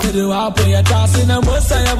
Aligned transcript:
Kudu 0.00 0.30
hapo 0.30 0.62
ya 0.62 0.82
tasi 0.82 1.26
na 1.26 1.40
musa 1.40 1.80
ya 1.80 1.94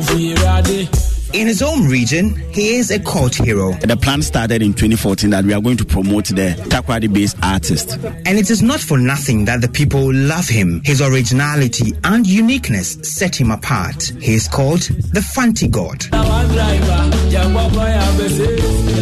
be 0.00 0.34
ready. 0.34 0.88
In 1.34 1.48
his 1.48 1.62
own 1.62 1.88
region, 1.88 2.36
he 2.52 2.76
is 2.76 2.92
a 2.92 3.00
cult 3.00 3.34
hero. 3.34 3.72
The 3.72 3.96
plan 3.96 4.22
started 4.22 4.62
in 4.62 4.72
2014 4.72 5.30
that 5.30 5.44
we 5.44 5.52
are 5.52 5.60
going 5.60 5.76
to 5.78 5.84
promote 5.84 6.26
the 6.26 6.54
Takoradi 6.68 7.12
based 7.12 7.36
artist. 7.42 7.98
And 8.24 8.38
it 8.38 8.50
is 8.50 8.62
not 8.62 8.78
for 8.78 8.98
nothing 8.98 9.44
that 9.46 9.60
the 9.60 9.68
people 9.68 10.14
love 10.14 10.46
him. 10.48 10.80
His 10.84 11.02
originality 11.02 11.92
and 12.04 12.24
uniqueness 12.24 12.98
set 13.02 13.34
him 13.34 13.50
apart. 13.50 14.12
He 14.20 14.34
is 14.34 14.46
called 14.46 14.82
the 14.82 15.20
Fanti 15.34 15.66
God. 15.66 16.02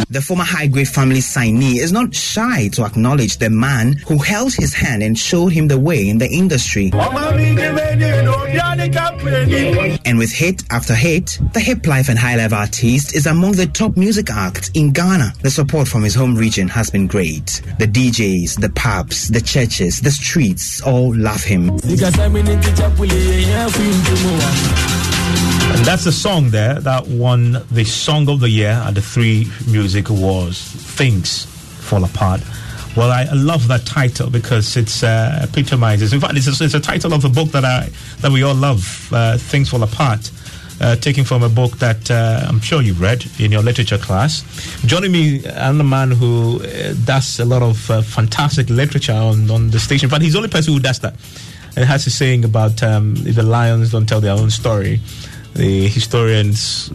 The 0.09 0.23
former 0.27 0.45
Highgrade 0.45 0.89
Family 0.89 1.21
signee 1.21 1.81
is 1.81 1.93
not 1.93 2.15
shy 2.15 2.69
to 2.69 2.85
acknowledge 2.87 3.37
the 3.37 3.51
man 3.51 3.93
who 4.09 4.17
held 4.17 4.55
his 4.55 4.73
hand 4.73 5.03
and 5.03 5.19
showed 5.19 5.53
him 5.53 5.69
the 5.69 5.79
way 5.79 6.09
in 6.09 6.17
the 6.17 6.31
industry. 6.31 6.91
And 10.05 10.19
with 10.19 10.33
hit 10.33 10.63
after 10.71 10.95
hit, 10.95 11.39
the 11.53 11.61
hip 11.61 11.87
life 11.87 12.09
and 12.09 12.19
highlife 12.23 12.53
artist 12.53 13.17
is 13.17 13.27
among 13.27 13.51
the 13.51 13.67
top 13.67 13.97
music 13.97 14.31
acts 14.31 14.71
in 14.75 14.93
Ghana. 14.93 15.33
The 15.43 15.51
support 15.51 15.89
from 15.89 16.05
his 16.05 16.15
home 16.15 16.37
region 16.37 16.69
has 16.69 16.89
been 16.89 17.09
great. 17.09 17.61
The 17.81 17.87
DJs, 17.87 18.61
the 18.61 18.69
pubs, 18.69 19.27
the 19.27 19.41
churches, 19.41 20.01
the 20.01 20.13
streets 20.13 20.81
all 20.83 21.13
love 21.17 21.43
him. 21.43 21.71
And 21.71 21.81
that's 25.85 26.05
the 26.05 26.13
song 26.13 26.51
there 26.51 26.79
that 26.79 27.09
won 27.09 27.59
the 27.73 27.83
Song 27.83 28.29
of 28.29 28.39
the 28.39 28.51
Year 28.51 28.81
at 28.87 28.95
the 28.95 29.03
Three 29.03 29.51
Music 29.67 30.09
Awards. 30.09 30.61
Things 30.61 31.47
Fall 31.81 32.05
Apart. 32.05 32.41
Well, 32.97 33.11
I 33.11 33.25
love 33.33 33.67
that 33.67 33.85
title 33.85 34.31
because 34.31 34.77
it's 34.77 35.03
uh, 35.03 35.41
epitomizes. 35.43 36.13
In 36.13 36.21
fact, 36.21 36.37
it's 36.37 36.47
a, 36.47 36.65
it's 36.65 36.75
a 36.75 36.81
title 36.81 37.15
of 37.15 37.25
a 37.25 37.29
book 37.29 37.49
that 37.49 37.65
I 37.65 37.91
that 38.21 38.31
we 38.31 38.45
all 38.45 38.55
love. 38.55 39.09
Uh, 39.13 39.39
Things 39.39 39.71
Fall 39.71 39.83
Apart 39.83 40.31
uh, 40.83 40.97
taken 40.97 41.25
from 41.25 41.43
a 41.43 41.49
book 41.49 41.79
that 41.79 42.11
uh, 42.11 42.45
I'm 42.49 42.61
sure 42.61 42.83
you've 42.83 43.01
read 43.01 43.25
in 43.39 43.53
your 43.53 43.63
literature 43.63 43.99
class. 43.99 44.43
Joining 44.85 45.13
me, 45.13 45.47
I'm 45.47 45.81
a 45.81 45.85
man 45.85 46.11
who 46.11 46.61
uh, 46.63 46.95
does 47.05 47.39
a 47.39 47.45
lot 47.45 47.63
of 47.63 47.91
uh, 47.91 48.03
fantastic 48.03 48.69
literature 48.69 49.13
on, 49.13 49.51
on 49.51 49.71
the 49.71 49.79
station. 49.79 50.09
But 50.09 50.23
he's 50.23 50.33
the 50.33 50.39
only 50.39 50.51
person 50.51 50.75
who 50.75 50.81
does 50.81 50.99
that. 51.01 51.15
And 51.77 51.87
has 51.87 52.07
a 52.07 52.11
saying 52.11 52.45
about 52.45 52.83
um, 52.83 53.15
the 53.15 53.43
lions 53.43 53.93
don't 53.93 54.07
tell 54.07 54.21
their 54.21 54.33
own 54.33 54.51
story 54.51 55.01
the 55.55 55.87
historians 55.89 56.91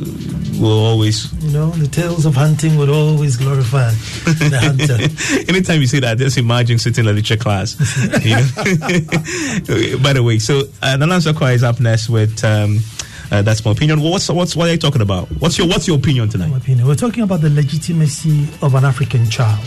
will 0.60 0.84
always 0.84 1.32
you 1.44 1.52
know 1.52 1.70
the 1.72 1.88
tales 1.88 2.26
of 2.26 2.34
hunting 2.34 2.76
would 2.76 2.90
always 2.90 3.38
glorify 3.38 3.92
the 3.92 4.60
hunter 4.62 4.98
anytime 5.48 5.80
you 5.80 5.86
say 5.86 6.00
that 6.00 6.18
just 6.18 6.40
imagine 6.40 6.80
sitting 6.80 7.06
in 7.06 7.12
a 7.12 7.14
lecture 7.14 7.38
class 7.38 7.76
by 10.02 10.14
the 10.14 10.24
way 10.24 10.40
so 10.40 10.64
uh, 10.82 10.98
Nana 10.98 11.18
Sakwa 11.18 11.54
is 11.54 11.62
up 11.62 11.80
next 11.80 12.10
with 12.10 12.44
um, 12.44 12.80
uh, 13.32 13.42
that's 13.42 13.64
my 13.66 13.72
opinion. 13.72 14.02
What's 14.02 14.30
what's 14.30 14.56
what 14.56 14.70
are 14.70 14.72
you 14.72 14.78
talking 14.78 15.02
about? 15.02 15.28
What's 15.40 15.58
your 15.58 15.68
what's 15.68 15.88
your 15.88 15.98
opinion 15.98 16.30
tonight? 16.30 16.50
My 16.50 16.58
opinion. 16.58 16.88
We're 16.88 16.96
talking 16.96 17.24
about 17.24 17.42
the 17.42 17.50
legitimacy 17.50 18.48
of 18.62 18.76
an 18.76 18.86
African 18.86 19.30
child. 19.30 19.66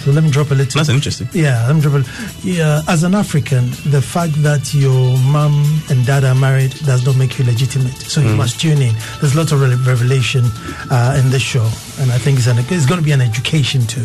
So 0.00 0.10
let 0.10 0.24
me 0.24 0.30
drop 0.30 0.50
a 0.50 0.54
little. 0.54 0.78
That's 0.78 0.88
interesting. 0.88 1.28
Yeah, 1.32 1.64
let 1.66 1.76
me 1.76 1.80
drop 1.80 1.94
a. 1.94 2.04
Yeah, 2.42 2.82
as 2.88 3.04
an 3.04 3.14
African, 3.14 3.70
the 3.86 4.02
fact 4.02 4.34
that 4.42 4.74
your 4.74 5.18
mom 5.18 5.80
and 5.88 6.04
dad 6.04 6.24
are 6.24 6.34
married 6.34 6.72
does 6.84 7.06
not 7.06 7.16
make 7.16 7.38
you 7.38 7.44
legitimate. 7.44 7.94
So 7.94 8.20
you 8.20 8.28
mm. 8.28 8.36
must 8.36 8.60
tune 8.60 8.82
in. 8.82 8.94
There's 9.20 9.36
lots 9.36 9.52
of 9.52 9.60
revelation 9.60 10.44
uh, 10.90 11.20
in 11.22 11.30
this 11.30 11.42
show, 11.42 11.64
and 12.00 12.10
I 12.10 12.18
think 12.18 12.38
it's 12.38 12.48
an, 12.48 12.58
it's 12.58 12.86
going 12.86 13.00
to 13.00 13.04
be 13.04 13.12
an 13.12 13.20
education 13.20 13.86
too. 13.86 14.04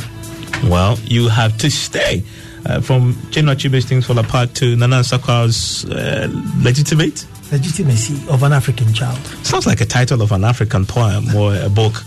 Well, 0.66 0.98
you 1.06 1.28
have 1.28 1.58
to 1.60 1.70
stay. 1.70 2.24
Uh, 2.66 2.82
from 2.82 3.14
Chinua 3.32 3.56
Achebe's 3.56 3.86
Things 3.86 4.06
Fall 4.06 4.20
Apart 4.20 4.54
to 4.56 4.76
Nana 4.76 5.00
Sakwa's 5.00 5.86
uh, 5.86 6.28
Legitimate 6.62 7.26
legitimacy 7.52 8.30
of 8.30 8.44
an 8.44 8.54
African 8.54 8.94
child. 8.94 9.20
Sounds 9.44 9.66
like 9.66 9.82
a 9.82 9.86
title 9.86 10.22
of 10.22 10.32
an 10.32 10.44
African 10.44 10.86
poem 10.86 11.36
or 11.36 11.56
a 11.56 11.70
book. 11.70 12.04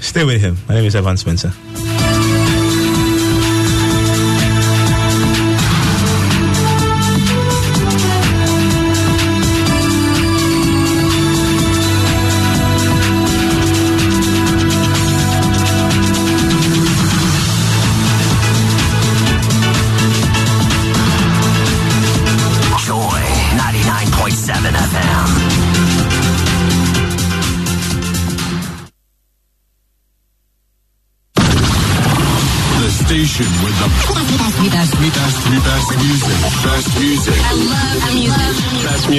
Stay 0.00 0.24
with 0.24 0.40
him. 0.40 0.56
My 0.68 0.74
name 0.74 0.84
is 0.84 0.96
Evan 0.96 1.16
Spencer. 1.16 1.52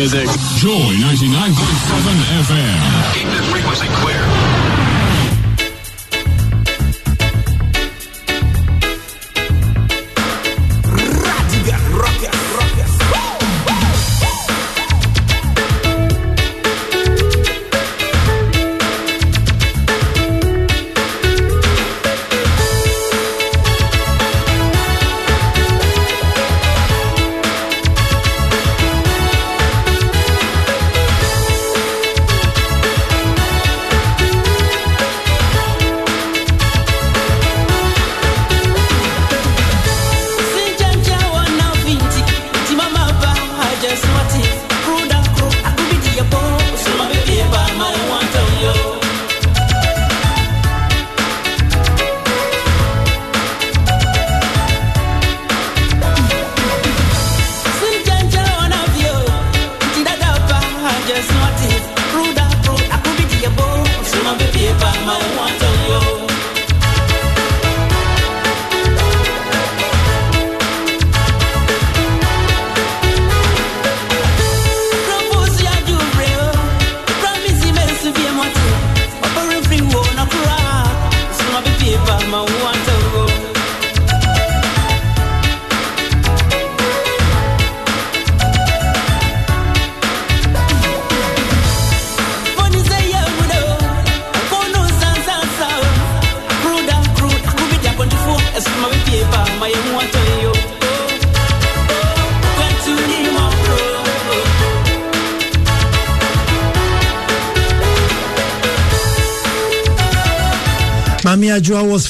Music. 0.03 0.27
Joy 0.57 0.97
99.7 0.99 1.55
FM. 2.43 3.13
Keep 3.13 3.27
frequency. 3.49 4.12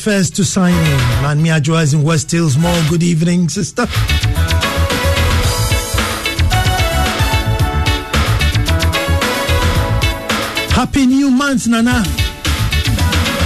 First 0.03 0.35
to 0.35 0.44
sign 0.44 0.73
in. 0.73 1.00
Mami 1.23 1.47
Ajua 1.47 1.81
is 1.81 1.94
in 1.94 2.03
West 2.03 2.29
Hills 2.29 2.57
Mall. 2.57 2.77
Good 2.89 3.03
evening, 3.03 3.47
sister. 3.47 3.85
Happy 10.75 11.05
new 11.05 11.31
month, 11.31 11.67
Nana. 11.67 12.03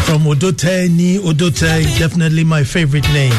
From 0.07 0.24
Odote 0.24 0.89
Ni 0.89 1.19
Odote, 1.19 2.00
definitely 2.00 2.44
my 2.44 2.63
favorite 2.63 3.07
name. 3.10 3.33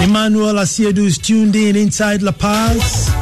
Emmanuel 0.00 0.54
Asiedu 0.54 1.04
is 1.04 1.18
tuned 1.18 1.56
in 1.56 1.76
inside 1.76 2.22
La 2.22 2.32
Paz. 2.32 3.15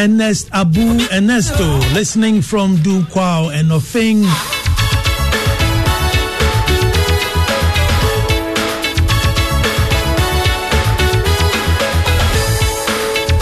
Ernest 0.00 0.48
Abu 0.54 0.80
Ernesto, 1.12 1.78
listening 1.92 2.40
from 2.40 2.78
Dukwao 2.78 3.52
and 3.52 3.70
Ofing. 3.70 4.24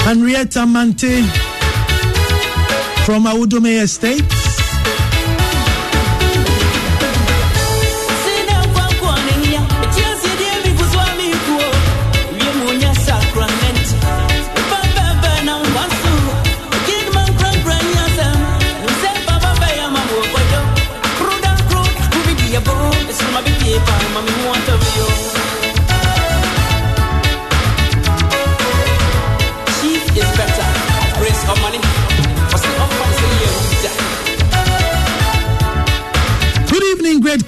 Henrietta 0.02 0.66
Mante 0.66 1.22
from 3.06 3.26
Audome 3.26 3.80
Estates. 3.80 4.37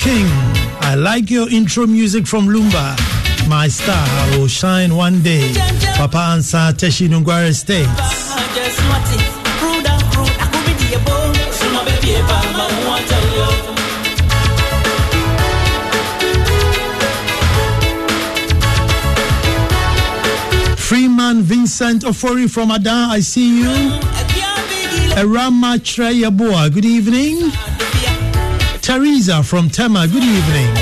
King. 0.01 0.27
I 0.81 0.95
like 0.97 1.31
your 1.31 1.49
intro 1.51 1.87
music 1.87 2.27
from 2.27 2.47
Lumba. 2.49 2.97
My 3.49 3.69
star 3.69 4.07
will 4.33 4.49
shine 4.49 4.97
one 4.97 5.23
day. 5.23 5.53
Papa 5.97 6.17
Ansa 6.33 6.73
Teshi 6.73 7.07
Nungware 7.09 7.53
States. 7.55 7.91
Freeman 20.89 21.43
Vincent 21.43 22.03
Ofori 22.03 22.51
from 22.51 22.71
Adan, 22.71 23.11
I 23.11 23.21
see 23.21 23.61
you. 23.61 23.71
Erama 25.15 25.79
Treyabua, 25.79 26.73
good 26.73 26.85
evening. 26.87 27.70
Teresa 28.83 29.43
from 29.43 29.69
Tema, 29.69 30.07
good 30.09 30.23
evening. 30.23 30.75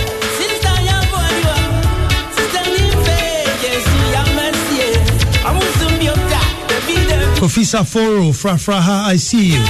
Kofi 7.39 7.63
Saforo, 7.65 8.33
Frafraha, 8.33 9.05
I 9.07 9.17
see 9.17 9.53
you. 9.55 9.65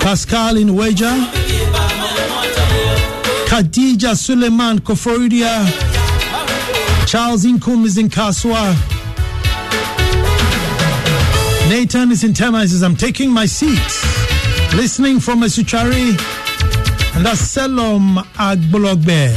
Pascal 0.00 0.56
in 0.56 0.68
Weija. 0.68 1.12
Khadija 3.46 4.16
Suleiman 4.16 4.78
Koforidua. 4.80 5.64
Charles 7.06 7.44
Inkum 7.44 7.84
is 7.84 7.98
in 7.98 8.08
Kasoa. 8.08 8.93
Nathan 11.68 12.10
is 12.10 12.24
in 12.24 12.34
Tema. 12.34 12.60
He 12.60 12.68
says, 12.68 12.82
I'm 12.82 12.96
taking 12.96 13.30
my 13.30 13.46
seat. 13.46 13.78
Listening 14.76 15.18
from 15.18 15.40
Esuchari. 15.40 16.10
And 17.16 17.24
that's 17.24 17.40
Selom 17.40 18.18
Agbologbe. 18.34 19.32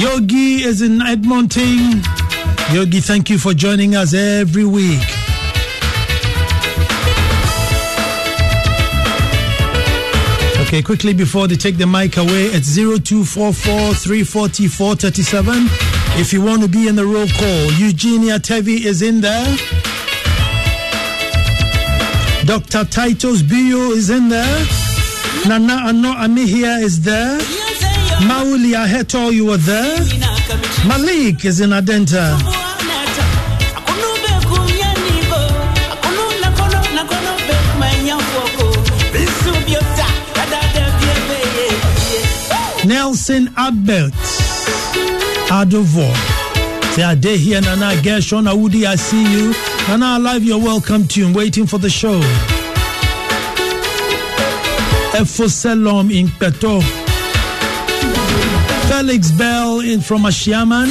Yogi 0.00 0.64
is 0.64 0.80
in 0.80 1.02
Edmonton. 1.02 2.02
Yogi, 2.72 3.00
thank 3.00 3.28
you 3.30 3.38
for 3.38 3.52
joining 3.52 3.94
us 3.94 4.14
every 4.14 4.64
week. 4.64 5.00
Okay, 10.60 10.82
quickly 10.82 11.14
before 11.14 11.48
they 11.48 11.56
take 11.56 11.78
the 11.78 11.86
mic 11.86 12.16
away, 12.16 12.44
it's 12.46 12.74
0244 12.76 13.94
340 13.94 14.68
437. 14.68 15.66
If 16.20 16.32
you 16.32 16.42
want 16.42 16.62
to 16.62 16.68
be 16.68 16.88
in 16.88 16.94
the 16.94 17.06
roll 17.06 17.26
call, 17.26 17.72
Eugenia 17.72 18.38
Tevi 18.38 18.84
is 18.84 19.02
in 19.02 19.20
there. 19.20 19.87
Dr. 22.48 22.86
Titus 22.86 23.42
Bio 23.42 23.92
is 23.92 24.08
in 24.08 24.30
there. 24.30 24.66
Nana 25.46 25.82
Ano 25.88 26.14
Amihia 26.14 26.80
is 26.80 27.02
there. 27.02 27.36
Mauli 28.26 28.72
Aheto, 28.72 29.30
you 29.30 29.50
are 29.50 29.58
there. 29.58 29.98
Malik 30.88 31.44
is 31.44 31.60
in 31.60 31.70
Adenta. 31.70 32.38
Nelson 42.86 43.52
Albert 43.58 44.14
Adovo. 45.52 46.08
Say, 46.94 47.02
I 47.02 47.14
day 47.14 47.36
here, 47.36 47.60
Nana 47.60 48.00
Gershon 48.02 48.46
Awudi, 48.46 48.86
I 48.86 48.94
see 48.96 49.32
you. 49.32 49.67
Nana 49.88 50.18
Alive, 50.18 50.44
you're 50.44 50.58
welcome 50.58 51.08
tune, 51.08 51.32
waiting 51.32 51.66
for 51.66 51.78
the 51.78 51.88
show. 51.88 52.20
Efoselom 55.16 56.12
in 56.12 56.28
Peto. 56.28 56.80
Felix 58.88 59.30
Bell 59.30 59.80
in 59.80 60.02
from 60.02 60.24
Ashaiman. 60.24 60.88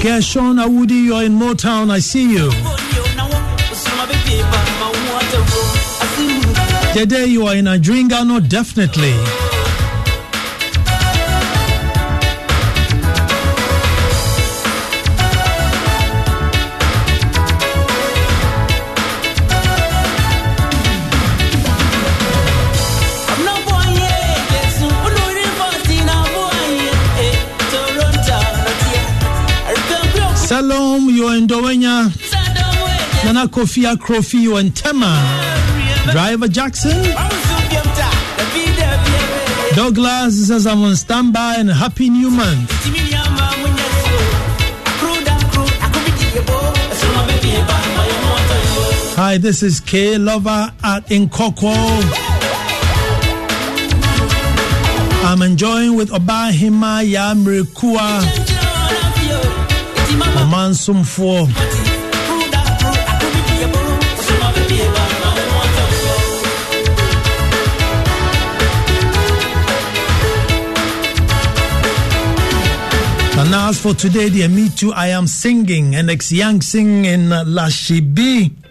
Gershon 0.00 0.58
Awudi, 0.58 1.06
you're 1.06 1.24
in 1.24 1.36
Motown, 1.36 1.90
I 1.90 1.98
see 1.98 2.30
you. 2.30 2.52
Today 6.96 7.26
you 7.26 7.46
are 7.46 7.54
in 7.54 7.66
Adringano, 7.66 8.40
definitely. 8.48 9.12
Salom, 30.48 31.14
you're 31.14 31.36
in 31.36 31.46
Dawhenya. 31.46 32.08
Nana 33.26 33.48
Kofi 33.48 33.84
Akrofi, 33.84 34.40
you're 34.40 34.60
in 34.60 34.72
Tema. 34.72 35.45
Driver 36.12 36.48
Jackson. 36.48 37.02
Douglas 39.74 40.48
says 40.48 40.66
I'm 40.66 40.82
on 40.82 40.96
standby 40.96 41.56
and 41.58 41.70
happy 41.70 42.08
new 42.08 42.30
month. 42.30 42.70
Hi, 49.18 49.38
this 49.38 49.62
is 49.62 49.80
K 49.80 50.18
Lover 50.18 50.72
at 50.84 51.06
Inkoko. 51.06 51.74
I'm 55.24 55.42
enjoying 55.42 55.96
with 55.96 56.10
Obahima 56.10 57.02
Yamrekua. 57.04 58.22
Omansumfo. 60.36 61.46
And 61.48 61.75
as 73.66 73.80
for 73.80 73.94
today, 73.94 74.30
dear 74.30 74.48
Me 74.48 74.68
Too, 74.68 74.92
I 74.92 75.08
am 75.08 75.26
singing 75.26 75.96
and 75.96 76.08
ex 76.08 76.30
Yang 76.30 76.62
sing 76.62 77.04
in 77.04 77.32
uh, 77.32 77.42
Lashibi. 77.42 78.65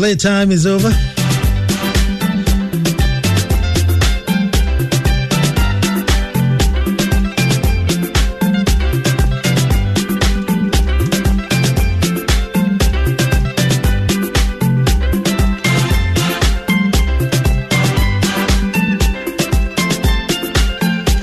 Playtime 0.00 0.50
is 0.50 0.64
over. 0.64 0.88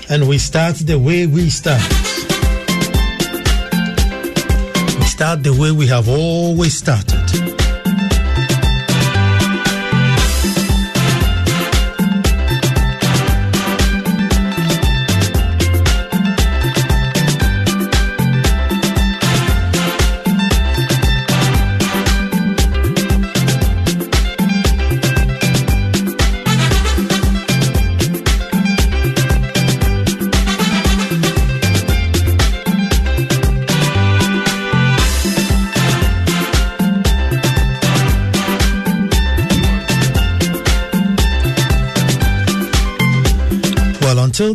And 0.08 0.28
we 0.28 0.38
start 0.38 0.76
the 0.76 1.00
way 1.00 1.26
we 1.26 1.50
start. 1.50 1.82
We 5.00 5.06
start 5.06 5.42
the 5.42 5.58
way 5.60 5.72
we 5.72 5.88
have 5.88 6.08
always 6.08 6.78
started. 6.78 7.57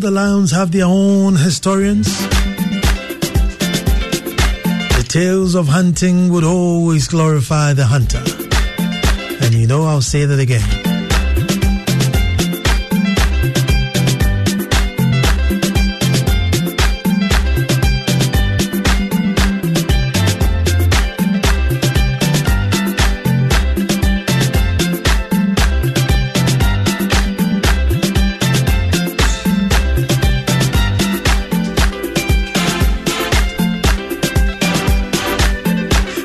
The 0.03 0.11
Lions 0.11 0.51
have 0.51 0.73
their 0.73 0.85
own 0.85 1.37
historians, 1.37 2.09
the 4.97 5.07
tales 5.09 5.55
of 5.55 5.69
hunting 5.69 6.29
would 6.33 6.43
always 6.43 7.07
glorify 7.07 7.73
the 7.73 7.87
hunter. 7.87 8.23
And 9.45 9.55
you 9.55 9.69
know, 9.69 9.85
I'll 9.85 10.03
say 10.03 10.25
that 10.25 10.41
again. 10.41 10.92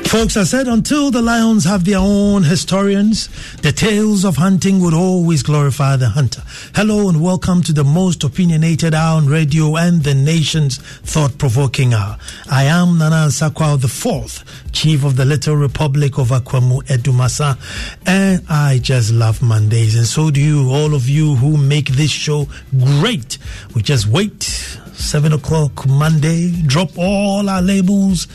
Folks, 0.08 0.38
I 0.38 0.44
said 0.44 0.68
until 0.68 1.10
the 1.10 1.20
lions 1.20 1.64
have 1.64 1.84
their 1.84 1.98
own 1.98 2.42
historians, 2.42 3.28
the 3.56 3.72
tales 3.72 4.24
of 4.24 4.36
hunting 4.36 4.80
would 4.80 4.94
always 4.94 5.42
glorify 5.42 5.96
the 5.96 6.08
hunter. 6.08 6.42
Hello 6.74 7.10
and 7.10 7.22
welcome 7.22 7.62
to 7.64 7.74
the 7.74 7.84
most 7.84 8.24
opinionated 8.24 8.94
hour 8.94 9.18
on 9.18 9.26
radio 9.26 9.76
and 9.76 10.02
the 10.02 10.14
nation's 10.14 10.78
thought-provoking 10.78 11.92
hour. 11.92 12.16
I 12.50 12.64
am 12.64 12.96
Nana 12.96 13.26
Sakwao 13.28 13.78
the 13.78 13.88
fourth, 13.88 14.72
chief 14.72 15.04
of 15.04 15.16
the 15.16 15.26
Little 15.26 15.56
Republic 15.56 16.16
of 16.16 16.28
Akwamu 16.28 16.82
Edumasa, 16.84 17.58
and 18.06 18.42
I 18.48 18.78
just 18.78 19.12
love 19.12 19.42
Mondays, 19.42 19.94
and 19.94 20.06
so 20.06 20.30
do 20.30 20.40
you, 20.40 20.70
all 20.70 20.94
of 20.94 21.06
you 21.06 21.34
who 21.34 21.58
make 21.58 21.90
this 21.90 22.10
show 22.10 22.48
great. 22.78 23.36
We 23.74 23.82
just 23.82 24.06
wait, 24.06 24.42
seven 24.42 25.34
o'clock 25.34 25.86
Monday, 25.86 26.62
drop 26.62 26.96
all 26.96 27.46
our 27.50 27.60
labels 27.60 28.26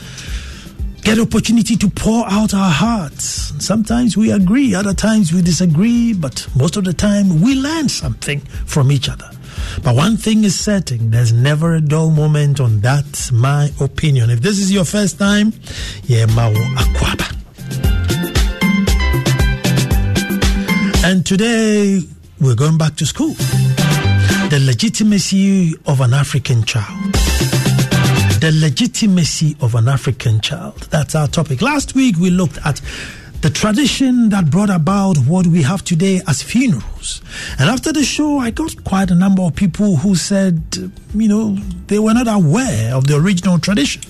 get 1.04 1.18
opportunity 1.18 1.76
to 1.76 1.88
pour 1.90 2.26
out 2.26 2.54
our 2.54 2.70
hearts. 2.70 3.52
Sometimes 3.64 4.16
we 4.16 4.32
agree, 4.32 4.74
other 4.74 4.94
times 4.94 5.32
we 5.32 5.42
disagree, 5.42 6.14
but 6.14 6.48
most 6.56 6.76
of 6.78 6.84
the 6.84 6.94
time 6.94 7.42
we 7.42 7.54
learn 7.54 7.90
something 7.90 8.40
from 8.40 8.90
each 8.90 9.10
other. 9.10 9.30
But 9.82 9.96
one 9.96 10.16
thing 10.16 10.44
is 10.44 10.58
certain, 10.58 11.10
there's 11.10 11.32
never 11.32 11.74
a 11.74 11.80
dull 11.80 12.10
moment 12.10 12.58
on 12.58 12.80
that, 12.80 13.30
my 13.32 13.70
opinion. 13.80 14.30
If 14.30 14.40
this 14.40 14.58
is 14.58 14.72
your 14.72 14.84
first 14.86 15.18
time, 15.18 15.52
yeah, 16.04 16.24
Mao 16.26 16.52
Akwaba. 16.52 17.30
And 21.04 21.26
today 21.26 22.00
we're 22.40 22.56
going 22.56 22.78
back 22.78 22.96
to 22.96 23.06
school. 23.06 23.34
The 24.48 24.62
legitimacy 24.64 25.74
of 25.86 26.00
an 26.00 26.14
African 26.14 26.64
child 26.64 27.14
the 28.44 28.52
legitimacy 28.60 29.56
of 29.62 29.74
an 29.74 29.88
African 29.88 30.38
child. 30.38 30.82
That's 30.90 31.14
our 31.14 31.26
topic. 31.26 31.62
Last 31.62 31.94
week 31.94 32.18
we 32.18 32.28
looked 32.28 32.58
at 32.66 32.78
the 33.40 33.48
tradition 33.48 34.28
that 34.28 34.50
brought 34.50 34.68
about 34.68 35.16
what 35.20 35.46
we 35.46 35.62
have 35.62 35.82
today 35.82 36.20
as 36.26 36.42
funerals. 36.42 37.22
And 37.58 37.70
after 37.70 37.90
the 37.90 38.04
show, 38.04 38.40
I 38.40 38.50
got 38.50 38.84
quite 38.84 39.10
a 39.10 39.14
number 39.14 39.40
of 39.40 39.56
people 39.56 39.96
who 39.96 40.14
said, 40.14 40.62
you 41.14 41.26
know, 41.26 41.56
they 41.86 41.98
were 41.98 42.12
not 42.12 42.28
aware 42.28 42.94
of 42.94 43.06
the 43.06 43.16
original 43.16 43.58
tradition. 43.58 44.02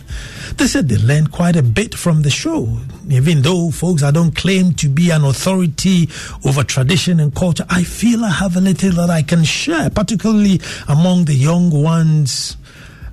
They 0.56 0.66
said 0.66 0.88
they 0.88 0.96
learned 0.96 1.30
quite 1.30 1.54
a 1.54 1.62
bit 1.62 1.94
from 1.94 2.22
the 2.22 2.30
show, 2.30 2.76
even 3.08 3.42
though, 3.42 3.70
folks, 3.70 4.02
I 4.02 4.10
don't 4.10 4.34
claim 4.34 4.72
to 4.74 4.88
be 4.88 5.10
an 5.10 5.22
authority 5.22 6.08
over 6.44 6.64
tradition 6.64 7.20
and 7.20 7.32
culture. 7.32 7.66
I 7.70 7.84
feel 7.84 8.24
I 8.24 8.30
have 8.30 8.56
a 8.56 8.60
little 8.60 8.90
that 8.94 9.10
I 9.10 9.22
can 9.22 9.44
share, 9.44 9.90
particularly 9.90 10.60
among 10.88 11.26
the 11.26 11.34
young 11.34 11.70
ones 11.70 12.56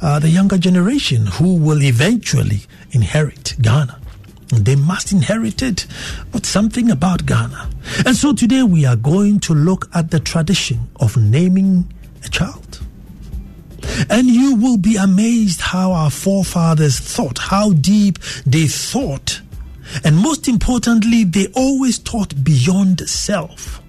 uh, 0.01 0.19
the 0.19 0.29
younger 0.29 0.57
generation 0.57 1.27
who 1.27 1.55
will 1.55 1.83
eventually 1.83 2.61
inherit 2.91 3.55
Ghana. 3.61 3.99
They 4.49 4.75
must 4.75 5.11
inherit 5.11 5.61
it, 5.61 5.85
but 6.31 6.45
something 6.45 6.91
about 6.91 7.25
Ghana. 7.25 7.69
And 8.05 8.15
so 8.15 8.33
today 8.33 8.63
we 8.63 8.85
are 8.85 8.97
going 8.97 9.39
to 9.41 9.53
look 9.53 9.89
at 9.93 10.11
the 10.11 10.19
tradition 10.19 10.89
of 10.99 11.15
naming 11.15 11.91
a 12.25 12.29
child. 12.29 12.81
And 14.09 14.27
you 14.27 14.55
will 14.55 14.77
be 14.77 14.97
amazed 14.97 15.61
how 15.61 15.93
our 15.93 16.11
forefathers 16.11 16.99
thought, 16.99 17.37
how 17.37 17.71
deep 17.73 18.19
they 18.45 18.67
thought. 18.67 19.41
And 20.03 20.17
most 20.17 20.47
importantly, 20.47 21.23
they 21.23 21.47
always 21.55 21.97
thought 21.97 22.43
beyond 22.43 23.07
self. 23.09 23.81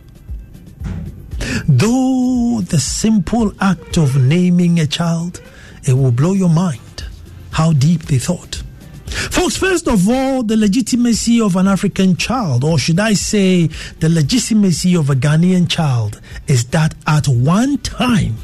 Though 1.66 2.60
the 2.60 2.78
simple 2.78 3.52
act 3.60 3.96
of 3.96 4.16
naming 4.16 4.78
a 4.78 4.86
child 4.86 5.40
it 5.84 5.94
will 5.94 6.12
blow 6.12 6.32
your 6.32 6.48
mind 6.48 7.04
how 7.52 7.72
deep 7.72 8.02
they 8.02 8.18
thought. 8.18 8.62
Folks, 9.06 9.56
first 9.56 9.88
of 9.88 10.08
all, 10.08 10.42
the 10.42 10.56
legitimacy 10.56 11.40
of 11.40 11.54
an 11.56 11.68
African 11.68 12.16
child, 12.16 12.64
or 12.64 12.78
should 12.78 12.98
I 12.98 13.12
say, 13.12 13.66
the 14.00 14.08
legitimacy 14.08 14.96
of 14.96 15.10
a 15.10 15.14
Ghanaian 15.14 15.68
child, 15.68 16.20
is 16.46 16.64
that 16.66 16.94
at 17.06 17.28
one 17.28 17.78
time 17.78 18.36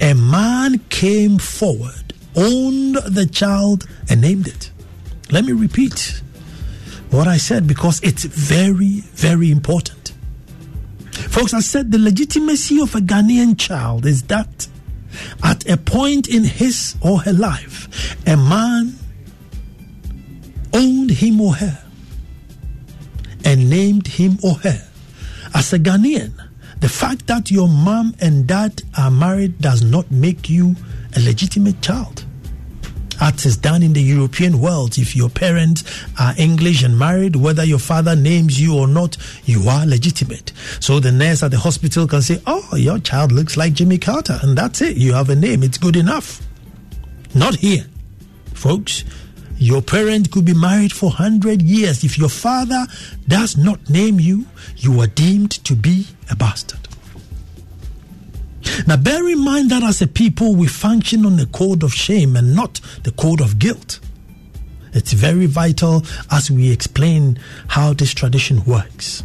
a 0.00 0.14
man 0.14 0.80
came 0.90 1.38
forward, 1.38 2.12
owned 2.36 2.96
the 2.96 3.26
child, 3.26 3.88
and 4.10 4.20
named 4.20 4.48
it. 4.48 4.70
Let 5.30 5.44
me 5.44 5.52
repeat 5.52 6.22
what 7.10 7.26
I 7.26 7.38
said 7.38 7.66
because 7.66 8.00
it's 8.02 8.24
very, 8.24 9.00
very 9.14 9.50
important. 9.50 10.12
Folks, 11.10 11.54
I 11.54 11.60
said 11.60 11.90
the 11.90 11.98
legitimacy 11.98 12.80
of 12.80 12.94
a 12.94 12.98
Ghanaian 12.98 13.58
child 13.58 14.04
is 14.04 14.24
that 14.24 14.66
at 15.42 15.68
a 15.68 15.76
point 15.76 16.28
in 16.28 16.44
his 16.44 16.96
or 17.00 17.20
her 17.20 17.32
life, 17.32 18.16
a 18.26 18.36
man 18.36 18.94
owned 20.72 21.10
him 21.10 21.40
or 21.40 21.54
her 21.54 21.84
and 23.44 23.68
named 23.68 24.06
him 24.06 24.38
or 24.42 24.54
her. 24.56 24.88
As 25.54 25.72
a 25.72 25.78
Ghanaian, 25.78 26.32
the 26.80 26.88
fact 26.88 27.26
that 27.26 27.50
your 27.50 27.68
mom 27.68 28.14
and 28.20 28.46
dad 28.46 28.82
are 28.96 29.10
married 29.10 29.58
does 29.60 29.82
not 29.82 30.10
make 30.10 30.48
you 30.48 30.74
a 31.14 31.20
legitimate 31.20 31.80
child. 31.82 32.24
Is 33.44 33.56
done 33.56 33.82
in 33.82 33.92
the 33.92 34.02
European 34.02 34.60
world. 34.60 34.98
If 34.98 35.16
your 35.16 35.30
parents 35.30 35.84
are 36.20 36.34
English 36.36 36.82
and 36.82 36.98
married, 36.98 37.34
whether 37.34 37.64
your 37.64 37.78
father 37.78 38.14
names 38.14 38.60
you 38.60 38.76
or 38.76 38.86
not, 38.86 39.16
you 39.44 39.68
are 39.68 39.86
legitimate. 39.86 40.52
So 40.80 41.00
the 41.00 41.12
nurse 41.12 41.42
at 41.42 41.50
the 41.50 41.58
hospital 41.58 42.06
can 42.06 42.20
say, 42.20 42.42
Oh, 42.46 42.76
your 42.76 42.98
child 42.98 43.32
looks 43.32 43.56
like 43.56 43.72
Jimmy 43.72 43.98
Carter, 43.98 44.38
and 44.42 44.56
that's 44.56 44.80
it. 44.82 44.96
You 44.96 45.14
have 45.14 45.30
a 45.30 45.34
name, 45.34 45.62
it's 45.62 45.78
good 45.78 45.96
enough. 45.96 46.40
Not 47.34 47.56
here. 47.56 47.86
Folks, 48.54 49.04
your 49.56 49.82
parent 49.82 50.30
could 50.30 50.44
be 50.44 50.54
married 50.54 50.92
for 50.92 51.06
100 51.06 51.62
years. 51.62 52.04
If 52.04 52.18
your 52.18 52.28
father 52.28 52.86
does 53.28 53.56
not 53.56 53.88
name 53.88 54.20
you, 54.20 54.46
you 54.76 55.00
are 55.00 55.06
deemed 55.06 55.52
to 55.64 55.74
be 55.74 56.06
a 56.30 56.36
bastard. 56.36 56.81
Now, 58.86 58.96
bear 58.96 59.28
in 59.28 59.38
mind 59.38 59.70
that 59.70 59.82
as 59.82 60.02
a 60.02 60.06
people, 60.06 60.54
we 60.54 60.66
function 60.66 61.26
on 61.26 61.36
the 61.36 61.46
code 61.46 61.82
of 61.82 61.92
shame 61.92 62.36
and 62.36 62.54
not 62.54 62.80
the 63.02 63.12
code 63.12 63.40
of 63.40 63.58
guilt. 63.58 64.00
It's 64.92 65.12
very 65.12 65.46
vital 65.46 66.04
as 66.30 66.50
we 66.50 66.70
explain 66.70 67.38
how 67.68 67.94
this 67.94 68.12
tradition 68.12 68.62
works. 68.64 69.22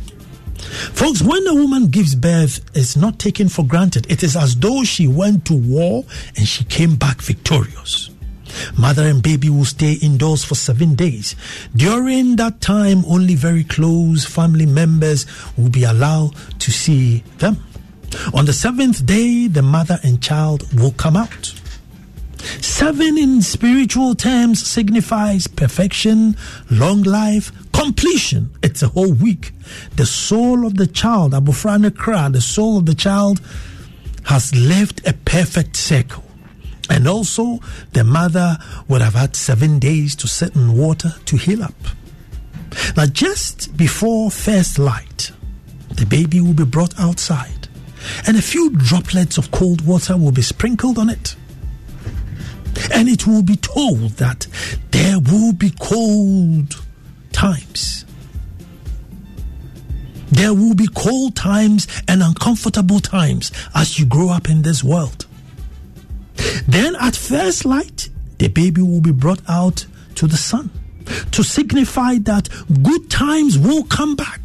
Folks, 0.94 1.22
when 1.22 1.46
a 1.48 1.53
woman 1.53 1.88
gives 1.88 2.15
birth, 2.15 2.62
it's 2.74 2.96
not 2.96 3.20
taken 3.20 3.48
for 3.50 3.65
granted. 3.65 4.10
It 4.10 4.24
is 4.24 4.36
as 4.36 4.56
though 4.56 4.84
she 4.84 5.08
went 5.08 5.46
to 5.46 5.53
war 5.53 6.06
and 6.36 6.48
she 6.48 6.63
came 6.63 6.96
back 6.96 7.22
victorious. 7.22 8.10
Mother 8.77 9.03
and 9.03 9.22
baby 9.22 9.50
will 9.50 9.65
stay 9.65 9.94
indoors 9.94 10.44
for 10.44 10.56
seven 10.56 10.96
days. 10.96 11.36
During 11.75 12.38
that 12.38 12.60
time, 12.62 13.03
only 13.06 13.36
very 13.36 13.63
close 13.63 14.25
family 14.25 14.65
members 14.65 15.25
will 15.58 15.70
be 15.70 15.84
allowed 15.84 16.36
to 16.60 16.72
see 16.72 17.24
them. 17.38 17.63
On 18.33 18.45
the 18.45 18.53
seventh 18.53 19.05
day, 19.05 19.47
the 19.47 19.61
mother 19.61 19.99
and 20.03 20.21
child 20.21 20.71
will 20.79 20.91
come 20.91 21.17
out. 21.17 21.53
Seven 22.61 23.17
in 23.17 23.41
spiritual 23.41 24.15
terms 24.15 24.65
signifies 24.65 25.47
perfection, 25.47 26.35
long 26.69 27.03
life, 27.03 27.51
completion. 27.71 28.51
It's 28.63 28.83
a 28.83 28.87
whole 28.89 29.13
week. 29.13 29.51
The 29.95 30.05
soul 30.05 30.65
of 30.65 30.77
the 30.77 30.87
child, 30.87 31.33
Abufrana 31.33 31.91
Kra, 31.91 32.31
the 32.31 32.41
soul 32.41 32.77
of 32.77 32.85
the 32.85 32.95
child 32.95 33.41
has 34.25 34.53
lived 34.55 35.05
a 35.07 35.13
perfect 35.13 35.75
circle. 35.75 36.23
And 36.89 37.07
also, 37.07 37.59
the 37.93 38.03
mother 38.03 38.57
would 38.87 39.01
have 39.01 39.15
had 39.15 39.35
seven 39.35 39.79
days 39.79 40.15
to 40.17 40.27
sit 40.27 40.55
in 40.55 40.77
water 40.77 41.13
to 41.25 41.37
heal 41.37 41.63
up. 41.63 41.75
Now, 42.95 43.05
just 43.07 43.75
before 43.75 44.31
first 44.31 44.79
light, 44.79 45.31
the 45.91 46.05
baby 46.05 46.39
will 46.39 46.53
be 46.53 46.65
brought 46.65 46.97
outside, 46.99 47.56
and 48.25 48.38
a 48.38 48.41
few 48.41 48.69
droplets 48.71 49.38
of 49.38 49.51
cold 49.51 49.86
water 49.86 50.17
will 50.17 50.31
be 50.31 50.41
sprinkled 50.41 50.97
on 50.97 51.10
it. 51.10 51.36
And 52.93 53.10
it 53.10 53.25
will 53.25 53.43
be 53.43 53.55
told 53.55 54.12
that 54.17 54.47
there 54.91 55.19
will 55.19 55.53
be 55.53 55.71
cold 55.79 56.83
times. 57.31 58.05
There 60.29 60.53
will 60.53 60.75
be 60.75 60.88
cold 60.88 61.36
times 61.36 61.88
and 62.07 62.21
uncomfortable 62.21 62.99
times 62.99 63.51
as 63.73 63.97
you 63.97 64.05
grow 64.05 64.29
up 64.29 64.49
in 64.49 64.62
this 64.62 64.83
world. 64.83 65.25
Then, 66.67 66.95
at 66.97 67.15
first 67.15 67.65
light, 67.65 68.10
the 68.38 68.47
baby 68.49 68.81
will 68.81 69.01
be 69.01 69.12
brought 69.12 69.41
out 69.49 69.86
to 70.15 70.27
the 70.27 70.38
sun 70.38 70.69
to 71.31 71.43
signify 71.43 72.15
that 72.19 72.49
good 72.83 73.10
times 73.10 73.57
will 73.57 73.83
come 73.83 74.15
back. 74.15 74.41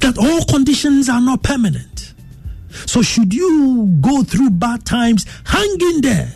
That 0.00 0.18
all 0.18 0.44
conditions 0.44 1.08
are 1.08 1.20
not 1.20 1.42
permanent. 1.42 2.14
So, 2.86 3.02
should 3.02 3.34
you 3.34 3.86
go 4.00 4.22
through 4.22 4.50
bad 4.50 4.84
times, 4.84 5.26
hang 5.44 5.76
in 5.80 6.00
there 6.00 6.34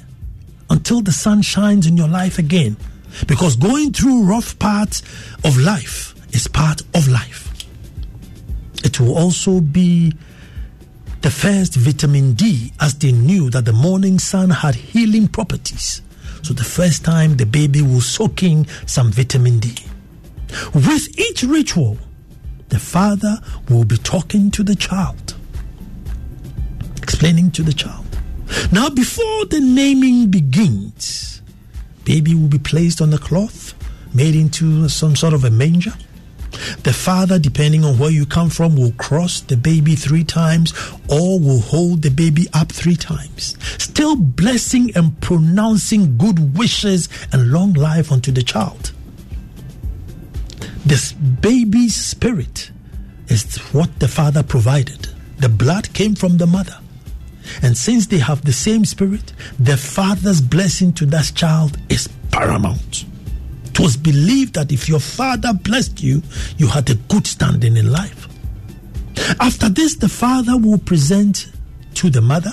until 0.71 1.01
the 1.01 1.13
sun 1.13 1.43
shines 1.43 1.87
in 1.87 1.97
your 1.97 2.09
life 2.09 2.39
again. 2.39 2.77
Because 3.27 3.57
going 3.57 3.93
through 3.93 4.25
rough 4.25 4.59
parts 4.59 5.03
of 5.45 5.57
life 5.59 6.15
is 6.35 6.49
part 6.49 6.83
of 6.95 7.07
life. 7.09 7.53
It 8.85 9.01
will 9.01 9.17
also 9.17 9.61
be 9.61 10.13
the 11.23 11.31
first 11.31 11.75
vitamin 11.75 12.35
D 12.35 12.73
as 12.81 12.95
they 12.95 13.13
knew 13.13 13.49
that 13.51 13.65
the 13.65 13.73
morning 13.73 14.19
sun 14.19 14.51
had 14.51 14.75
healing 14.75 15.29
properties. 15.29 16.03
So 16.43 16.53
the 16.53 16.65
first 16.65 17.05
time 17.05 17.37
the 17.37 17.47
baby 17.47 17.81
will 17.81 18.03
soak 18.03 18.43
in 18.43 18.67
some 18.87 19.11
vitamin 19.11 19.59
D. 19.59 19.75
With 20.75 21.19
each 21.19 21.43
ritual, 21.45 21.97
the 22.69 22.79
father 22.79 23.39
will 23.69 23.85
be 23.85 23.97
talking 23.97 24.51
to 24.53 24.63
the 24.63 24.75
child, 24.75 25.35
explaining 27.03 27.51
to 27.53 27.63
the 27.63 27.73
child. 27.73 28.05
Now, 28.73 28.89
before 28.89 29.47
the 29.47 29.61
naming 29.61 30.31
begins, 30.31 31.43
baby 32.05 32.35
will 32.35 32.49
be 32.49 32.59
placed 32.59 33.01
on 33.01 33.13
a 33.13 33.19
cloth 33.19 33.75
made 34.15 34.37
into 34.37 34.89
some 34.89 35.17
sort 35.17 35.35
of 35.35 35.45
a 35.45 35.51
manger. 35.51 35.93
The 36.85 36.93
father, 36.93 37.39
depending 37.39 37.85
on 37.85 37.99
where 37.99 38.11
you 38.11 38.27
come 38.27 38.49
from, 38.49 38.77
will 38.77 38.93
cross 38.93 39.41
the 39.41 39.57
baby 39.57 39.97
three 39.97 40.23
times 40.23 40.73
or 41.09 41.41
will 41.41 41.61
hold 41.61 42.03
the 42.03 42.11
baby 42.11 42.47
up 42.53 42.71
three 42.71 42.97
times, 42.97 43.57
still 43.83 44.15
blessing 44.15 44.93
and 44.95 45.21
pronouncing 45.21 46.17
good 46.17 46.57
wishes 46.57 47.09
and 47.33 47.51
long 47.51 47.73
life 47.73 48.13
unto 48.13 48.31
the 48.31 48.43
child. 48.43 48.93
This 50.87 51.13
baby's 51.13 51.95
spirit 51.95 52.71
is 53.29 53.57
what 53.73 54.01
the 54.01 54.09
father 54.09 54.43
provided. 54.43 55.09
The 55.39 55.49
blood 55.49 55.93
came 55.95 56.15
from 56.15 56.37
the 56.37 56.47
mother. 56.47 56.79
And 57.63 57.77
since 57.77 58.07
they 58.07 58.19
have 58.19 58.45
the 58.45 58.53
same 58.53 58.85
spirit, 58.85 59.33
the 59.59 59.77
father's 59.77 60.41
blessing 60.41 60.93
to 60.95 61.07
that 61.07 61.33
child 61.35 61.79
is 61.89 62.09
paramount. 62.31 63.05
It 63.67 63.81
was 63.81 63.97
believed 63.97 64.55
that 64.55 64.73
if 64.73 64.89
your 64.89 65.01
father 65.01 65.53
blessed 65.53 66.03
you, 66.03 66.23
you 66.59 66.69
had 66.69 66.89
a 66.91 66.95
good 66.95 67.27
standing 67.27 67.77
in 67.77 67.91
life. 67.91 68.29
After 69.41 69.69
this, 69.69 69.97
the 69.97 70.09
father 70.09 70.57
will 70.57 70.79
present 70.79 71.51
to 71.95 72.11
the 72.11 72.21
mother 72.21 72.53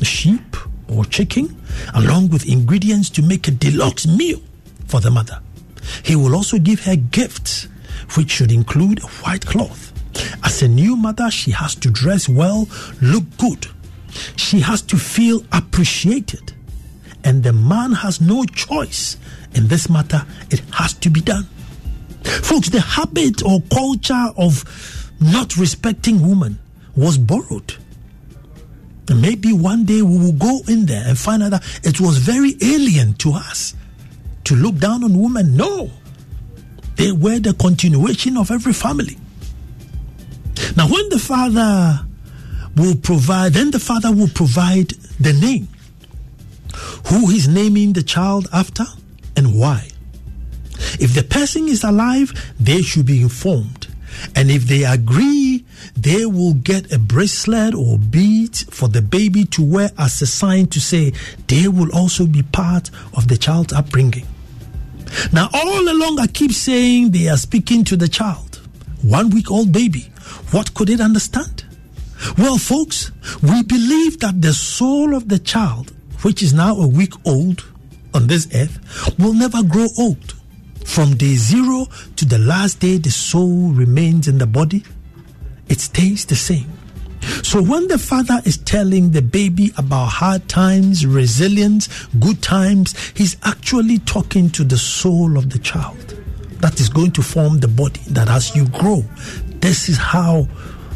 a 0.00 0.04
sheep 0.04 0.56
or 0.88 1.04
chicken, 1.04 1.60
along 1.94 2.28
with 2.28 2.48
ingredients 2.48 3.10
to 3.10 3.22
make 3.22 3.48
a 3.48 3.50
deluxe 3.50 4.06
meal 4.06 4.40
for 4.86 5.00
the 5.00 5.10
mother. 5.10 5.40
He 6.02 6.16
will 6.16 6.34
also 6.34 6.58
give 6.58 6.84
her 6.84 6.96
gifts, 6.96 7.68
which 8.14 8.30
should 8.30 8.52
include 8.52 9.00
white 9.22 9.46
cloth. 9.46 9.92
As 10.44 10.62
a 10.62 10.68
new 10.68 10.96
mother, 10.96 11.30
she 11.30 11.50
has 11.52 11.74
to 11.76 11.90
dress 11.90 12.28
well, 12.28 12.68
look 13.00 13.24
good. 13.38 13.66
She 14.36 14.60
has 14.60 14.82
to 14.82 14.96
feel 14.96 15.44
appreciated. 15.52 16.52
And 17.24 17.42
the 17.42 17.52
man 17.52 17.92
has 17.92 18.20
no 18.20 18.44
choice 18.44 19.16
in 19.54 19.68
this 19.68 19.88
matter, 19.88 20.24
it 20.50 20.60
has 20.72 20.94
to 20.94 21.10
be 21.10 21.20
done. 21.20 21.44
Folks, 22.22 22.68
the 22.68 22.80
habit 22.80 23.42
or 23.42 23.60
culture 23.72 24.28
of 24.36 24.64
not 25.20 25.56
respecting 25.56 26.26
women 26.26 26.58
was 26.96 27.18
borrowed. 27.18 27.74
Maybe 29.08 29.52
one 29.52 29.84
day 29.84 30.02
we 30.02 30.18
will 30.18 30.32
go 30.32 30.60
in 30.68 30.86
there 30.86 31.02
and 31.06 31.18
find 31.18 31.42
out 31.42 31.50
that 31.52 31.64
it 31.82 32.00
was 32.00 32.18
very 32.18 32.56
alien 32.60 33.14
to 33.14 33.32
us 33.32 33.74
to 34.48 34.56
look 34.56 34.76
down 34.76 35.04
on 35.04 35.20
women. 35.20 35.54
No, 35.54 35.90
they 36.96 37.12
were 37.12 37.38
the 37.38 37.52
continuation 37.52 38.38
of 38.38 38.50
every 38.50 38.72
family. 38.72 39.18
Now, 40.74 40.88
when 40.88 41.06
the 41.10 41.18
father 41.18 42.06
will 42.74 42.96
provide, 42.96 43.52
then 43.52 43.70
the 43.70 43.78
father 43.78 44.10
will 44.10 44.28
provide 44.28 44.88
the 45.20 45.34
name. 45.34 45.68
Who 47.08 47.28
he's 47.28 47.46
naming 47.46 47.92
the 47.92 48.02
child 48.02 48.48
after 48.50 48.84
and 49.36 49.54
why. 49.54 49.90
If 50.98 51.12
the 51.14 51.24
person 51.24 51.68
is 51.68 51.84
alive, 51.84 52.32
they 52.58 52.80
should 52.80 53.04
be 53.04 53.20
informed. 53.20 53.88
And 54.34 54.50
if 54.50 54.62
they 54.62 54.84
agree, 54.84 55.66
they 55.94 56.24
will 56.24 56.54
get 56.54 56.90
a 56.90 56.98
bracelet 56.98 57.74
or 57.74 57.98
bead 57.98 58.56
for 58.56 58.88
the 58.88 59.02
baby 59.02 59.44
to 59.44 59.62
wear 59.62 59.90
as 59.98 60.22
a 60.22 60.26
sign 60.26 60.68
to 60.68 60.80
say 60.80 61.12
they 61.48 61.68
will 61.68 61.94
also 61.94 62.26
be 62.26 62.42
part 62.42 62.90
of 63.14 63.28
the 63.28 63.36
child's 63.36 63.74
upbringing. 63.74 64.26
Now, 65.32 65.48
all 65.52 65.88
along, 65.88 66.18
I 66.20 66.26
keep 66.26 66.52
saying 66.52 67.10
they 67.10 67.28
are 67.28 67.36
speaking 67.36 67.84
to 67.84 67.96
the 67.96 68.08
child. 68.08 68.60
One 69.02 69.30
week 69.30 69.50
old 69.50 69.72
baby. 69.72 70.10
What 70.50 70.74
could 70.74 70.90
it 70.90 71.00
understand? 71.00 71.64
Well, 72.36 72.58
folks, 72.58 73.12
we 73.42 73.62
believe 73.62 74.20
that 74.20 74.42
the 74.42 74.52
soul 74.52 75.14
of 75.14 75.28
the 75.28 75.38
child, 75.38 75.92
which 76.22 76.42
is 76.42 76.52
now 76.52 76.76
a 76.76 76.86
week 76.86 77.12
old 77.24 77.64
on 78.12 78.26
this 78.26 78.48
earth, 78.54 78.78
will 79.18 79.34
never 79.34 79.62
grow 79.62 79.86
old. 79.98 80.34
From 80.84 81.16
day 81.16 81.34
zero 81.36 81.86
to 82.16 82.24
the 82.24 82.38
last 82.38 82.80
day, 82.80 82.98
the 82.98 83.10
soul 83.10 83.70
remains 83.70 84.26
in 84.26 84.38
the 84.38 84.46
body, 84.46 84.82
it 85.68 85.80
stays 85.80 86.24
the 86.24 86.34
same. 86.34 86.77
So 87.42 87.62
when 87.62 87.88
the 87.88 87.98
father 87.98 88.40
is 88.44 88.56
telling 88.58 89.10
the 89.10 89.22
baby 89.22 89.72
about 89.76 90.06
hard 90.06 90.48
times, 90.48 91.06
resilience, 91.06 92.06
good 92.18 92.42
times, 92.42 92.94
he's 93.14 93.36
actually 93.44 93.98
talking 93.98 94.50
to 94.50 94.64
the 94.64 94.78
soul 94.78 95.36
of 95.36 95.50
the 95.50 95.58
child 95.58 95.96
that 96.60 96.80
is 96.80 96.88
going 96.88 97.12
to 97.12 97.22
form 97.22 97.60
the 97.60 97.68
body 97.68 98.00
that 98.08 98.28
as 98.28 98.54
you 98.56 98.68
grow, 98.68 99.04
this 99.60 99.88
is 99.88 99.98
how 99.98 100.48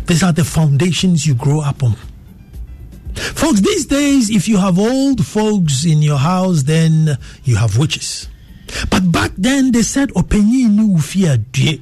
these 0.07 0.23
are 0.23 0.33
the 0.33 0.45
foundations 0.45 1.27
you 1.27 1.35
grow 1.35 1.61
up 1.61 1.83
on. 1.83 1.97
Folks, 3.15 3.61
these 3.61 3.87
days, 3.87 4.31
if 4.31 4.49
you 4.49 4.57
have 4.57 4.79
old 4.79 5.25
folks 5.25 5.85
in 5.85 6.03
your 6.03 6.19
house, 6.19 6.63
then 6.63 7.19
you 7.45 7.57
have 7.57 7.79
witches. 7.79 8.29
But 8.91 9.13
back 9.13 9.33
then, 9.37 9.73
they 9.73 9.83
said, 9.83 10.11
Openyi 10.11 10.69
ni 10.69 10.95
ufia 10.95 11.37
due. 11.53 11.81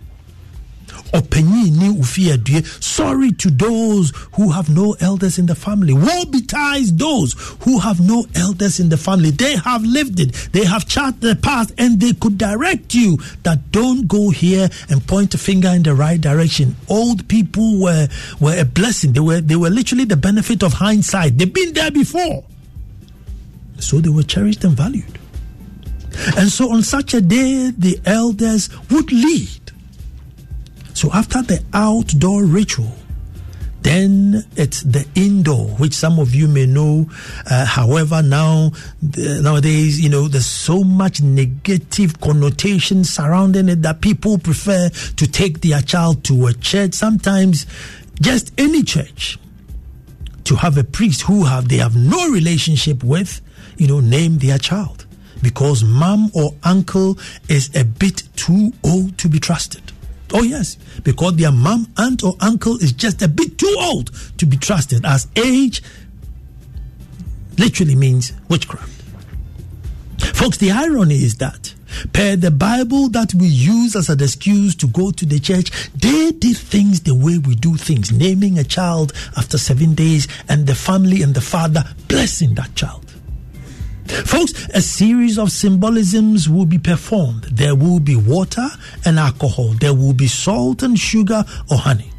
Openyi 1.13 1.71
ni 1.71 1.89
ufia. 1.89 2.39
Sorry 2.83 3.33
to 3.33 3.51
those 3.51 4.13
who 4.35 4.51
have 4.51 4.71
no 4.71 4.97
elders 5.01 5.39
in 5.39 5.47
the 5.47 5.55
family. 5.55 5.93
Woe 5.93 6.25
betides 6.27 6.93
those 6.95 7.35
who 7.65 7.79
have 7.79 8.01
no 8.01 8.27
elders 8.35 8.81
in 8.81 8.89
the 8.89 8.97
family. 8.97 9.31
They 9.31 9.57
have 9.57 9.85
lived 9.85 10.21
it. 10.21 10.33
They 10.53 10.65
have 10.65 10.87
charted 10.87 11.21
the 11.21 11.37
path 11.37 11.73
and 11.79 12.01
they 12.01 12.13
could 12.13 12.39
direct 12.39 12.95
you 12.95 13.19
that 13.43 13.71
don't 13.73 14.07
go 14.07 14.31
here 14.31 14.69
and 14.89 15.07
point 15.07 15.35
a 15.35 15.39
finger 15.39 15.69
in 15.69 15.83
the 15.83 15.95
right 15.95 16.21
direction. 16.21 16.77
Old 16.89 17.27
people 17.29 17.81
were, 17.81 18.09
were 18.41 18.59
a 18.59 18.65
blessing. 18.65 19.13
They 19.13 19.21
were, 19.21 19.41
they 19.41 19.57
were 19.57 19.71
literally 19.71 20.05
the 20.05 20.17
benefit 20.17 20.63
of 20.63 20.75
hindsight. 20.75 21.39
They've 21.39 21.53
been 21.53 21.73
there 21.73 21.91
before. 21.91 22.45
So 23.79 23.99
they 24.01 24.11
were 24.11 24.23
cherished 24.23 24.63
and 24.65 24.77
valued. 24.77 25.19
And 26.37 26.51
so 26.51 26.71
on 26.73 26.83
such 26.83 27.15
a 27.15 27.21
day, 27.21 27.71
the 27.77 27.99
elders 28.05 28.69
would 28.91 29.11
lead. 29.11 29.49
So 31.01 31.11
after 31.15 31.41
the 31.41 31.65
outdoor 31.73 32.45
ritual, 32.45 32.95
then 33.81 34.45
it's 34.55 34.83
the 34.83 35.09
indoor, 35.15 35.69
which 35.79 35.95
some 35.95 36.19
of 36.19 36.35
you 36.35 36.47
may 36.47 36.67
know. 36.67 37.09
Uh, 37.51 37.65
however, 37.65 38.21
now 38.21 38.73
the, 39.01 39.41
nowadays, 39.43 39.99
you 39.99 40.11
know, 40.11 40.29
there's 40.29 40.45
so 40.45 40.85
much 40.85 41.23
negative 41.23 42.21
connotation 42.21 43.05
surrounding 43.05 43.71
it 43.71 43.81
that 43.81 44.03
people 44.03 44.37
prefer 44.37 44.91
to 44.91 45.27
take 45.27 45.63
their 45.63 45.81
child 45.81 46.23
to 46.25 46.49
a 46.49 46.53
church. 46.53 46.93
Sometimes, 46.93 47.65
just 48.21 48.53
any 48.61 48.83
church 48.83 49.39
to 50.45 50.57
have 50.57 50.77
a 50.77 50.85
priest 50.85 51.23
who 51.23 51.45
have 51.47 51.71
they 51.71 51.79
have 51.79 51.97
no 51.97 52.29
relationship 52.29 53.03
with, 53.03 53.41
you 53.79 53.87
know, 53.87 54.01
name 54.01 54.37
their 54.37 54.59
child 54.59 55.07
because 55.41 55.83
mom 55.83 56.31
or 56.35 56.55
uncle 56.63 57.19
is 57.49 57.75
a 57.75 57.87
bit 57.87 58.25
too 58.37 58.75
old 58.85 59.17
to 59.17 59.31
be 59.31 59.41
trusted. 59.41 59.93
Oh, 60.33 60.43
yes, 60.43 60.77
because 61.03 61.37
their 61.37 61.51
mom, 61.53 61.93
aunt, 61.97 62.23
or 62.23 62.37
uncle 62.41 62.77
is 62.77 62.93
just 62.93 63.21
a 63.23 63.29
bit 63.29 63.59
too 63.59 63.77
old 63.81 64.13
to 64.39 64.47
be 64.47 64.57
trusted, 64.57 65.05
as 65.05 65.27
age 65.37 65.83
literally 67.59 67.97
means 67.97 68.33
witchcraft. 68.49 69.03
Folks, 70.35 70.59
the 70.59 70.71
irony 70.71 71.17
is 71.17 71.37
that, 71.37 71.75
per 72.13 72.37
the 72.37 72.51
Bible 72.51 73.09
that 73.09 73.35
we 73.35 73.47
use 73.47 73.97
as 73.97 74.09
an 74.09 74.23
excuse 74.23 74.75
to 74.77 74.87
go 74.87 75.11
to 75.11 75.27
the 75.27 75.41
church, 75.41 75.91
they 75.93 76.31
did 76.31 76.57
things 76.57 77.01
the 77.01 77.15
way 77.15 77.39
we 77.39 77.57
do 77.57 77.77
things, 77.77 78.13
naming 78.13 78.59
a 78.59 78.65
child 78.65 79.13
after 79.37 79.59
seven 79.59 79.95
days, 79.95 80.29
and 80.49 80.67
the 80.67 80.75
family 80.75 81.23
and 81.23 81.35
the 81.35 81.41
father 81.41 81.85
blessing 82.07 82.55
that 82.55 82.75
child. 82.77 83.10
Folks, 84.11 84.53
a 84.75 84.81
series 84.81 85.39
of 85.39 85.53
symbolisms 85.53 86.49
will 86.49 86.67
be 86.67 86.79
performed. 86.79 87.45
There 87.45 87.75
will 87.75 88.01
be 88.01 88.17
water 88.17 88.67
and 89.05 89.19
alcohol, 89.19 89.69
there 89.75 89.95
will 89.95 90.13
be 90.13 90.27
salt 90.27 90.83
and 90.83 90.99
sugar 90.99 91.45
or 91.71 91.79
honey. 91.79 92.11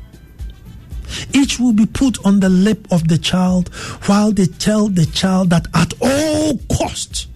Each 1.34 1.60
will 1.60 1.74
be 1.74 1.86
put 1.86 2.26
on 2.26 2.40
the 2.40 2.50
lip 2.50 2.88
of 2.92 3.08
the 3.08 3.18
child 3.18 3.74
while 4.06 4.32
they 4.32 4.46
tell 4.46 4.88
the 4.88 5.06
child 5.06 5.50
that 5.50 5.68
at 5.74 5.94
all 6.02 6.58
costs, 6.78 7.28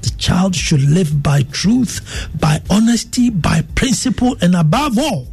the 0.00 0.10
child 0.10 0.54
should 0.56 0.82
live 0.82 1.22
by 1.22 1.42
truth, 1.42 2.28
by 2.40 2.62
honesty, 2.70 3.30
by 3.30 3.62
principle, 3.74 4.36
and 4.40 4.54
above 4.54 4.98
all, 4.98 5.28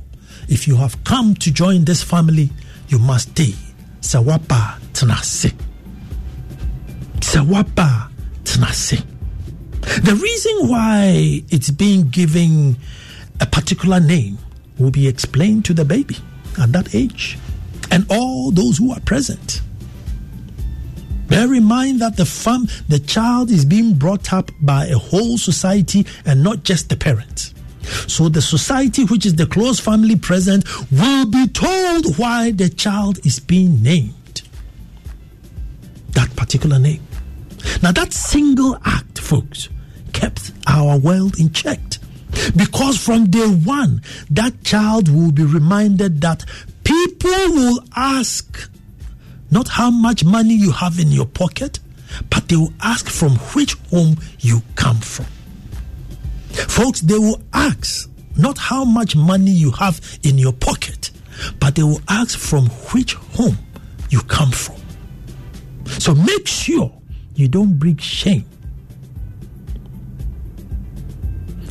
if 0.49 0.67
you 0.67 0.75
have 0.75 1.01
come 1.03 1.35
to 1.35 1.51
join 1.51 1.85
this 1.85 2.03
family, 2.03 2.49
you 2.89 2.99
must 2.99 3.29
stay. 3.31 3.53
Sawapa 4.01 4.79
Tanase. 4.93 5.53
Sawapa 7.19 8.09
Tanase. 8.51 9.01
The 10.03 10.13
reason 10.13 10.67
why 10.67 11.41
it's 11.49 11.71
being 11.71 12.09
given 12.09 12.75
a 13.39 13.45
particular 13.45 13.99
name 14.01 14.37
will 14.77 14.91
be 14.91 15.07
explained 15.07 15.63
to 15.65 15.73
the 15.73 15.85
baby 15.85 16.17
at 16.59 16.71
that 16.73 16.93
age 16.93 17.37
and 17.91 18.05
all 18.09 18.51
those 18.51 18.77
who 18.77 18.91
are 18.91 18.99
present. 19.01 19.61
Bear 21.27 21.53
in 21.53 21.63
mind 21.63 22.01
that 22.01 22.17
the 22.17 22.25
fam- 22.25 22.67
the 22.89 22.99
child 22.99 23.51
is 23.51 23.63
being 23.63 23.93
brought 23.93 24.33
up 24.33 24.51
by 24.59 24.87
a 24.87 24.97
whole 24.97 25.37
society 25.37 26.05
and 26.25 26.43
not 26.43 26.63
just 26.63 26.89
the 26.89 26.97
parents. 26.97 27.53
So 28.07 28.27
the 28.27 28.41
society, 28.41 29.05
which 29.05 29.25
is 29.25 29.35
the 29.35 29.45
close 29.45 29.79
family 29.79 30.17
present, 30.17 30.65
will 30.91 31.25
be 31.25 31.47
told 31.47 32.17
why 32.17 32.51
the 32.51 32.67
child 32.67 33.25
is 33.25 33.39
being 33.39 33.81
named. 33.81 34.41
That 36.09 36.35
particular 36.35 36.79
name. 36.79 37.01
Now, 37.82 37.91
that 37.91 38.13
single 38.13 38.78
act, 38.86 39.19
folks, 39.19 39.69
kept 40.13 40.52
our 40.67 40.97
world 40.97 41.39
in 41.39 41.52
check. 41.52 41.80
Because 42.56 42.97
from 42.97 43.30
day 43.30 43.47
one, 43.47 44.02
that 44.30 44.63
child 44.63 45.10
will 45.10 45.32
be 45.32 45.43
reminded 45.43 46.21
that 46.21 46.45
people 46.84 47.30
will 47.30 47.84
ask 47.95 48.69
not 49.50 49.67
how 49.67 49.91
much 49.91 50.24
money 50.24 50.54
you 50.54 50.71
have 50.71 51.00
in 51.00 51.12
your 51.12 51.26
pocket, 51.26 51.80
but 52.30 52.47
they 52.47 52.56
will 52.56 52.74
ask 52.82 53.10
from 53.10 53.32
which 53.54 53.74
home 53.89 54.17
you 54.39 54.62
come 54.76 54.97
from. 54.97 55.26
Folks, 56.52 57.02
they 57.02 57.17
will 57.17 57.41
ask 57.54 58.10
not 58.38 58.58
how 58.58 58.86
much 58.86 59.15
money 59.15 59.52
you 59.52 59.71
have 59.71 60.00
in 60.24 60.38
your 60.38 60.54
pocket, 60.54 61.12
but 61.60 61.76
they 61.76 61.84
will 61.84 62.02
ask 62.10 62.38
from 62.39 62.67
which 62.93 63.13
home 63.13 63.58
you 64.10 64.21
come 64.21 64.52
from. 64.52 64.78
So 66.00 66.15
make 66.15 66.47
sure 66.47 66.91
you 67.41 67.47
don't 67.47 67.80
bring 67.80 67.97
shame. 67.97 68.45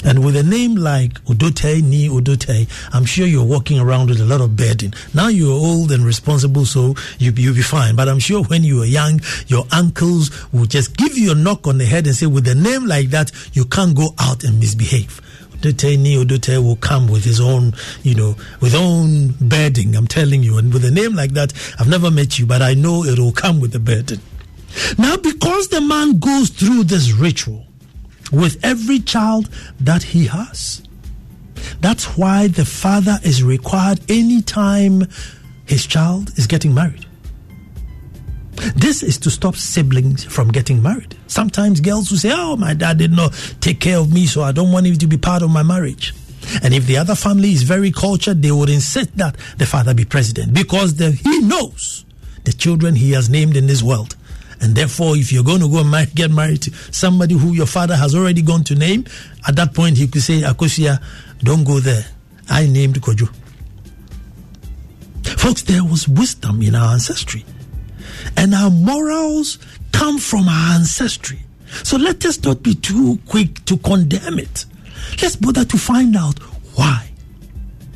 And 0.02 0.24
with 0.24 0.34
a 0.34 0.42
name 0.42 0.76
like 0.76 1.22
Odote 1.26 1.82
Ni 1.82 2.08
Odote, 2.08 2.66
I'm 2.92 3.04
sure 3.04 3.26
you're 3.26 3.44
walking 3.44 3.78
around 3.78 4.08
with 4.08 4.20
a 4.20 4.24
lot 4.24 4.40
of 4.40 4.56
burden. 4.56 4.94
Now 5.14 5.28
you're 5.28 5.52
old 5.52 5.92
and 5.92 6.04
responsible, 6.04 6.64
so 6.64 6.94
you, 7.18 7.32
you'll 7.36 7.54
be 7.54 7.62
fine. 7.62 7.96
But 7.96 8.08
I'm 8.08 8.18
sure 8.18 8.42
when 8.44 8.64
you 8.64 8.78
were 8.78 8.86
young, 8.86 9.20
your 9.46 9.66
uncles 9.70 10.30
will 10.52 10.64
just 10.64 10.96
give 10.96 11.16
you 11.16 11.32
a 11.32 11.34
knock 11.34 11.66
on 11.66 11.78
the 11.78 11.84
head 11.84 12.06
and 12.06 12.16
say, 12.16 12.26
with 12.26 12.48
a 12.48 12.54
name 12.54 12.86
like 12.86 13.10
that, 13.10 13.30
you 13.52 13.66
can't 13.66 13.94
go 13.94 14.14
out 14.18 14.42
and 14.42 14.58
misbehave. 14.58 15.20
Odote 15.54 15.98
Ni 15.98 16.16
Odote 16.16 16.62
will 16.62 16.76
come 16.76 17.06
with 17.06 17.24
his 17.24 17.38
own, 17.38 17.74
you 18.02 18.14
know, 18.14 18.34
with 18.62 18.74
own 18.74 19.34
burden, 19.40 19.94
I'm 19.94 20.06
telling 20.06 20.42
you. 20.42 20.56
And 20.56 20.72
with 20.72 20.84
a 20.86 20.90
name 20.90 21.14
like 21.14 21.32
that, 21.32 21.52
I've 21.78 21.88
never 21.88 22.10
met 22.10 22.38
you, 22.38 22.46
but 22.46 22.62
I 22.62 22.72
know 22.72 23.04
it 23.04 23.18
will 23.18 23.32
come 23.32 23.60
with 23.60 23.74
a 23.76 23.80
burden. 23.80 24.20
Now, 24.98 25.16
because 25.16 25.68
the 25.68 25.80
man 25.80 26.18
goes 26.18 26.50
through 26.50 26.84
this 26.84 27.12
ritual 27.12 27.66
with 28.32 28.58
every 28.64 29.00
child 29.00 29.50
that 29.80 30.02
he 30.02 30.26
has, 30.26 30.82
that's 31.80 32.16
why 32.16 32.48
the 32.48 32.64
father 32.64 33.18
is 33.24 33.42
required 33.42 34.00
anytime 34.08 35.08
his 35.66 35.86
child 35.86 36.36
is 36.38 36.46
getting 36.46 36.74
married. 36.74 37.06
This 38.76 39.02
is 39.02 39.16
to 39.18 39.30
stop 39.30 39.56
siblings 39.56 40.24
from 40.24 40.48
getting 40.48 40.82
married. 40.82 41.16
Sometimes 41.26 41.80
girls 41.80 42.10
will 42.10 42.18
say, 42.18 42.32
Oh, 42.32 42.56
my 42.56 42.74
dad 42.74 42.98
did 42.98 43.12
not 43.12 43.32
take 43.60 43.80
care 43.80 43.98
of 43.98 44.12
me, 44.12 44.26
so 44.26 44.42
I 44.42 44.52
don't 44.52 44.72
want 44.72 44.86
him 44.86 44.96
to 44.96 45.06
be 45.06 45.16
part 45.16 45.42
of 45.42 45.50
my 45.50 45.62
marriage. 45.62 46.14
And 46.62 46.74
if 46.74 46.86
the 46.86 46.96
other 46.96 47.14
family 47.14 47.52
is 47.52 47.62
very 47.62 47.90
cultured, 47.90 48.42
they 48.42 48.50
would 48.50 48.68
insist 48.68 49.16
that 49.16 49.36
the 49.56 49.66
father 49.66 49.94
be 49.94 50.04
president 50.04 50.52
because 50.52 50.94
the, 50.96 51.12
he 51.12 51.40
knows 51.40 52.04
the 52.44 52.52
children 52.52 52.96
he 52.96 53.12
has 53.12 53.30
named 53.30 53.56
in 53.56 53.66
this 53.66 53.82
world. 53.82 54.16
And 54.60 54.74
therefore, 54.74 55.16
if 55.16 55.32
you're 55.32 55.44
going 55.44 55.60
to 55.60 55.68
go 55.68 55.82
and 55.82 56.14
get 56.14 56.30
married 56.30 56.62
to 56.62 56.72
somebody 56.92 57.34
who 57.34 57.52
your 57.54 57.66
father 57.66 57.96
has 57.96 58.14
already 58.14 58.42
gone 58.42 58.62
to 58.64 58.74
name, 58.74 59.06
at 59.48 59.56
that 59.56 59.74
point 59.74 59.96
he 59.96 60.06
could 60.06 60.22
say, 60.22 60.42
Akosia, 60.42 61.02
don't 61.38 61.64
go 61.64 61.80
there. 61.80 62.04
I 62.48 62.66
named 62.66 63.00
Kojo. 63.00 63.28
Folks, 65.38 65.62
there 65.62 65.82
was 65.82 66.06
wisdom 66.06 66.60
in 66.60 66.74
our 66.74 66.92
ancestry. 66.92 67.44
And 68.36 68.54
our 68.54 68.70
morals 68.70 69.58
come 69.92 70.18
from 70.18 70.48
our 70.48 70.74
ancestry. 70.74 71.40
So 71.82 71.96
let 71.96 72.24
us 72.26 72.42
not 72.42 72.62
be 72.62 72.74
too 72.74 73.18
quick 73.26 73.64
to 73.64 73.78
condemn 73.78 74.38
it. 74.38 74.66
Let's 75.22 75.36
bother 75.36 75.64
to 75.64 75.78
find 75.78 76.16
out 76.16 76.38
why. 76.74 77.10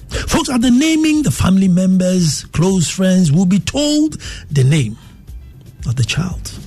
Folks, 0.09 0.49
at 0.49 0.63
the 0.63 0.71
naming, 0.71 1.23
the 1.23 1.31
family 1.31 1.69
members, 1.69 2.45
close 2.47 2.89
friends 2.89 3.33
will 3.33 3.47
be 3.47 3.59
told 3.59 4.21
the 4.51 4.65
name 4.65 4.97
of 5.87 5.97
the 5.97 6.05
child. 6.05 6.59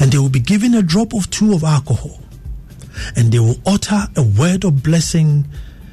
And 0.00 0.10
they 0.10 0.18
will 0.18 0.28
be 0.28 0.40
given 0.40 0.74
a 0.74 0.82
drop 0.82 1.14
or 1.14 1.22
two 1.22 1.54
of 1.54 1.64
alcohol. 1.64 2.20
And 3.14 3.32
they 3.32 3.38
will 3.38 3.56
utter 3.66 4.08
a 4.16 4.22
word 4.22 4.64
of 4.64 4.82
blessing 4.82 5.46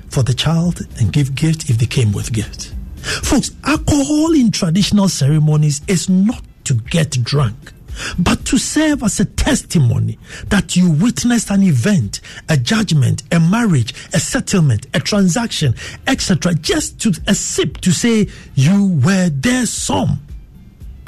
for 0.09 0.23
the 0.23 0.33
child 0.33 0.81
and 0.99 1.11
give 1.11 1.35
gift 1.35 1.69
if 1.69 1.77
they 1.77 1.85
came 1.85 2.11
with 2.11 2.31
gift. 2.31 2.73
Folks, 3.03 3.51
alcohol 3.65 4.33
in 4.33 4.51
traditional 4.51 5.09
ceremonies 5.09 5.81
is 5.87 6.07
not 6.07 6.41
to 6.63 6.73
get 6.75 7.11
drunk, 7.23 7.73
but 8.17 8.45
to 8.45 8.57
serve 8.57 9.03
as 9.03 9.19
a 9.19 9.25
testimony 9.25 10.17
that 10.47 10.75
you 10.75 10.89
witnessed 10.89 11.49
an 11.49 11.63
event, 11.63 12.21
a 12.47 12.57
judgment, 12.57 13.23
a 13.31 13.39
marriage, 13.39 13.93
a 14.13 14.19
settlement, 14.19 14.87
a 14.93 14.99
transaction, 14.99 15.75
etc. 16.07 16.53
Just 16.55 17.01
to 17.01 17.13
a 17.27 17.35
sip 17.35 17.77
to 17.81 17.91
say 17.91 18.27
you 18.55 18.99
were 19.03 19.29
there 19.29 19.65
some. 19.65 20.19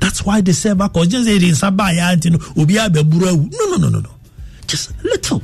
That's 0.06 0.24
why 0.24 0.40
they 0.40 0.52
serve 0.52 0.82
alcohol. 0.82 1.08
Just 1.08 1.26
say 1.26 1.38
it 1.38 1.42
in 1.42 1.56
Sabaya, 1.56 2.16
no, 2.24 2.38
no, 3.66 3.78
no, 3.78 3.90
no, 3.90 4.00
no. 4.02 4.10
Just 4.68 4.92
a 4.92 5.04
little 5.04 5.42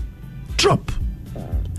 drop 0.56 0.92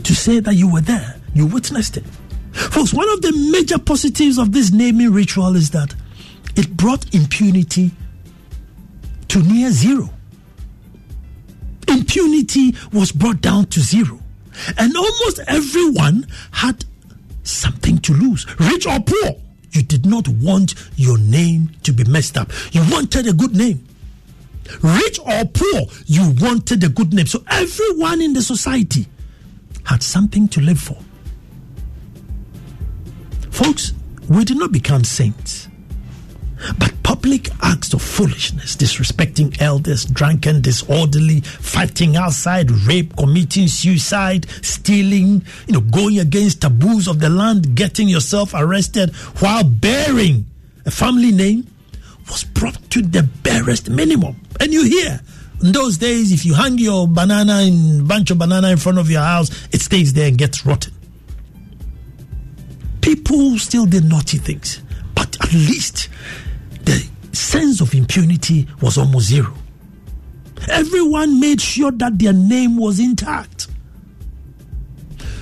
to 0.02 0.14
say 0.16 0.40
that 0.40 0.54
you 0.56 0.68
were 0.68 0.80
there, 0.80 1.14
you 1.32 1.46
witnessed 1.46 1.98
it. 1.98 2.04
Folks, 2.52 2.92
one 2.92 3.08
of 3.10 3.22
the 3.22 3.30
major 3.52 3.78
positives 3.78 4.36
of 4.36 4.50
this 4.50 4.72
naming 4.72 5.12
ritual 5.12 5.54
is 5.54 5.70
that 5.70 5.94
it 6.56 6.76
brought 6.76 7.14
impunity 7.14 7.92
to 9.28 9.38
near 9.44 9.70
zero. 9.70 10.10
Impunity 11.86 12.74
was 12.92 13.12
brought 13.12 13.40
down 13.40 13.66
to 13.66 13.78
zero. 13.78 14.18
And 14.76 14.96
almost 14.96 15.38
everyone 15.46 16.26
had 16.50 16.84
something 17.44 17.98
to 17.98 18.12
lose, 18.12 18.44
rich 18.58 18.88
or 18.88 18.98
poor. 18.98 19.36
You 19.72 19.82
did 19.82 20.06
not 20.06 20.28
want 20.28 20.74
your 20.96 21.18
name 21.18 21.70
to 21.82 21.92
be 21.92 22.04
messed 22.04 22.36
up. 22.36 22.50
You 22.72 22.82
wanted 22.90 23.26
a 23.26 23.32
good 23.32 23.56
name. 23.56 23.86
Rich 24.82 25.18
or 25.20 25.44
poor, 25.46 25.86
you 26.06 26.34
wanted 26.40 26.84
a 26.84 26.88
good 26.88 27.12
name. 27.12 27.26
So 27.26 27.42
everyone 27.48 28.20
in 28.20 28.32
the 28.32 28.42
society 28.42 29.06
had 29.84 30.02
something 30.02 30.48
to 30.48 30.60
live 30.60 30.78
for. 30.78 30.98
Folks, 33.50 33.92
we 34.28 34.44
did 34.44 34.58
not 34.58 34.72
become 34.72 35.04
saints. 35.04 35.61
But 36.78 36.92
public 37.02 37.48
acts 37.62 37.92
of 37.92 38.02
foolishness, 38.02 38.76
disrespecting 38.76 39.60
elders, 39.60 40.04
drunken, 40.04 40.60
disorderly, 40.60 41.40
fighting 41.40 42.16
outside, 42.16 42.70
rape, 42.70 43.16
committing 43.16 43.68
suicide, 43.68 44.48
stealing, 44.62 45.44
you 45.66 45.72
know, 45.72 45.80
going 45.80 46.18
against 46.18 46.62
taboos 46.62 47.08
of 47.08 47.20
the 47.20 47.28
land, 47.28 47.74
getting 47.74 48.08
yourself 48.08 48.52
arrested 48.54 49.14
while 49.40 49.64
bearing 49.64 50.46
a 50.86 50.90
family 50.90 51.32
name 51.32 51.66
was 52.28 52.44
brought 52.44 52.78
to 52.90 53.02
the 53.02 53.22
barest 53.42 53.90
minimum. 53.90 54.36
And 54.60 54.72
you 54.72 54.84
hear 54.84 55.20
in 55.62 55.72
those 55.72 55.98
days, 55.98 56.32
if 56.32 56.44
you 56.44 56.54
hang 56.54 56.78
your 56.78 57.06
banana 57.06 57.60
in 57.62 58.06
bunch 58.06 58.30
of 58.30 58.38
banana 58.38 58.70
in 58.70 58.78
front 58.78 58.98
of 58.98 59.10
your 59.10 59.22
house, 59.22 59.50
it 59.72 59.80
stays 59.80 60.12
there 60.12 60.28
and 60.28 60.36
gets 60.36 60.66
rotten. 60.66 60.92
People 63.00 63.58
still 63.58 63.86
did 63.86 64.04
naughty 64.04 64.38
things, 64.38 64.80
but 65.14 65.36
at 65.40 65.52
least 65.52 66.08
the 66.84 67.08
sense 67.32 67.80
of 67.80 67.94
impunity 67.94 68.66
was 68.80 68.98
almost 68.98 69.28
zero. 69.28 69.54
Everyone 70.68 71.40
made 71.40 71.60
sure 71.60 71.90
that 71.92 72.18
their 72.18 72.32
name 72.32 72.76
was 72.76 73.00
intact. 73.00 73.68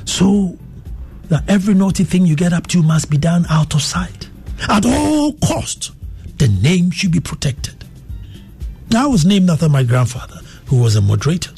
So 0.05 0.59
that 1.29 1.48
every 1.48 1.74
naughty 1.74 2.05
thing 2.05 2.26
you 2.26 2.37
get 2.37 2.53
up 2.53 2.66
to 2.68 2.83
must 2.83 3.11
be 3.11 3.18
done 3.18 3.46
out 3.48 3.74
of 3.74 3.83
sight. 3.83 4.29
At 4.68 4.85
all 4.85 5.35
cost, 5.35 5.92
the 6.38 6.48
name 6.48 6.90
should 6.90 7.12
be 7.12 7.20
protected. 7.20 7.85
I 8.94 9.07
was 9.07 9.24
named 9.24 9.50
after 9.50 9.68
my 9.68 9.85
grandfather, 9.85 10.40
who 10.66 10.81
was 10.81 10.96
a 10.96 11.00
moderator. 11.00 11.53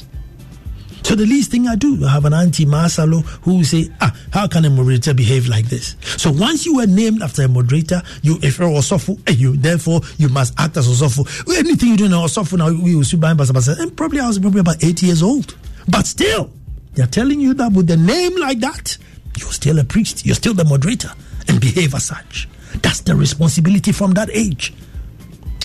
So 1.03 1.15
the 1.15 1.25
least 1.25 1.51
thing 1.51 1.67
I 1.67 1.75
do, 1.75 2.05
I 2.05 2.09
have 2.09 2.25
an 2.25 2.33
auntie 2.33 2.65
Masalo 2.65 3.23
who 3.43 3.57
will 3.57 3.63
say, 3.63 3.89
ah, 4.01 4.15
how 4.31 4.47
can 4.47 4.65
a 4.65 4.69
moderator 4.69 5.13
behave 5.13 5.47
like 5.47 5.65
this? 5.65 5.95
So 6.01 6.31
once 6.31 6.65
you 6.65 6.77
were 6.77 6.87
named 6.87 7.21
after 7.21 7.43
a 7.43 7.47
moderator, 7.47 8.01
you 8.21 8.39
if 8.41 8.57
you're 8.57 8.69
Osofu, 8.69 9.19
you 9.37 9.55
therefore 9.57 10.01
you 10.17 10.29
must 10.29 10.53
act 10.57 10.77
as 10.77 10.87
Osofu. 10.87 11.27
Anything 11.57 11.89
you 11.89 11.97
do 11.97 12.09
now, 12.09 12.25
Osofu 12.25 12.57
now 12.57 12.67
we 12.67 12.95
will 12.95 13.03
buy 13.19 13.33
Basa 13.33 13.79
And 13.79 13.95
probably 13.95 14.21
I 14.21 14.27
was 14.27 14.39
probably 14.39 14.61
about 14.61 14.83
eight 14.83 15.03
years 15.03 15.21
old. 15.21 15.55
But 15.87 16.07
still, 16.07 16.49
they're 16.93 17.07
telling 17.07 17.39
you 17.41 17.53
that 17.55 17.73
with 17.73 17.89
a 17.91 17.97
name 17.97 18.39
like 18.39 18.59
that, 18.59 18.97
you're 19.37 19.51
still 19.51 19.79
a 19.79 19.83
priest, 19.83 20.25
you're 20.25 20.35
still 20.35 20.53
the 20.53 20.63
moderator, 20.63 21.11
and 21.47 21.59
behave 21.59 21.93
as 21.95 22.05
such. 22.05 22.47
That's 22.81 23.01
the 23.01 23.15
responsibility 23.15 23.91
from 23.91 24.13
that 24.13 24.29
age. 24.31 24.73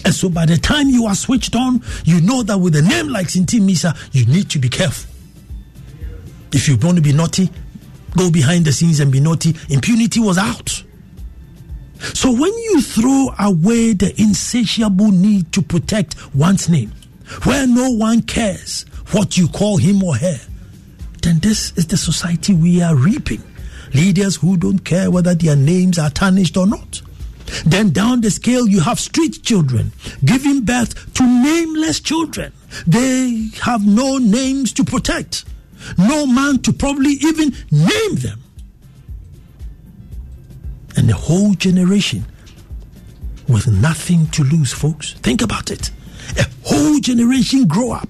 And 0.05 0.15
so 0.15 0.29
by 0.29 0.47
the 0.47 0.57
time 0.57 0.89
you 0.89 1.07
are 1.07 1.15
switched 1.15 1.55
on, 1.55 1.83
you 2.05 2.21
know 2.21 2.43
that 2.43 2.59
with 2.59 2.75
a 2.77 2.83
name 2.83 3.09
like 3.09 3.29
Sinti 3.29 3.61
Misa, 3.61 3.97
you 4.13 4.27
need 4.27 4.51
to 4.51 4.59
be 4.59 4.69
careful. 4.69 5.18
If 6.53 6.69
you 6.69 6.77
want 6.79 6.97
to 6.97 7.03
be 7.03 7.13
naughty, 7.13 7.51
go 8.17 8.31
behind 8.31 8.65
the 8.65 8.73
scenes 8.73 9.01
and 9.01 9.13
be 9.13 9.21
naughty. 9.21 9.55
Impunity 9.69 10.21
was 10.21 10.39
out. 10.39 10.83
So 12.15 12.31
when 12.31 12.53
you 12.53 12.81
throw 12.81 13.35
away 13.39 13.93
the 13.93 14.15
insatiable 14.21 15.11
need 15.11 15.53
to 15.53 15.63
protect 15.63 16.35
one's 16.35 16.69
name, 16.69 16.93
where 17.45 17.67
no 17.67 17.91
one 17.91 18.23
cares 18.23 18.87
what 19.11 19.37
you 19.37 19.49
call 19.49 19.77
him 19.77 20.03
or 20.03 20.17
her, 20.17 20.39
then 21.23 21.41
this 21.41 21.73
is 21.77 21.87
the 21.87 21.97
society 21.97 22.55
we 22.55 22.81
are 22.83 22.95
reaping. 22.95 23.43
Leaders 23.95 24.37
who 24.37 24.57
don't 24.57 24.81
care 24.81 25.11
whether 25.11 25.35
their 25.35 25.57
names 25.57 25.99
are 25.99 26.11
tarnished 26.11 26.57
or 26.57 26.67
not. 26.67 27.03
Then 27.65 27.91
down 27.91 28.21
the 28.21 28.31
scale, 28.31 28.69
you 28.69 28.81
have 28.81 29.01
street 29.01 29.43
children 29.43 29.93
giving 30.25 30.65
birth 30.65 31.15
to 31.15 31.23
nameless 31.25 32.01
children. 32.01 32.53
They 32.87 33.49
have 33.63 33.87
no 33.87 34.19
names 34.19 34.73
to 34.75 34.85
protect 34.85 35.45
no 35.97 36.27
man 36.27 36.59
to 36.63 36.73
probably 36.73 37.13
even 37.13 37.55
name 37.71 38.15
them. 38.17 38.41
And 40.97 41.11
a 41.11 41.15
whole 41.15 41.55
generation 41.55 42.25
with 43.49 43.67
nothing 43.69 44.27
to 44.29 44.45
lose, 44.45 44.73
folks. 44.73 45.15
Think 45.15 45.43
about 45.43 45.71
it. 45.71 45.91
A 46.39 46.47
whole 46.65 46.99
generation 46.99 47.67
grow 47.67 47.93
up 47.93 48.09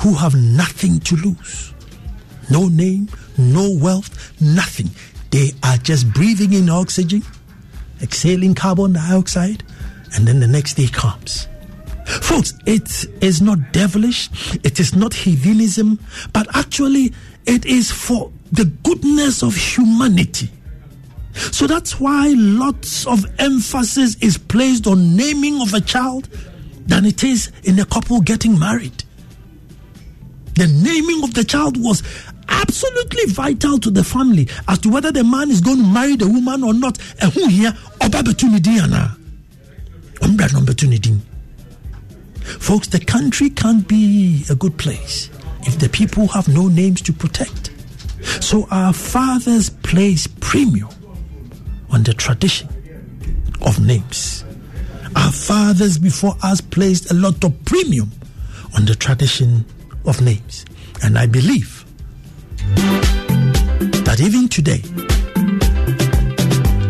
who 0.00 0.14
have 0.14 0.34
nothing 0.34 1.00
to 1.00 1.16
lose. 1.16 1.74
No 2.50 2.68
name, 2.68 3.08
no 3.36 3.70
wealth, 3.70 4.40
nothing. 4.40 4.90
They 5.30 5.52
are 5.62 5.76
just 5.78 6.12
breathing 6.12 6.52
in 6.52 6.70
oxygen, 6.70 7.22
exhaling 8.00 8.54
carbon 8.54 8.92
dioxide, 8.92 9.64
and 10.14 10.26
then 10.26 10.40
the 10.40 10.46
next 10.46 10.74
day 10.74 10.86
comes 10.86 11.48
Folks, 12.06 12.54
it 12.66 13.04
is 13.20 13.42
not 13.42 13.72
devilish, 13.72 14.30
it 14.62 14.78
is 14.78 14.94
not 14.94 15.12
heathenism, 15.12 15.98
but 16.32 16.46
actually 16.56 17.12
it 17.46 17.66
is 17.66 17.90
for 17.90 18.30
the 18.52 18.64
goodness 18.84 19.42
of 19.42 19.56
humanity. 19.56 20.48
So 21.34 21.66
that's 21.66 21.98
why 22.00 22.32
lots 22.36 23.06
of 23.06 23.26
emphasis 23.40 24.16
is 24.20 24.38
placed 24.38 24.86
on 24.86 25.16
naming 25.16 25.60
of 25.60 25.74
a 25.74 25.80
child 25.80 26.28
than 26.86 27.04
it 27.04 27.24
is 27.24 27.50
in 27.64 27.78
a 27.80 27.84
couple 27.84 28.20
getting 28.20 28.58
married. 28.58 29.04
The 30.54 30.68
naming 30.68 31.24
of 31.24 31.34
the 31.34 31.44
child 31.44 31.76
was 31.76 32.02
absolutely 32.48 33.26
vital 33.26 33.78
to 33.80 33.90
the 33.90 34.04
family 34.04 34.48
as 34.68 34.78
to 34.78 34.88
whether 34.90 35.10
the 35.10 35.24
man 35.24 35.50
is 35.50 35.60
going 35.60 35.78
to 35.78 35.84
marry 35.84 36.16
the 36.16 36.28
woman 36.28 36.62
or 36.62 36.72
not. 36.72 36.98
And 37.20 37.32
who 37.32 37.48
here? 37.48 37.72
Obabetunidi 38.00 38.80
ana. 38.80 39.16
Umbra 40.22 40.48
opportunity. 40.56 41.20
Folks, 42.46 42.88
the 42.88 43.00
country 43.00 43.50
can't 43.50 43.86
be 43.86 44.44
a 44.50 44.54
good 44.54 44.78
place 44.78 45.30
if 45.62 45.78
the 45.78 45.88
people 45.88 46.28
have 46.28 46.48
no 46.48 46.68
names 46.68 47.02
to 47.02 47.12
protect. 47.12 47.70
So 48.40 48.66
our 48.70 48.92
fathers 48.92 49.68
place 49.68 50.26
premium 50.40 50.88
on 51.90 52.02
the 52.04 52.14
tradition 52.14 52.68
of 53.62 53.84
names. 53.84 54.44
Our 55.14 55.32
fathers 55.32 55.98
before 55.98 56.36
us 56.42 56.60
placed 56.60 57.10
a 57.10 57.14
lot 57.14 57.42
of 57.44 57.64
premium 57.64 58.10
on 58.76 58.84
the 58.84 58.94
tradition 58.94 59.64
of 60.04 60.20
names. 60.20 60.64
And 61.02 61.18
I 61.18 61.26
believe 61.26 61.84
that 64.04 64.18
even 64.20 64.48
today, 64.48 64.82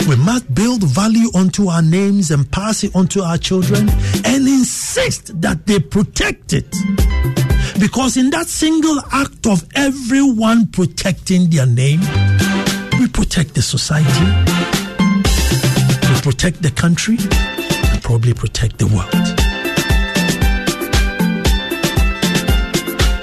we 0.06 0.14
must 0.16 0.52
build 0.54 0.84
value 0.84 1.28
onto 1.34 1.68
our 1.68 1.82
names 1.82 2.30
and 2.30 2.50
pass 2.52 2.84
it 2.84 2.94
onto 2.94 3.22
our 3.22 3.36
children 3.36 3.88
and 4.24 4.46
insist 4.46 5.40
that 5.40 5.66
they 5.66 5.80
protect 5.80 6.52
it. 6.52 6.70
Because 7.80 8.16
in 8.16 8.30
that 8.30 8.46
single 8.46 9.00
act 9.12 9.46
of 9.46 9.66
everyone 9.74 10.68
protecting 10.68 11.50
their 11.50 11.66
name, 11.66 12.00
we 13.00 13.08
protect 13.08 13.54
the 13.54 13.62
society, 13.62 14.26
we 16.14 16.20
protect 16.20 16.62
the 16.62 16.70
country, 16.70 17.16
and 17.90 18.02
probably 18.02 18.32
protect 18.32 18.78
the 18.78 18.86
world. 18.86 19.12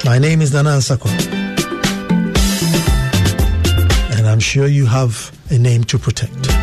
My 0.04 0.20
name 0.20 0.42
is 0.42 0.54
Nana 0.54 0.72
Ansako. 0.72 1.10
And 4.18 4.28
I'm 4.28 4.42
sure 4.42 4.68
you 4.68 4.86
have 4.86 5.32
a 5.50 5.58
name 5.58 5.86
to 5.86 5.98
protect. 5.98 6.63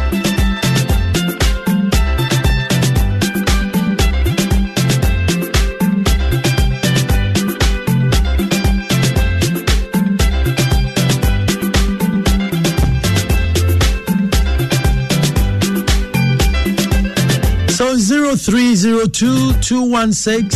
So 17.80 17.96
0302 17.96 19.54
216 19.62 20.50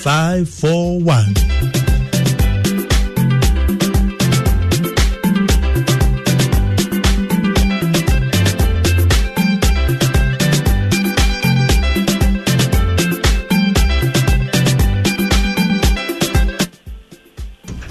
541. 0.00 1.34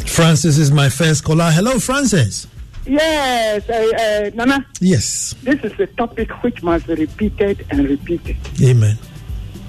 Francis 0.08 0.58
is 0.58 0.72
my 0.72 0.90
first 0.90 1.24
caller. 1.24 1.52
Hello, 1.52 1.78
Francis. 1.78 2.48
Yes, 2.86 3.68
uh, 3.70 3.74
uh, 3.74 4.30
Nana. 4.36 4.66
Yes. 4.80 5.34
This 5.44 5.64
is 5.64 5.80
a 5.80 5.88
topic 5.88 6.32
which 6.44 6.62
must 6.62 6.88
be 6.88 6.96
repeated 6.96 7.66
and 7.72 7.90
repeated 7.90 8.38
Amen. 8.62 8.98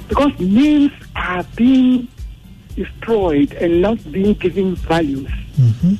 because 0.08 0.38
names 0.38 0.92
are 1.14 1.44
being 1.56 2.08
destroyed 2.74 3.52
and 3.54 3.80
not 3.80 4.12
being 4.12 4.34
given 4.34 4.74
values. 4.76 5.30
Mm-hmm. 5.58 5.94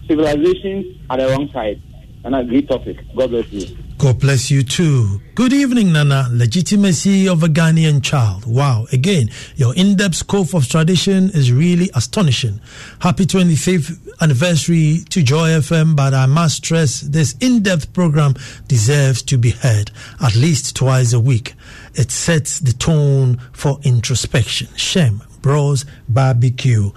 Civilization 0.09 1.01
at 1.11 1.19
the 1.19 1.29
wrong 1.29 1.49
side. 1.53 1.81
And 2.25 2.37
a 2.37 2.45
great 2.45 2.69
topic. 2.69 2.99
God 3.17 3.31
bless 3.31 3.51
you. 3.53 3.77
God 3.99 4.21
bless 4.21 4.51
you 4.51 4.63
too. 4.63 5.21
Good 5.35 5.53
evening, 5.53 5.93
Nana. 5.93 6.29
Legitimacy 6.31 7.29
of 7.29 7.43
a 7.43 7.47
Ghanaian 7.47 8.03
child. 8.03 8.47
Wow. 8.47 8.87
Again, 8.93 9.31
your 9.57 9.75
in 9.75 9.97
depth 9.97 10.17
scope 10.17 10.55
of 10.55 10.69
tradition 10.69 11.31
is 11.31 11.53
really 11.53 11.91
astonishing. 11.95 12.61
Happy 13.01 13.27
25th 13.27 14.21
anniversary 14.21 14.99
to 15.11 15.23
Joy 15.23 15.51
FM, 15.51 15.97
but 15.97 16.15
I 16.15 16.27
must 16.27 16.57
stress 16.59 17.01
this 17.01 17.37
in 17.41 17.63
depth 17.63 17.93
program 17.93 18.35
deserves 18.69 19.23
to 19.23 19.37
be 19.39 19.51
heard 19.51 19.91
at 20.21 20.37
least 20.37 20.77
twice 20.77 21.13
a 21.13 21.21
week. 21.21 21.55
It 21.95 22.11
sets 22.13 22.61
the 22.61 22.73
tone 22.73 23.41
for 23.53 23.79
introspection. 23.83 24.69
Shem, 24.77 25.23
Bros, 25.41 25.85
Barbecue. 26.09 26.91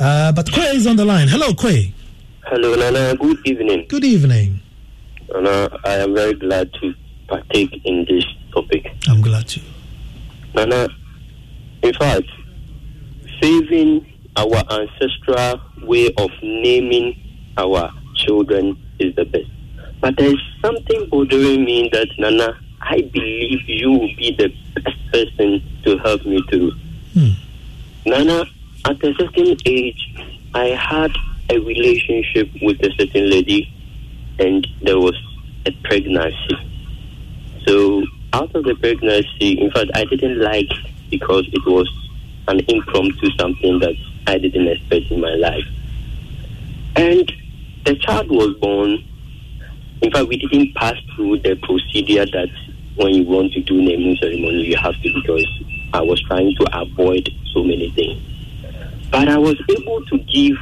Uh, 0.00 0.32
but 0.32 0.50
Quay 0.50 0.76
is 0.76 0.86
on 0.86 0.96
the 0.96 1.04
line. 1.04 1.28
Hello, 1.28 1.54
Quay. 1.54 1.94
Hello, 2.46 2.74
Nana. 2.74 3.16
Good 3.16 3.38
evening. 3.46 3.86
Good 3.88 4.04
evening. 4.04 4.60
Nana, 5.32 5.70
I 5.84 5.94
am 5.94 6.14
very 6.14 6.34
glad 6.34 6.70
to 6.74 6.94
partake 7.26 7.80
in 7.84 8.04
this 8.08 8.24
topic. 8.52 8.86
I'm 9.08 9.22
glad 9.22 9.48
to. 9.48 9.60
Nana, 10.54 10.88
in 11.82 11.94
fact, 11.94 12.28
saving 13.40 14.06
our 14.36 14.62
ancestral 14.70 15.60
way 15.82 16.12
of 16.18 16.30
naming 16.42 17.16
our 17.56 17.90
children 18.14 18.76
is 18.98 19.14
the 19.16 19.24
best. 19.24 19.48
But 20.00 20.16
there 20.18 20.28
is 20.28 20.40
something 20.60 21.08
bothering 21.08 21.64
me 21.64 21.88
that, 21.92 22.08
Nana, 22.18 22.58
I 22.82 23.00
believe 23.00 23.60
you 23.66 23.90
will 23.90 24.14
be 24.16 24.36
the 24.38 24.48
best 24.80 24.96
person 25.12 25.62
to 25.84 25.98
help 25.98 26.26
me 26.26 26.42
through. 26.50 26.72
Hmm. 27.14 27.30
Nana, 28.04 28.44
at 28.84 29.02
a 29.02 29.14
certain 29.14 29.56
age, 29.64 30.14
I 30.52 30.66
had 30.66 31.10
a 31.50 31.58
relationship 31.58 32.48
with 32.62 32.80
a 32.82 32.90
certain 32.98 33.30
lady, 33.30 33.72
and 34.38 34.66
there 34.82 34.98
was 34.98 35.16
a 35.66 35.72
pregnancy. 35.84 36.56
So, 37.66 38.04
out 38.32 38.54
of 38.54 38.64
the 38.64 38.74
pregnancy, 38.74 39.60
in 39.60 39.70
fact, 39.70 39.90
I 39.94 40.04
didn't 40.04 40.40
like 40.40 40.70
because 41.10 41.48
it 41.52 41.64
was 41.66 41.88
an 42.48 42.60
impromptu 42.68 43.30
something 43.38 43.78
that 43.78 43.94
I 44.26 44.38
didn't 44.38 44.68
expect 44.68 45.10
in 45.10 45.20
my 45.20 45.34
life. 45.34 45.64
And 46.96 47.30
the 47.84 47.96
child 47.96 48.28
was 48.30 48.54
born. 48.54 49.04
In 50.02 50.10
fact, 50.10 50.28
we 50.28 50.36
didn't 50.36 50.74
pass 50.74 50.96
through 51.14 51.40
the 51.40 51.56
procedure 51.56 52.26
that 52.26 52.48
when 52.96 53.14
you 53.14 53.24
want 53.24 53.52
to 53.52 53.60
do 53.60 53.80
naming 53.80 54.16
ceremony, 54.16 54.62
you 54.62 54.76
have 54.76 54.94
to 55.02 55.12
because 55.14 55.46
I 55.92 56.00
was 56.00 56.20
trying 56.22 56.54
to 56.56 56.80
avoid 56.80 57.28
so 57.52 57.62
many 57.62 57.90
things. 57.90 58.20
But 59.10 59.28
I 59.28 59.38
was 59.38 59.56
able 59.70 60.04
to 60.06 60.18
give 60.18 60.56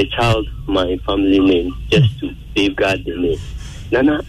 the 0.00 0.06
child 0.16 0.48
my 0.66 0.96
family 1.04 1.38
name 1.38 1.76
just 1.90 2.18
to 2.20 2.34
safeguard 2.56 3.04
the 3.04 3.14
name. 3.16 3.38
Nana, 3.92 4.24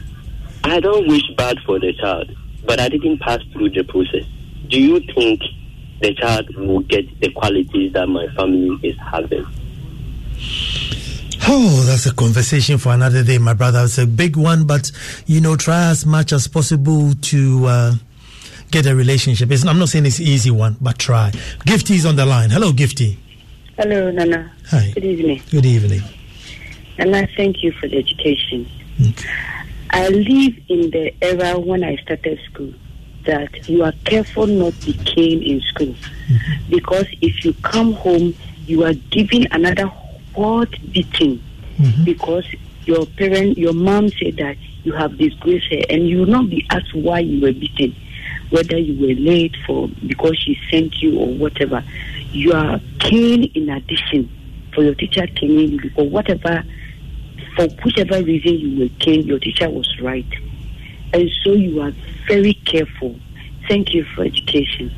I 0.66 0.82
don't 0.82 1.08
wish 1.08 1.24
bad 1.38 1.58
for 1.66 1.80
the 1.80 1.94
child, 1.94 2.36
but 2.66 2.80
I 2.82 2.90
didn't 2.90 3.20
pass 3.20 3.40
through 3.54 3.70
the 3.70 3.84
process. 3.84 4.26
Do 4.68 4.80
you 4.82 5.00
think 5.00 5.42
the 6.02 6.14
child 6.16 6.54
will 6.58 6.82
get 6.82 7.06
the 7.22 7.32
qualities 7.32 7.94
that 7.94 8.08
my 8.08 8.28
family 8.36 8.78
is 8.84 8.98
having? 9.00 9.46
Oh, 11.48 11.84
that's 11.88 12.06
a 12.06 12.14
conversation 12.14 12.78
for 12.78 12.92
another 12.92 13.24
day, 13.24 13.38
my 13.38 13.54
brother. 13.54 13.84
It's 13.86 13.98
a 13.98 14.06
big 14.06 14.36
one, 14.36 14.66
but 14.66 14.92
you 15.26 15.40
know, 15.40 15.56
try 15.56 15.90
as 15.90 16.06
much 16.06 16.34
as 16.34 16.48
possible 16.50 17.14
to 17.14 17.66
uh, 17.66 17.94
get 18.72 18.86
a 18.88 18.96
relationship. 18.96 19.50
It's, 19.52 19.66
I'm 19.66 19.80
not 19.80 19.88
saying 19.90 20.06
it's 20.06 20.20
easy 20.20 20.52
one, 20.52 20.76
but 20.82 20.98
try. 21.00 21.32
Gifty 21.66 21.96
is 21.96 22.06
on 22.06 22.18
the 22.18 22.26
line. 22.26 22.50
Hello, 22.50 22.74
Gifty. 22.74 23.18
Hello, 23.78 24.12
Nana. 24.12 24.52
Hi. 24.70 24.92
Good 24.94 25.06
evening. 25.06 25.42
Good 25.50 25.66
evening. 25.66 26.02
Nana, 26.98 27.28
thank 27.38 27.64
you 27.64 27.72
for 27.72 27.88
the 27.88 27.98
education. 27.98 28.70
I 29.92 30.08
live 30.10 30.56
in 30.68 30.92
the 30.92 31.14
era 31.22 31.58
when 31.60 31.84
I 31.84 31.96
started 31.98 32.40
school 32.52 32.74
that 33.26 33.70
you 33.70 33.84
are 33.84 33.94
careful 34.04 34.48
not 34.48 34.74
to 34.82 34.86
be 34.88 34.94
cane 35.06 35.42
in 35.44 35.62
school 35.62 35.94
mm-hmm. 35.94 36.70
because 36.70 37.08
if 37.22 37.46
you 37.46 37.54
come 37.62 37.94
home, 37.94 38.36
you 38.66 38.84
are 38.84 38.94
given 38.94 39.48
another 39.52 39.88
hard 40.36 40.78
beating 40.92 41.42
mm-hmm. 41.78 42.04
because 42.04 42.46
your 42.86 43.06
parent, 43.06 43.58
your 43.58 43.74
mom 43.74 44.10
said 44.10 44.38
that 44.38 44.58
you 44.84 44.94
have 44.94 45.18
disgraced 45.18 45.68
her, 45.72 45.82
and 45.90 46.08
you 46.08 46.20
will 46.20 46.26
not 46.26 46.50
be 46.50 46.66
asked 46.72 46.94
why 46.94 47.20
you 47.20 47.42
were 47.42 47.54
beaten, 47.54 47.96
whether 48.50 48.78
you 48.78 49.00
were 49.00 49.14
late 49.14 49.56
for 49.66 49.88
because 50.08 50.38
she 50.38 50.60
sent 50.70 51.02
you 51.02 51.20
or 51.20 51.28
whatever. 51.28 51.84
You 52.32 52.54
are 52.54 52.80
caned 53.00 53.46
in 53.56 53.70
addition 53.70 54.30
for 54.74 54.84
your 54.84 54.96
teacher 54.96 55.28
caning 55.28 55.72
you 55.72 55.82
because 55.82 56.10
whatever, 56.10 56.64
for 57.56 57.68
whichever 57.84 58.24
reason 58.24 58.54
you 58.54 58.80
were 58.80 58.90
caned, 59.00 59.26
your 59.26 59.40
teacher 59.40 59.70
was 59.70 60.00
right, 60.02 60.26
and 61.14 61.30
so 61.44 61.54
you 61.54 61.82
are 61.82 61.92
very 62.28 62.54
careful. 62.54 63.20
Thank 63.68 63.94
you 63.94 64.06
for 64.16 64.24
education. 64.24 64.92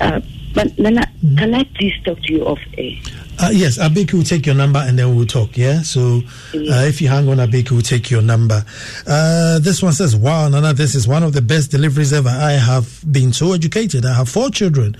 Uh, 0.00 0.20
but 0.54 0.78
Nana, 0.78 1.06
can 1.36 1.54
I 1.54 1.64
please 1.64 1.94
talk 2.04 2.20
to 2.22 2.32
you 2.32 2.44
off 2.46 2.60
air? 2.78 2.96
Uh, 3.42 3.48
yes, 3.52 3.78
Abeku 3.78 4.14
will 4.14 4.22
take 4.22 4.44
your 4.44 4.54
number 4.54 4.78
and 4.80 4.98
then 4.98 5.16
we'll 5.16 5.26
talk. 5.26 5.56
Yeah. 5.56 5.80
So 5.80 6.18
uh, 6.54 6.84
if 6.84 7.00
you 7.00 7.08
hang 7.08 7.26
on, 7.28 7.38
Abeku 7.38 7.70
will 7.70 7.80
take 7.82 8.10
your 8.10 8.20
number. 8.20 8.62
Uh, 9.06 9.58
this 9.60 9.82
one 9.82 9.94
says, 9.94 10.14
"Wow, 10.14 10.48
Nana, 10.48 10.74
this 10.74 10.94
is 10.94 11.08
one 11.08 11.22
of 11.22 11.32
the 11.32 11.40
best 11.40 11.70
deliveries 11.70 12.12
ever. 12.12 12.28
I 12.28 12.52
have 12.52 13.02
been 13.10 13.32
so 13.32 13.52
educated. 13.54 14.04
I 14.04 14.14
have 14.14 14.28
four 14.28 14.50
children, 14.50 14.94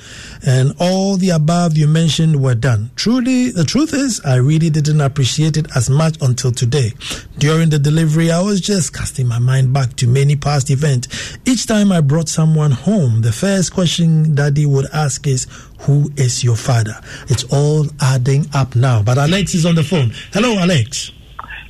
and 0.47 0.75
all 0.81 1.17
the 1.17 1.31
above 1.31 1.77
you 1.77 1.87
mentioned 1.87 2.43
were 2.43 2.55
done. 2.55 2.91
Truly, 2.97 3.51
the 3.51 3.65
truth 3.65 3.93
is, 3.93 4.21
I 4.25 4.37
really 4.37 4.71
didn't 4.71 5.03
appreciate 5.03 5.59
it 5.59 5.67
as 5.77 5.91
much 5.91 6.17
until 6.23 6.53
today. 6.53 6.95
During 7.39 7.69
the 7.69 7.79
delivery, 7.79 8.31
I 8.31 8.41
was 8.41 8.61
just 8.63 8.95
casting 8.95 9.27
my 9.27 9.39
mind 9.39 9.75
back 9.75 9.97
to 9.97 10.07
many 10.07 10.37
past 10.37 10.71
events. 10.71 11.37
Each 11.45 11.67
time 11.67 11.93
I 11.93 12.01
brought 12.01 12.29
someone 12.31 12.71
home, 12.71 13.21
the 13.21 13.33
first 13.33 13.75
question 13.75 14.35
Daddy 14.35 14.65
would 14.65 14.87
ask 14.95 15.27
is." 15.27 15.47
Who 15.83 16.11
is 16.17 16.45
your 16.45 16.57
father? 16.57 16.95
It's 17.29 17.45
all 17.45 17.87
adding 18.01 18.47
up 18.55 18.77
now. 18.77 19.03
But 19.03 19.19
Alex 19.19 19.55
is 19.55 19.65
on 19.65 19.75
the 19.75 19.83
phone. 19.83 20.13
Hello, 20.33 20.59
Alex. 20.59 21.13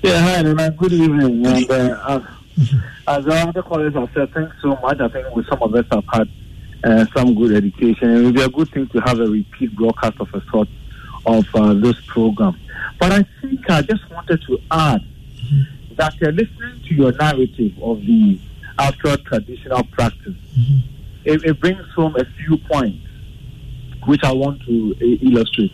Yeah, 0.02 0.20
hi, 0.20 0.42
Nana. 0.42 0.70
Good 0.72 0.92
evening. 0.92 1.46
and, 1.46 1.70
uh, 1.70 2.20
as, 2.58 2.74
as 3.06 3.24
the 3.24 3.34
other 3.34 3.62
callers 3.62 3.94
have 3.94 4.08
said, 4.14 4.32
thanks 4.32 4.56
so 4.62 4.76
much. 4.82 4.98
I 5.00 5.08
think 5.08 5.34
with 5.34 5.46
some 5.46 5.62
of 5.62 5.74
us 5.74 5.84
have 5.92 6.04
had 6.12 6.28
uh, 6.82 7.06
some 7.14 7.34
good 7.34 7.54
education. 7.54 8.16
It 8.16 8.24
would 8.24 8.34
be 8.34 8.42
a 8.42 8.48
good 8.48 8.68
thing 8.70 8.88
to 8.88 8.98
have 9.00 9.20
a 9.20 9.26
repeat 9.26 9.76
broadcast 9.76 10.16
of 10.20 10.28
a 10.34 10.42
sort 10.50 10.68
of 11.26 11.46
uh, 11.54 11.74
this 11.74 12.00
program. 12.06 12.58
But 12.98 13.12
I 13.12 13.24
think 13.40 13.68
I 13.70 13.82
just 13.82 14.11
wanted 14.11 14.42
to 14.46 14.58
add 14.70 15.02
that 15.96 16.14
uh, 16.22 16.30
listening 16.30 16.82
to 16.88 16.94
your 16.94 17.12
narrative 17.12 17.72
of 17.82 18.00
the 18.00 18.40
actual 18.78 19.16
traditional 19.18 19.84
practice, 19.84 20.34
it, 21.24 21.44
it 21.44 21.61
brings 21.61 21.86
home 21.94 22.16
a 22.16 22.24
few 22.24 22.56
points 22.56 23.06
which 24.07 24.22
I 24.24 24.32
want 24.32 24.62
to 24.62 24.94
uh, 25.01 25.05
illustrate. 25.26 25.72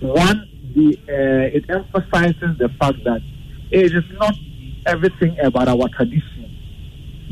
One, 0.00 0.48
the, 0.74 0.98
uh, 1.08 1.56
it 1.56 1.64
emphasizes 1.68 2.58
the 2.58 2.68
fact 2.80 3.04
that 3.04 3.20
it 3.70 3.92
is 3.94 4.04
not 4.18 4.34
everything 4.86 5.38
about 5.40 5.68
our 5.68 5.88
tradition 5.88 6.56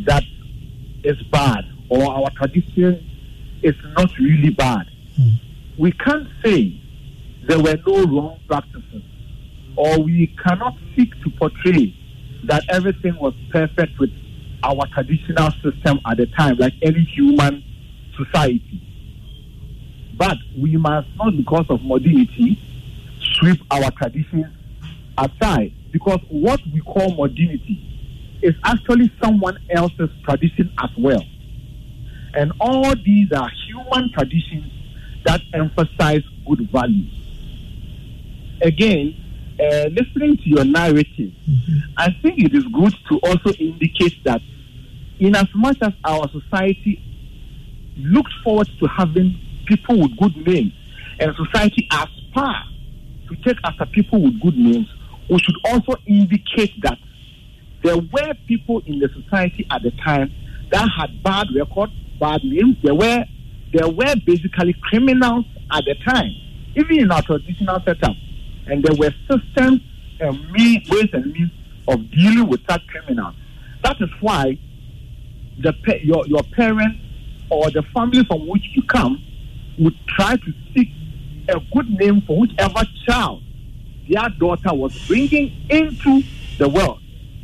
that 0.07 0.22
is 1.05 1.20
bad, 1.30 1.64
or 1.88 2.03
our 2.11 2.30
tradition 2.30 3.07
is 3.62 3.74
not 3.97 4.11
really 4.18 4.51
bad. 4.51 4.86
We 5.78 5.93
can't 5.93 6.28
say 6.45 6.80
there 7.49 7.59
were 7.59 7.76
no 7.86 8.05
wrong 8.05 8.41
practices, 8.47 9.03
or 9.76 9.99
we 9.99 10.34
cannot 10.43 10.74
seek 10.97 11.11
to 11.22 11.30
portray 11.38 11.95
that 12.45 12.64
everything 12.68 13.16
was 13.16 13.34
perfect 13.51 13.99
with 13.99 14.11
our 14.62 14.86
traditional 14.95 15.51
system 15.62 16.01
at 16.07 16.16
the 16.18 16.26
time, 16.26 16.57
like 16.59 16.74
any 16.82 17.03
human 17.14 17.62
society. 18.16 18.80
But 20.21 20.37
we 20.55 20.77
must 20.77 21.09
not, 21.16 21.35
because 21.35 21.64
of 21.71 21.83
modernity, 21.83 22.59
sweep 23.39 23.59
our 23.71 23.91
traditions 23.93 24.55
aside. 25.16 25.73
Because 25.91 26.21
what 26.29 26.61
we 26.75 26.83
call 26.83 27.14
modernity 27.14 27.81
is 28.43 28.55
actually 28.62 29.11
someone 29.23 29.57
else's 29.71 30.11
tradition 30.23 30.71
as 30.79 30.91
well. 30.99 31.25
And 32.35 32.53
all 32.61 32.95
these 33.03 33.33
are 33.33 33.49
human 33.66 34.12
traditions 34.12 34.71
that 35.25 35.41
emphasize 35.55 36.23
good 36.47 36.68
values. 36.71 37.14
Again, 38.61 39.16
uh, 39.59 39.89
listening 39.89 40.37
to 40.37 40.49
your 40.51 40.66
narrative, 40.66 41.33
I 41.97 42.11
think 42.21 42.41
it 42.41 42.55
is 42.55 42.64
good 42.64 42.95
to 43.09 43.18
also 43.21 43.55
indicate 43.55 44.23
that, 44.25 44.43
in 45.18 45.35
as 45.35 45.49
much 45.55 45.79
as 45.81 45.95
our 46.05 46.29
society 46.29 47.03
looks 47.97 48.33
forward 48.45 48.68
to 48.81 48.87
having 48.87 49.39
people 49.71 50.01
with 50.01 50.16
good 50.18 50.37
names, 50.47 50.73
and 51.21 51.35
society 51.37 51.89
aspire 51.93 52.64
to 53.29 53.37
take 53.45 53.57
after 53.64 53.87
people 53.87 54.21
with 54.21 54.41
good 54.41 54.57
names, 54.57 54.87
we 55.31 55.39
should 55.39 55.55
also 55.64 55.95
indicate 56.07 56.73
that 56.83 56.99
there 57.85 57.97
were 57.97 58.35
people 58.49 58.83
in 58.87 58.99
the 58.99 59.09
society 59.09 59.66
at 59.71 59.83
the 59.83 59.93
time 60.05 60.33
that 60.73 60.89
had 60.99 61.23
bad 61.23 61.47
records, 61.55 61.93
bad 62.18 62.43
names. 62.43 62.77
There 62.83 62.95
were 62.95 63.25
there 63.73 63.89
were 63.89 64.14
basically 64.27 64.75
criminals 64.83 65.45
at 65.71 65.85
the 65.85 65.95
time, 66.05 66.33
even 66.75 66.99
in 66.99 67.12
our 67.12 67.23
traditional 67.23 67.81
setup, 67.85 68.16
and 68.66 68.83
there 68.83 68.97
were 68.99 69.14
systems 69.31 69.81
and 70.18 70.51
means, 70.51 70.91
ways 70.91 71.09
and 71.12 71.33
means 71.33 71.53
of 71.87 72.11
dealing 72.11 72.49
with 72.49 72.61
such 72.68 72.85
criminals. 72.89 73.35
That 73.85 73.97
is 74.01 74.11
why 74.21 74.59
the 75.62 75.73
your 76.03 76.27
your 76.27 76.43
parents 76.57 76.99
or 77.51 77.71
the 77.71 77.83
family 77.95 78.25
from 78.25 78.49
which 78.49 78.64
you 78.75 78.83
come 78.83 79.23
would 79.81 79.97
try 80.09 80.37
to 80.37 80.53
seek 80.74 80.89
a 81.49 81.59
good 81.72 81.91
name 81.91 82.22
for 82.22 82.39
whichever 82.39 82.83
child 83.07 83.43
their 84.09 84.28
daughter 84.39 84.74
was 84.74 84.97
bringing 85.07 85.53
into 85.70 86.22
the 86.59 86.68
world 86.68 87.01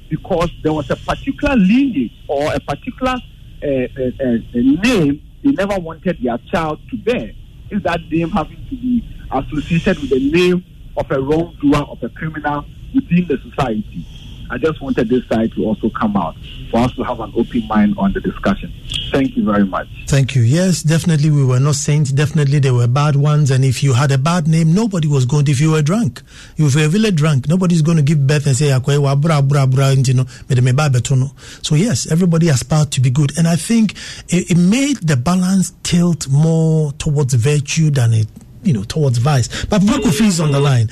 because 0.08 0.50
there 0.62 0.72
was 0.72 0.90
a 0.90 0.96
particular 0.96 1.56
lineage 1.56 2.12
or 2.28 2.52
a 2.52 2.60
particular 2.60 3.16
uh, 3.62 3.66
uh, 3.66 4.24
uh, 4.24 4.38
name 4.52 5.22
they 5.42 5.52
never 5.52 5.78
wanted 5.78 6.18
their 6.22 6.38
child 6.50 6.80
to 6.90 6.96
bear. 6.96 7.30
Is 7.70 7.82
that 7.82 8.00
name 8.10 8.30
having 8.30 8.64
to 8.68 8.76
be 8.76 9.04
associated 9.30 10.00
with 10.00 10.10
the 10.10 10.30
name 10.30 10.64
of 10.96 11.10
a 11.10 11.20
wrongdoer, 11.20 11.84
of 11.88 12.02
a 12.02 12.08
criminal 12.08 12.64
within 12.94 13.26
the 13.28 13.38
society? 13.50 14.04
I 14.50 14.58
just 14.58 14.80
wanted 14.80 15.08
this 15.08 15.26
side 15.28 15.52
to 15.52 15.64
also 15.64 15.90
come 15.90 16.16
out 16.16 16.36
for 16.70 16.80
us 16.80 16.92
to 16.94 17.02
have 17.02 17.20
an 17.20 17.32
open 17.36 17.66
mind 17.66 17.94
on 17.98 18.12
the 18.12 18.20
discussion. 18.20 18.72
Thank 19.10 19.36
you 19.36 19.44
very 19.44 19.64
much. 19.64 19.88
Thank 20.06 20.34
you. 20.34 20.42
Yes, 20.42 20.82
definitely 20.82 21.30
we 21.30 21.44
were 21.44 21.60
not 21.60 21.74
saints. 21.76 22.12
Definitely 22.12 22.58
there 22.58 22.74
were 22.74 22.86
bad 22.86 23.16
ones. 23.16 23.50
And 23.50 23.64
if 23.64 23.82
you 23.82 23.92
had 23.92 24.10
a 24.12 24.18
bad 24.18 24.48
name, 24.48 24.72
nobody 24.72 25.08
was 25.08 25.24
going 25.24 25.44
to, 25.46 25.52
if 25.52 25.60
you 25.60 25.70
were 25.72 25.82
drunk, 25.82 26.22
if 26.56 26.74
you 26.74 26.82
were 26.82 26.88
really 26.88 27.10
drunk, 27.10 27.48
nobody's 27.48 27.82
going 27.82 27.96
to 27.96 28.02
give 28.02 28.26
birth 28.26 28.46
and 28.46 28.56
say, 28.56 28.66
"Akwe 28.66 29.20
bra 29.20 29.42
bra 29.42 29.66
bra," 29.66 29.90
you 29.90 30.14
know. 30.14 31.30
So 31.62 31.74
yes, 31.74 32.10
everybody 32.10 32.48
aspired 32.48 32.90
to 32.92 33.00
be 33.00 33.10
good. 33.10 33.36
And 33.38 33.46
I 33.46 33.56
think 33.56 33.92
it, 34.28 34.50
it 34.50 34.58
made 34.58 34.96
the 34.98 35.16
balance 35.16 35.72
tilt 35.82 36.28
more 36.28 36.92
towards 36.92 37.34
virtue 37.34 37.90
than 37.90 38.12
it, 38.12 38.26
you 38.62 38.72
know, 38.72 38.84
towards 38.84 39.18
vice. 39.18 39.64
But 39.66 39.86
Papa 39.86 40.08
is 40.08 40.40
on 40.40 40.52
the 40.52 40.60
line. 40.60 40.90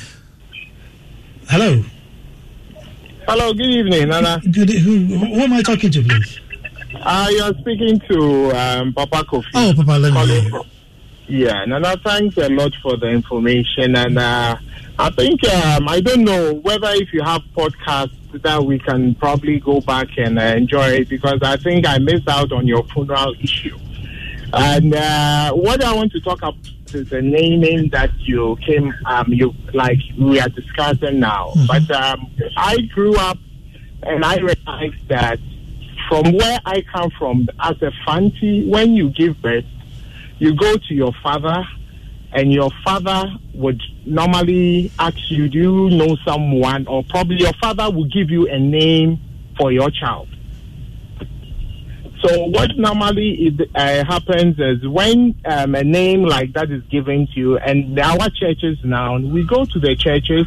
Hello. 1.48 1.84
Hello, 3.26 3.52
good 3.52 3.66
evening, 3.66 4.08
Nana. 4.08 4.40
Good. 4.50 4.70
Who, 4.70 4.98
who 5.06 5.40
am 5.40 5.52
I 5.52 5.62
talking 5.62 5.90
to, 5.90 6.02
please? 6.02 6.40
Uh, 6.96 7.28
you're 7.30 7.54
speaking 7.54 8.00
to 8.08 8.50
um, 8.52 8.92
Papa 8.92 9.24
Kofi. 9.24 9.46
Oh, 9.54 9.72
Papa, 9.76 9.92
let 9.98 10.12
me 10.12 10.18
Calling 10.18 10.28
hear 10.28 10.42
you. 10.42 10.50
from- 10.50 10.66
Yeah, 11.26 11.64
Nana, 11.64 11.96
thanks 12.04 12.36
a 12.36 12.48
lot 12.48 12.72
for 12.82 12.96
the 12.96 13.08
information. 13.08 13.96
And 13.96 14.18
uh, 14.18 14.56
I 14.98 15.10
think, 15.10 15.42
um, 15.48 15.88
I 15.88 16.00
don't 16.00 16.22
know 16.24 16.54
whether 16.54 16.88
if 16.92 17.12
you 17.12 17.22
have 17.22 17.42
podcasts 17.56 18.12
that 18.42 18.62
we 18.62 18.78
can 18.78 19.14
probably 19.14 19.58
go 19.60 19.80
back 19.80 20.08
and 20.18 20.38
uh, 20.38 20.42
enjoy 20.42 20.88
it 20.90 21.08
because 21.08 21.40
I 21.42 21.56
think 21.56 21.86
I 21.86 21.98
missed 21.98 22.28
out 22.28 22.52
on 22.52 22.66
your 22.66 22.84
funeral 22.84 23.34
issue. 23.40 23.78
And 24.52 24.94
uh, 24.94 25.52
what 25.52 25.82
I 25.82 25.92
want 25.94 26.12
to 26.12 26.20
talk 26.20 26.38
about 26.38 26.56
is 26.94 27.08
the 27.10 27.22
naming 27.22 27.88
that 27.90 28.10
you 28.18 28.56
came, 28.66 28.92
um, 29.06 29.26
you 29.28 29.52
like 29.72 29.98
we 30.18 30.40
are 30.40 30.48
discussing 30.48 31.20
now. 31.20 31.52
But 31.66 31.90
um, 31.90 32.30
I 32.56 32.78
grew 32.94 33.14
up 33.16 33.38
and 34.02 34.24
I 34.24 34.36
realized 34.36 35.08
that 35.08 35.38
from 36.08 36.32
where 36.32 36.58
I 36.64 36.82
come 36.82 37.10
from, 37.18 37.48
as 37.60 37.80
a 37.82 37.90
fancy, 38.06 38.68
when 38.68 38.94
you 38.94 39.10
give 39.10 39.40
birth, 39.40 39.64
you 40.38 40.54
go 40.54 40.76
to 40.76 40.94
your 40.94 41.12
father, 41.22 41.64
and 42.32 42.52
your 42.52 42.70
father 42.84 43.24
would 43.54 43.80
normally 44.04 44.90
ask 44.98 45.16
you, 45.30 45.48
Do 45.48 45.58
you 45.58 45.90
know 45.90 46.16
someone? 46.26 46.86
Or 46.86 47.04
probably 47.04 47.36
your 47.36 47.52
father 47.60 47.90
will 47.90 48.08
give 48.08 48.28
you 48.30 48.48
a 48.48 48.58
name 48.58 49.20
for 49.56 49.72
your 49.72 49.90
child. 49.90 50.28
So 52.24 52.44
what 52.46 52.70
normally 52.78 53.32
is, 53.32 53.60
uh, 53.74 54.02
happens 54.04 54.58
is 54.58 54.88
when 54.88 55.34
um, 55.44 55.74
a 55.74 55.84
name 55.84 56.22
like 56.22 56.54
that 56.54 56.70
is 56.70 56.82
given 56.84 57.26
to 57.26 57.32
you, 57.38 57.58
and 57.58 57.98
our 57.98 58.30
churches 58.30 58.78
now, 58.82 59.18
we 59.18 59.44
go 59.44 59.66
to 59.66 59.78
the 59.78 59.94
churches 59.94 60.46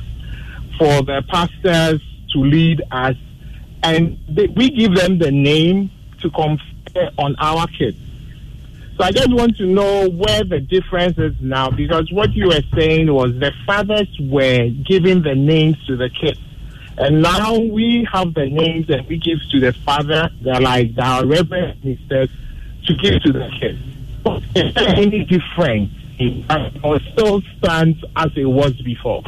for 0.80 1.04
the 1.04 1.24
pastors 1.28 2.02
to 2.34 2.40
lead 2.40 2.82
us, 2.90 3.16
and 3.84 4.18
they, 4.28 4.48
we 4.48 4.72
give 4.72 4.96
them 4.96 5.20
the 5.20 5.30
name 5.30 5.92
to 6.22 6.32
confer 6.32 7.12
on 7.20 7.36
our 7.38 7.68
kids. 7.68 7.98
So 8.98 9.04
I 9.04 9.12
just 9.12 9.32
want 9.32 9.58
to 9.58 9.68
know 9.68 10.10
where 10.10 10.44
the 10.44 10.60
difference 10.60 11.20
is 11.20 11.36
now, 11.40 11.70
because 11.70 12.12
what 12.12 12.34
you 12.34 12.48
were 12.48 12.64
saying 12.76 13.14
was 13.14 13.34
the 13.34 13.52
fathers 13.68 14.10
were 14.20 14.70
giving 14.70 15.22
the 15.22 15.36
names 15.36 15.78
to 15.86 15.96
the 15.96 16.10
kids. 16.10 16.40
And 16.98 17.22
now 17.22 17.58
we 17.58 18.08
have 18.12 18.34
the 18.34 18.50
names 18.50 18.88
that 18.88 19.08
we 19.08 19.20
give 19.20 19.38
to 19.52 19.60
the 19.60 19.74
father, 19.74 20.30
they're 20.42 20.60
like 20.60 20.92
our 20.98 21.26
reverend 21.26 21.84
ministers, 21.84 22.30
to 22.86 22.94
give 22.96 23.22
to 23.24 23.32
the 23.34 23.50
kids. 23.60 23.80
Is 24.56 24.74
there 24.74 24.96
any 24.96 25.24
difference? 25.26 25.92
Or 26.84 27.00
still 27.12 27.42
stands 27.60 28.04
as 28.16 28.32
it 28.36 28.46
was 28.46 28.74
before? 28.82 29.22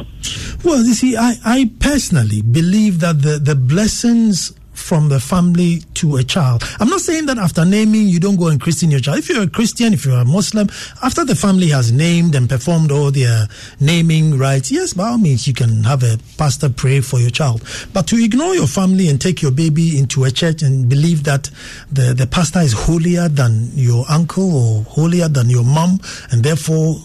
Well, 0.64 0.82
you 0.84 0.94
see, 0.94 1.16
I, 1.16 1.34
I 1.44 1.70
personally 1.78 2.42
believe 2.42 2.98
that 3.00 3.22
the, 3.22 3.38
the 3.38 3.54
blessings 3.54 4.52
from 4.80 5.08
the 5.08 5.20
family 5.20 5.80
to 5.94 6.16
a 6.16 6.24
child. 6.24 6.64
I'm 6.80 6.88
not 6.88 7.00
saying 7.00 7.26
that 7.26 7.38
after 7.38 7.64
naming, 7.64 8.08
you 8.08 8.18
don't 8.18 8.36
go 8.36 8.48
and 8.48 8.60
christen 8.60 8.90
your 8.90 9.00
child. 9.00 9.18
If 9.18 9.28
you're 9.28 9.42
a 9.42 9.48
Christian, 9.48 9.92
if 9.92 10.04
you're 10.04 10.18
a 10.18 10.24
Muslim, 10.24 10.68
after 11.02 11.24
the 11.24 11.34
family 11.34 11.68
has 11.68 11.92
named 11.92 12.34
and 12.34 12.48
performed 12.48 12.90
all 12.90 13.10
their 13.10 13.46
naming 13.80 14.38
rites, 14.38 14.70
yes, 14.70 14.94
by 14.94 15.08
all 15.08 15.18
means, 15.18 15.46
you 15.46 15.54
can 15.54 15.84
have 15.84 16.02
a 16.02 16.18
pastor 16.38 16.68
pray 16.68 17.00
for 17.00 17.18
your 17.18 17.30
child. 17.30 17.62
But 17.92 18.06
to 18.08 18.16
ignore 18.16 18.54
your 18.54 18.66
family 18.66 19.08
and 19.08 19.20
take 19.20 19.42
your 19.42 19.52
baby 19.52 19.98
into 19.98 20.24
a 20.24 20.30
church 20.30 20.62
and 20.62 20.88
believe 20.88 21.24
that 21.24 21.50
the, 21.90 22.14
the 22.14 22.26
pastor 22.26 22.60
is 22.60 22.72
holier 22.72 23.28
than 23.28 23.70
your 23.74 24.04
uncle 24.08 24.56
or 24.56 24.82
holier 24.84 25.28
than 25.28 25.50
your 25.50 25.64
mom, 25.64 26.00
and 26.30 26.42
therefore, 26.42 26.96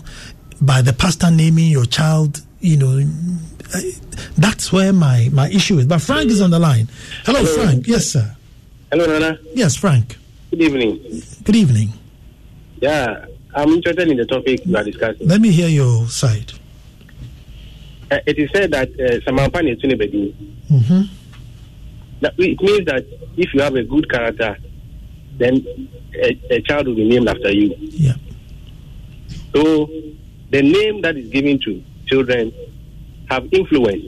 by 0.61 0.81
the 0.81 0.93
pastor 0.93 1.29
naming 1.29 1.69
your 1.69 1.85
child, 1.85 2.41
you 2.65 2.77
know, 2.77 2.99
I- 3.73 3.91
that's 4.37 4.71
where 4.71 4.91
my, 4.91 5.29
my 5.31 5.49
issue 5.49 5.77
is. 5.77 5.85
But 5.85 6.01
Frank 6.01 6.29
is 6.31 6.41
on 6.41 6.49
the 6.51 6.59
line. 6.59 6.87
Hello, 7.25 7.39
Hello. 7.39 7.63
Frank. 7.63 7.87
Yes, 7.87 8.07
sir. 8.07 8.35
Hello, 8.91 9.05
Nana. 9.05 9.37
Yes, 9.53 9.75
Frank. 9.75 10.17
Good 10.51 10.61
evening. 10.61 10.99
Good 11.43 11.55
evening. 11.55 11.89
Yeah, 12.81 13.25
I'm 13.53 13.69
interested 13.69 14.07
in 14.09 14.17
the 14.17 14.25
topic 14.25 14.65
you 14.65 14.75
are 14.75 14.83
discussing. 14.83 15.27
Let 15.27 15.41
me 15.41 15.51
hear 15.51 15.67
your 15.67 16.07
side. 16.07 16.53
Uh, 18.11 18.19
it 18.25 18.37
is 18.37 18.49
said 18.53 18.71
that 18.71 18.89
uh, 18.89 19.19
Samampan 19.25 19.71
is 19.71 19.81
Tunibedi. 19.81 20.33
Mm-hmm. 20.69 21.01
That 22.21 22.33
it 22.37 22.61
means 22.61 22.85
that 22.85 23.05
if 23.37 23.53
you 23.53 23.61
have 23.61 23.75
a 23.75 23.83
good 23.83 24.09
character, 24.09 24.57
then 25.37 25.65
a, 26.13 26.39
a 26.51 26.61
child 26.61 26.87
will 26.87 26.95
be 26.95 27.07
named 27.09 27.27
after 27.27 27.51
you. 27.51 27.73
Yeah. 27.79 28.13
So 29.55 29.89
the 30.51 30.61
name 30.61 31.01
that 31.01 31.17
is 31.17 31.29
given 31.29 31.59
to 31.61 31.83
children 32.07 32.51
have 33.29 33.43
influence 33.51 34.03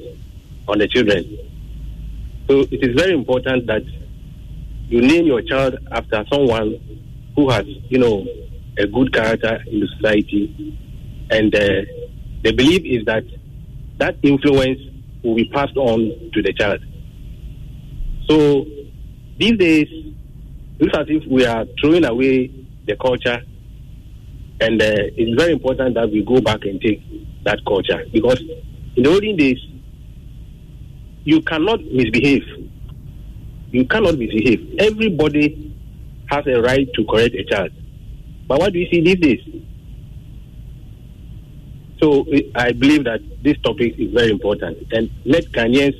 on 0.68 0.80
the 0.80 0.88
children. 0.88 1.24
So 2.48 2.62
it 2.62 2.84
is 2.84 2.96
very 2.96 3.14
important 3.14 3.68
that 3.68 3.84
you 4.88 5.02
name 5.02 5.26
your 5.26 5.42
child 5.42 5.76
after 5.92 6.24
someone 6.32 6.80
who 7.36 7.50
has, 7.50 7.66
you 7.90 8.00
know, 8.00 8.26
a 8.78 8.88
good 8.88 9.14
character 9.14 9.60
in 9.68 9.80
the 9.82 9.88
society. 9.98 10.78
And 11.30 11.54
uh, 11.54 11.82
the 12.44 12.54
belief 12.54 12.84
is 12.86 13.06
that 13.06 13.24
that 13.98 14.16
influence 14.24 14.80
will 15.24 15.36
be 15.36 15.50
passed 15.50 15.76
on 15.76 16.32
to 16.34 16.42
the 16.42 16.54
child. 16.54 16.80
So 18.30 18.66
these 19.38 19.58
days, 19.58 19.88
it 20.80 20.84
looks 20.84 20.98
as 20.98 21.06
if 21.10 21.24
we 21.30 21.46
are 21.46 21.66
throwing 21.82 22.06
away 22.06 22.52
the 22.86 22.96
culture, 22.96 23.42
and 24.62 24.82
uh, 24.82 24.86
it's 25.18 25.40
very 25.40 25.54
important 25.54 25.96
that 25.96 26.10
we 26.12 26.24
go 26.24 26.40
back 26.40 26.60
and 26.64 26.80
take 26.80 27.02
that 27.44 27.60
culture 27.66 28.06
because 28.12 28.42
in 28.96 29.04
the 29.04 29.10
olden 29.10 29.36
days, 29.36 29.60
you 31.24 31.42
cannot 31.42 31.84
misbehave 31.86 32.44
you 33.72 33.86
cannot 33.86 34.18
misbehave. 34.18 34.76
Everybody 34.80 35.76
has 36.28 36.46
a 36.48 36.62
right 36.62 36.88
to 36.94 37.06
correct 37.06 37.36
a 37.36 37.44
child. 37.44 37.72
But 38.48 38.60
what 38.60 38.74
do 38.74 38.80
you 38.80 38.90
see 38.90 39.02
these 39.02 39.20
days? 39.20 39.64
So 42.00 42.26
I 42.56 42.72
believe 42.72 43.04
that 43.06 43.22
this 43.44 43.58
topic 43.64 43.96
is 43.98 44.14
very 44.14 44.32
important. 44.32 44.78
And 44.92 45.10
let 45.26 45.46
Ghanaians 45.46 45.96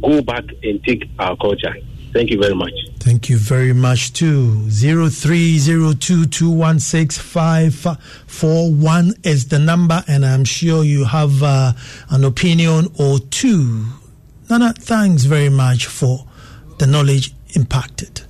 go 0.00 0.22
back 0.22 0.44
and 0.62 0.82
take 0.84 1.08
our 1.18 1.36
culture. 1.36 1.74
Thank 2.12 2.30
you 2.30 2.40
very 2.40 2.54
much. 2.54 2.72
Thank 3.06 3.28
you 3.28 3.38
very 3.38 3.72
much 3.72 4.14
too. 4.14 4.68
Zero 4.68 5.08
three 5.08 5.58
zero 5.58 5.92
two 5.92 6.26
two 6.26 6.50
one 6.50 6.80
six 6.80 7.16
five 7.16 7.72
four 8.26 8.72
one 8.72 9.14
is 9.22 9.46
the 9.46 9.60
number, 9.60 10.02
and 10.08 10.26
I'm 10.26 10.44
sure 10.44 10.82
you 10.82 11.04
have 11.04 11.40
uh, 11.40 11.74
an 12.10 12.24
opinion 12.24 12.92
or 12.98 13.20
two. 13.20 13.86
Nana, 14.50 14.72
thanks 14.72 15.22
very 15.22 15.50
much 15.50 15.86
for 15.86 16.26
the 16.78 16.88
knowledge 16.88 17.32
impacted. 17.54 18.22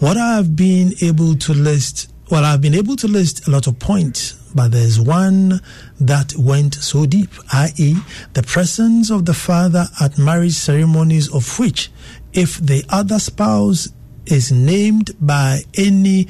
What 0.00 0.16
I've 0.16 0.56
been 0.56 0.94
able 1.00 1.36
to 1.36 1.54
list, 1.54 2.12
well, 2.28 2.44
I've 2.44 2.60
been 2.60 2.74
able 2.74 2.96
to 2.96 3.06
list 3.06 3.46
a 3.46 3.52
lot 3.52 3.68
of 3.68 3.78
points, 3.78 4.32
but 4.52 4.72
there's 4.72 4.98
one 4.98 5.60
that 6.00 6.34
went 6.36 6.74
so 6.74 7.06
deep, 7.06 7.30
i.e., 7.52 7.94
the 8.32 8.42
presence 8.42 9.12
of 9.12 9.26
the 9.26 9.34
father 9.34 9.86
at 10.00 10.18
marriage 10.18 10.54
ceremonies, 10.54 11.32
of 11.32 11.56
which, 11.60 11.92
if 12.32 12.56
the 12.56 12.84
other 12.88 13.20
spouse 13.20 13.90
is 14.26 14.52
named 14.52 15.12
by 15.20 15.62
any 15.76 16.28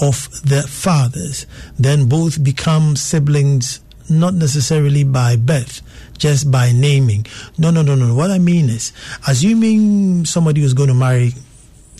of 0.00 0.28
the 0.42 0.62
fathers, 0.62 1.46
then 1.78 2.08
both 2.08 2.42
become 2.42 2.96
siblings, 2.96 3.80
not 4.08 4.34
necessarily 4.34 5.04
by 5.04 5.36
birth, 5.36 5.82
just 6.18 6.50
by 6.50 6.72
naming. 6.72 7.26
No, 7.58 7.70
no, 7.70 7.82
no, 7.82 7.94
no. 7.94 8.14
What 8.14 8.30
I 8.30 8.38
mean 8.38 8.68
is, 8.68 8.92
assuming 9.28 10.24
somebody 10.24 10.62
was 10.62 10.74
going 10.74 10.88
to 10.88 10.94
marry 10.94 11.32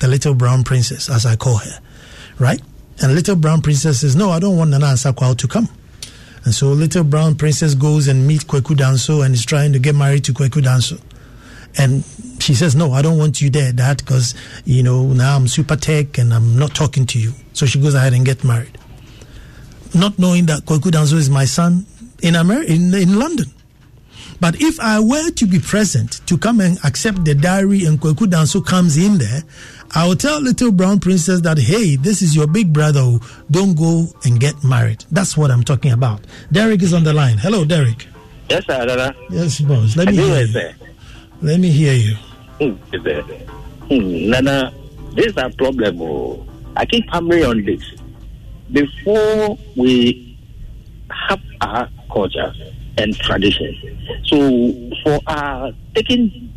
the 0.01 0.09
little 0.09 0.35
brown 0.35 0.65
princess, 0.65 1.09
as 1.09 1.25
I 1.25 1.37
call 1.37 1.59
her, 1.59 1.81
right? 2.39 2.61
And 3.01 3.15
little 3.15 3.37
brown 3.37 3.63
princess 3.63 4.01
says, 4.01 4.15
No, 4.15 4.31
I 4.31 4.39
don't 4.39 4.57
want 4.57 4.71
Nana 4.71 4.87
Ansah 4.87 5.13
Kwao 5.13 5.37
to 5.39 5.49
come. 5.49 5.69
And 6.45 6.55
so 6.55 6.69
little 6.69 7.05
brown 7.05 7.37
princess 7.37 7.75
goes 7.75 8.07
and 8.07 8.27
meets 8.27 8.45
Kweku 8.45 8.77
Danso 8.77 9.25
and 9.25 9.35
is 9.35 9.45
trying 9.45 9.73
to 9.73 9.79
get 9.79 9.95
married 9.95 10.25
to 10.25 10.33
Kweku 10.35 10.63
Danso. 10.63 11.01
And 11.77 12.05
she 12.41 12.55
says, 12.55 12.75
No, 12.75 12.93
I 12.93 13.03
don't 13.03 13.19
want 13.19 13.41
you 13.41 13.51
there, 13.51 13.73
Dad, 13.73 13.99
because, 13.99 14.35
you 14.65 14.83
know, 14.83 15.07
now 15.09 15.37
I'm 15.37 15.49
super 15.49 15.77
tech 15.77 16.19
and 16.19 16.33
I'm 16.33 16.59
not 16.59 16.75
talking 16.75 17.07
to 17.07 17.19
you. 17.19 17.33
So 17.53 17.67
she 17.67 17.81
goes 17.81 17.95
ahead 17.95 18.13
and 18.13 18.25
get 18.25 18.45
married. 18.45 18.79
Not 19.95 20.19
knowing 20.19 20.47
that 20.47 20.65
Kweku 20.65 20.91
Danso 20.91 21.15
is 21.15 21.31
my 21.31 21.45
son 21.45 21.87
in, 22.23 22.35
America, 22.35 22.73
in, 22.73 22.93
in 22.95 23.19
London. 23.19 23.47
But 24.41 24.61
if 24.61 24.81
I 24.81 25.01
were 25.01 25.31
to 25.31 25.47
be 25.47 25.59
present 25.59 26.27
to 26.27 26.37
come 26.37 26.61
and 26.61 26.79
accept 26.85 27.25
the 27.25 27.35
diary 27.35 27.85
and 27.85 28.01
Kweku 28.01 28.27
Danso 28.27 28.65
comes 28.65 28.97
in 28.97 29.19
there, 29.19 29.43
I 29.95 30.07
will 30.09 30.17
tell 30.17 30.41
little 30.41 30.73
brown 30.73 30.99
princess 30.99 31.41
that, 31.43 31.57
hey, 31.59 31.97
this 31.97 32.21
is 32.21 32.35
your 32.35 32.49
big 32.49 32.73
brother. 32.73 33.19
Don't 33.51 33.75
go 33.75 34.09
and 34.25 34.41
get 34.41 34.65
married. 34.65 35.05
That's 35.13 35.37
what 35.37 35.51
I'm 35.51 35.63
talking 35.63 35.93
about. 35.93 36.21
Derek 36.51 36.83
is 36.83 36.93
on 36.93 37.05
the 37.05 37.13
line. 37.13 37.39
Hello, 37.39 37.65
Derek. 37.65 38.09
Yes, 38.51 38.67
sir, 38.67 38.85
Dada. 38.85 39.15
Yes, 39.31 39.61
boss. 39.61 39.97
Let 39.97 40.09
me 40.09 40.17
hear 40.17 40.45
you. 40.45 40.84
Let 41.43 41.61
me 41.61 41.71
hear 41.71 41.93
you. 41.95 42.17
Hmm, 43.89 44.31
Nana, 44.31 44.73
this 45.15 45.27
is 45.27 45.37
a 45.37 45.51
problem. 45.51 46.01
Oh. 46.01 46.47
I 46.77 46.87
keep 46.87 47.09
hammering 47.11 47.45
on 47.45 47.65
this. 47.65 47.83
Before 48.73 49.59
we 49.77 50.39
have 51.11 51.41
our 51.61 51.89
culture 52.13 52.53
and 52.97 53.15
tradition, 53.17 53.99
so 54.25 54.91
for 55.03 55.21
our 55.27 55.73
taking 55.95 56.53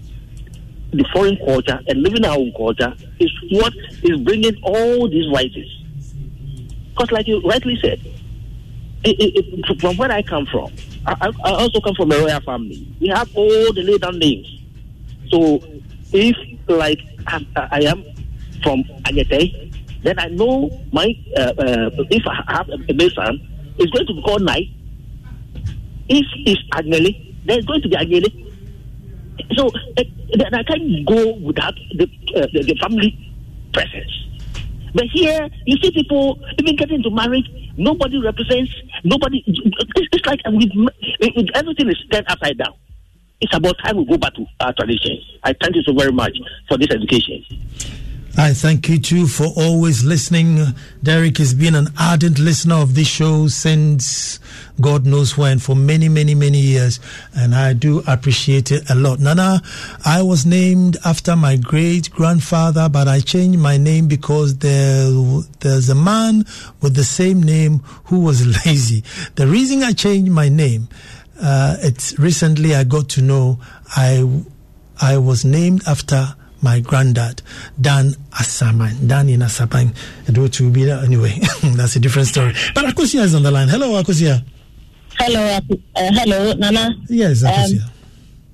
the 0.92 1.04
foreign 1.14 1.38
culture 1.38 1.80
and 1.88 2.02
living 2.02 2.24
our 2.26 2.38
own 2.38 2.52
culture 2.56 2.94
is 3.20 3.32
what 3.52 3.74
is 4.04 4.20
bringing 4.22 4.56
all 4.64 5.10
these 5.10 5.30
rises. 5.34 5.70
Because, 6.92 7.12
like 7.12 7.28
you 7.28 7.42
rightly 7.42 7.78
said, 7.82 8.00
it, 9.04 9.20
it, 9.20 9.46
it, 9.60 9.80
from 9.80 9.98
where 9.98 10.12
I 10.12 10.22
come 10.22 10.46
from, 10.46 10.72
I, 11.06 11.32
I, 11.44 11.52
also 11.52 11.80
come 11.82 11.94
from 11.96 12.12
a 12.12 12.18
royal 12.18 12.40
family. 12.42 12.88
We 13.00 13.10
have 13.10 13.30
all 13.36 13.74
the 13.74 13.84
laid 13.84 14.02
down 14.02 14.18
names. 14.18 14.62
So, 15.30 15.62
if 16.14 16.36
like 16.68 17.00
I, 17.28 17.46
I 17.72 17.80
am 17.82 18.04
from 18.64 18.84
Anyete, 19.04 20.04
then 20.04 20.20
I 20.20 20.28
know 20.28 20.70
my 20.92 21.14
uh, 21.38 21.54
uh, 21.58 21.90
if 22.10 22.24
I 22.28 22.54
have 22.54 22.70
a 22.70 22.94
male 22.94 23.10
son, 23.12 23.40
it's 23.78 23.92
going 23.92 24.08
to 24.08 24.14
be 24.14 24.22
called 24.22 24.44
Nai. 24.44 24.62
If 26.10 26.26
it's 26.46 26.62
Agnelli, 26.72 27.36
then 27.46 27.60
it's 27.60 27.68
going 27.68 27.82
to 27.82 27.90
be 27.90 27.96
Agnelli. 27.96 28.48
So 29.56 29.68
uh, 29.68 30.04
I 30.54 30.64
can't 30.64 31.06
go 31.06 31.34
without 31.36 31.76
the, 31.96 32.10
uh, 32.36 32.48
the, 32.54 32.64
the 32.64 32.76
family 32.82 33.18
presence. 33.74 34.12
But 34.94 35.06
here, 35.14 35.50
you 35.66 35.78
see 35.78 35.92
people 35.92 36.40
even 36.60 36.76
getting 36.76 37.04
to 37.04 37.12
marriage. 37.12 37.46
Nobody 37.78 38.20
represents. 38.20 38.72
Nobody. 39.04 39.44
It's 39.46 40.26
like 40.26 40.40
with 40.46 41.50
everything 41.54 41.90
is 41.90 42.04
turned 42.12 42.26
upside 42.30 42.58
down. 42.58 42.74
It's 43.40 43.56
about 43.56 43.76
time 43.84 43.98
we 43.98 44.06
go 44.06 44.18
back 44.18 44.34
to 44.36 44.46
our 44.60 44.74
traditions. 44.74 45.24
I 45.44 45.54
thank 45.62 45.76
you 45.76 45.84
so 45.84 45.94
very 45.94 46.12
much 46.12 46.36
for 46.68 46.78
this 46.78 46.90
education. 46.90 47.46
I 48.40 48.54
thank 48.54 48.88
you 48.88 49.00
too 49.00 49.26
for 49.26 49.48
always 49.58 50.04
listening. 50.04 50.64
Derek 51.02 51.40
has 51.40 51.56
been 51.56 51.74
an 51.74 51.88
ardent 52.00 52.38
listener 52.38 52.76
of 52.76 52.94
this 52.94 53.08
show 53.08 53.48
since 53.48 54.40
God 54.80 55.08
knows 55.08 55.36
when, 55.36 55.58
for 55.58 55.76
many, 55.76 56.08
many, 56.08 56.36
many 56.36 56.60
years. 56.60 57.00
And 57.36 57.56
I 57.56 57.74
do 57.74 58.04
appreciate 58.06 58.72
it 58.72 58.88
a 58.92 58.96
lot. 58.96 59.20
Nana, 59.20 59.64
I 60.06 60.22
was 60.22 60.46
named 60.46 60.98
after 61.04 61.36
my 61.36 61.56
great 61.56 62.12
grandfather, 62.12 62.88
but 62.90 63.08
I 63.08 63.22
changed 63.22 63.58
my 63.58 63.78
name 63.78 64.08
because 64.08 64.60
there, 64.60 65.10
there's 65.62 65.90
a 65.90 65.96
man 65.96 66.46
with 66.80 66.94
the 66.94 67.04
same 67.04 67.42
name 67.42 67.80
who 68.06 68.20
was 68.20 68.46
lazy. 68.68 69.04
The 69.34 69.48
reason 69.48 69.82
I 69.82 69.94
changed 69.94 70.32
my 70.32 70.48
name, 70.48 70.90
uh, 71.42 71.78
it's 71.82 72.18
recently 72.20 72.76
I 72.76 72.84
got 72.84 73.10
to 73.10 73.22
know 73.22 73.60
I, 73.96 74.28
I 75.02 75.18
was 75.18 75.46
named 75.46 75.84
after 75.88 76.36
my 76.62 76.80
granddad, 76.80 77.42
Dan 77.80 78.12
Asaman. 78.32 79.08
Dan 79.08 79.30
in 79.30 79.42
Asaman. 79.42 79.96
It 80.28 80.38
will 80.38 80.72
be 80.72 80.90
anyway. 80.90 81.40
That's 81.64 81.96
a 81.96 82.00
different 82.00 82.28
story. 82.28 82.54
But 82.74 82.86
Akosia 82.86 83.22
is 83.22 83.36
on 83.36 83.44
the 83.44 83.52
line. 83.52 83.68
Hello, 83.68 84.02
Akosia. 84.02 84.44
Hello, 85.20 85.42
uh, 85.42 85.62
hello, 85.96 86.54
Nana. 86.54 86.90
Yes, 87.10 87.44
Akosia. 87.44 87.84
Um, 87.84 87.92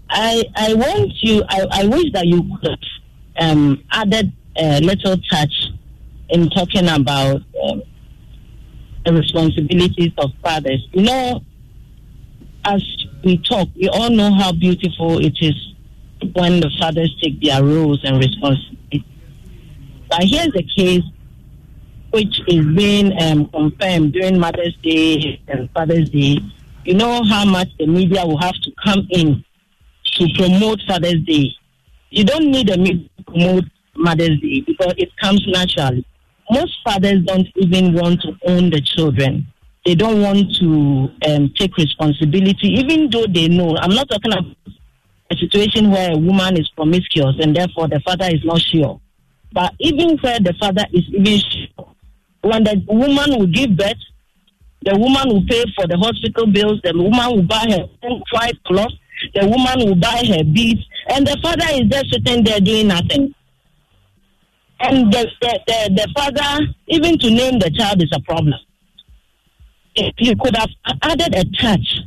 I 0.10 0.44
I 0.56 0.74
want 0.74 1.12
you. 1.22 1.44
I, 1.50 1.66
I 1.72 1.86
wish 1.88 2.12
that 2.14 2.26
you 2.28 2.44
could 2.62 2.86
um, 3.40 3.84
added 3.92 4.32
a 4.58 4.80
little 4.82 5.18
touch 5.30 5.54
in 6.30 6.50
talking 6.50 6.88
about 6.88 7.42
um, 7.64 7.82
the 9.06 9.14
responsibilities 9.14 10.12
of 10.18 10.32
fathers. 10.44 10.88
You 10.92 11.04
know, 11.04 11.42
as 12.66 12.84
we 13.24 13.38
talk, 13.38 13.68
we 13.76 13.90
all 13.90 14.10
know 14.10 14.34
how 14.34 14.52
beautiful 14.52 15.20
it 15.20 15.36
is 15.42 15.56
when 16.34 16.60
the 16.60 16.70
fathers 16.80 17.16
take 17.22 17.42
their 17.42 17.64
roles 17.64 18.00
and 18.04 18.18
responsibilities. 18.18 19.04
But 20.10 20.24
here's 20.24 20.54
the 20.54 20.64
case 20.76 21.04
which 22.12 22.42
is 22.48 22.66
being 22.76 23.20
um, 23.22 23.48
confirmed 23.48 24.14
during 24.14 24.40
Mother's 24.40 24.76
Day 24.84 25.42
and 25.48 25.70
Father's 25.72 26.10
Day. 26.12 26.38
You 26.86 26.94
know 26.94 27.24
how 27.24 27.44
much 27.44 27.70
the 27.80 27.88
media 27.88 28.26
will 28.26 28.38
have 28.38 28.54
to 28.54 28.72
come 28.84 29.08
in 29.10 29.44
to 30.18 30.28
promote 30.36 30.80
Father's 30.88 31.22
Day. 31.26 31.50
You 32.12 32.24
don't 32.24 32.52
need 32.52 32.70
a 32.70 32.78
media 32.78 33.10
to 33.18 33.24
promote 33.24 33.64
Mother's 33.96 34.40
Day 34.42 34.62
because 34.62 34.94
it 34.98 35.10
comes 35.18 35.44
naturally. 35.48 36.06
Most 36.52 36.78
fathers 36.84 37.24
don't 37.26 37.48
even 37.56 37.94
want 37.94 38.22
to 38.22 38.34
own 38.48 38.70
the 38.70 38.82
children. 38.82 39.48
They 39.86 39.96
don't 39.96 40.22
want 40.22 40.56
to 40.60 41.12
um, 41.30 41.54
take 41.58 41.76
responsibility, 41.76 42.68
even 42.68 43.10
though 43.10 43.26
they 43.28 43.50
know. 43.50 43.76
I'm 43.78 43.94
not 43.94 44.10
talking 44.10 44.32
about 44.32 44.46
a 45.30 45.36
situation 45.36 45.92
where 45.92 46.14
a 46.14 46.18
woman 46.18 46.58
is 46.58 46.70
promiscuous 46.70 47.36
and 47.40 47.56
therefore 47.56 47.90
the 47.90 48.00
father 48.06 48.28
is 48.28 48.44
not 48.46 48.62
sure. 48.62 49.02
But 49.52 49.74
even 49.80 50.18
where 50.20 50.40
the 50.40 50.54
father 50.60 50.86
is 50.94 51.04
even 51.10 51.40
sure, 51.40 51.88
when 52.42 52.64
the 52.64 52.82
woman 52.88 53.38
will 53.38 53.48
give 53.48 53.76
birth, 53.76 54.00
the 54.84 54.98
woman 54.98 55.28
will 55.28 55.46
pay 55.48 55.64
for 55.76 55.88
the 55.88 55.98
hospital 55.98 56.48
bills, 56.48 56.80
the 56.84 56.94
woman 56.96 57.36
will 57.36 57.44
buy 57.44 57.66
her 57.70 57.86
own 58.04 58.22
clothes, 58.66 58.96
the 59.34 59.46
woman 59.46 59.88
will 59.88 59.96
buy 59.96 60.24
her 60.28 60.44
beads, 60.44 60.82
and 61.10 61.26
the 61.28 61.38
father 61.42 61.66
is 61.72 61.90
just 61.90 62.12
sitting 62.12 62.44
there 62.44 62.60
doing 62.60 62.88
nothing. 62.88 63.34
And 64.80 65.12
the, 65.12 65.28
the, 65.42 65.60
the, 65.68 65.90
the 65.96 66.08
father, 66.16 66.66
even 66.88 67.18
to 67.20 67.30
name 67.30 67.60
the 67.60 67.70
child 67.72 68.02
is 68.02 68.10
a 68.14 68.20
problem. 68.22 68.60
If 69.96 70.16
you 70.18 70.36
could 70.36 70.56
have 70.56 70.70
added 71.04 71.36
a 71.36 71.46
touch 71.62 72.00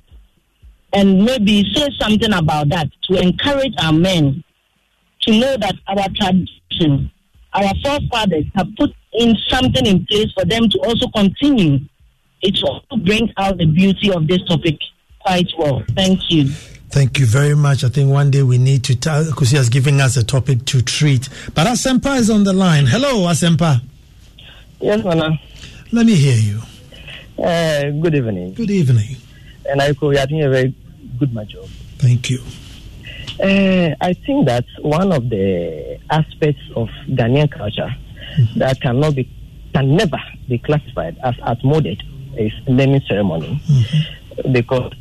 and 0.93 1.25
maybe 1.25 1.65
say 1.75 1.89
something 2.01 2.33
about 2.33 2.69
that 2.71 2.89
to 3.05 3.21
encourage 3.21 3.75
our 3.83 3.93
men 3.93 4.43
to 5.23 5.39
know 5.39 5.57
that 5.57 5.75
our 5.89 6.09
tradition, 6.15 7.11
our 7.53 7.73
forefathers 7.85 8.45
have 8.55 8.69
put 8.77 8.93
in 9.13 9.37
something 9.49 9.87
in 9.87 10.07
place 10.07 10.31
for 10.33 10.45
them 10.45 10.69
to 10.69 10.79
also 10.81 11.09
continue. 11.09 11.79
It 12.43 12.59
will 12.63 12.83
bring 12.99 13.33
out 13.37 13.59
the 13.59 13.67
beauty 13.67 14.13
of 14.13 14.27
this 14.27 14.43
topic 14.49 14.79
quite 15.21 15.49
well. 15.59 15.83
Thank 15.95 16.31
you. 16.31 16.49
Thank 16.91 17.19
you 17.19 17.27
very 17.27 17.57
much. 17.57 17.83
I 17.83 17.89
think 17.89 18.11
one 18.11 18.31
day 18.31 18.43
we 18.43 18.59
need 18.59 18.85
to 18.85 18.97
tell 18.97 19.25
because 19.25 19.51
he 19.51 19.57
has 19.57 19.69
given 19.69 20.01
us 20.01 20.17
a 20.17 20.25
topic 20.25 20.65
to 20.67 20.83
treat. 20.83 21.29
But 21.55 21.67
Asempa 21.67 22.17
is 22.19 22.31
on 22.31 22.45
the 22.45 22.53
line. 22.53 22.87
Hello, 22.87 23.27
Asempa. 23.27 23.83
Yes, 24.81 25.05
Nana. 25.05 25.39
Let 25.93 26.07
me 26.07 26.15
hear 26.15 26.37
you. 26.37 26.61
Uh, 27.39 27.91
good 27.91 28.15
evening. 28.15 28.55
Good 28.55 28.71
evening. 28.71 29.17
And 29.69 29.83
I 29.83 29.93
you, 30.15 30.19
I 30.19 30.25
think 30.25 30.43
a 30.43 30.49
very 30.49 30.75
good 31.19 31.35
my 31.35 31.45
job. 31.45 31.67
Thank 31.99 32.31
you. 32.31 32.41
Uh, 33.39 33.95
I 34.01 34.15
think 34.15 34.47
that 34.47 34.65
one 34.81 35.13
of 35.13 35.29
the 35.29 35.99
aspects 36.09 36.63
of 36.75 36.89
Ghanaian 37.09 37.51
culture 37.51 37.95
mm-hmm. 38.39 38.59
that 38.59 38.81
cannot 38.81 39.17
be, 39.17 39.29
can 39.75 39.95
never 39.95 40.19
be 40.49 40.59
classified 40.59 41.19
as 41.23 41.35
outmoded 41.41 42.03
is 42.39 42.53
naming 42.67 43.03
ceremony, 43.07 43.61
mm-hmm. 43.67 44.53
because 44.53 44.93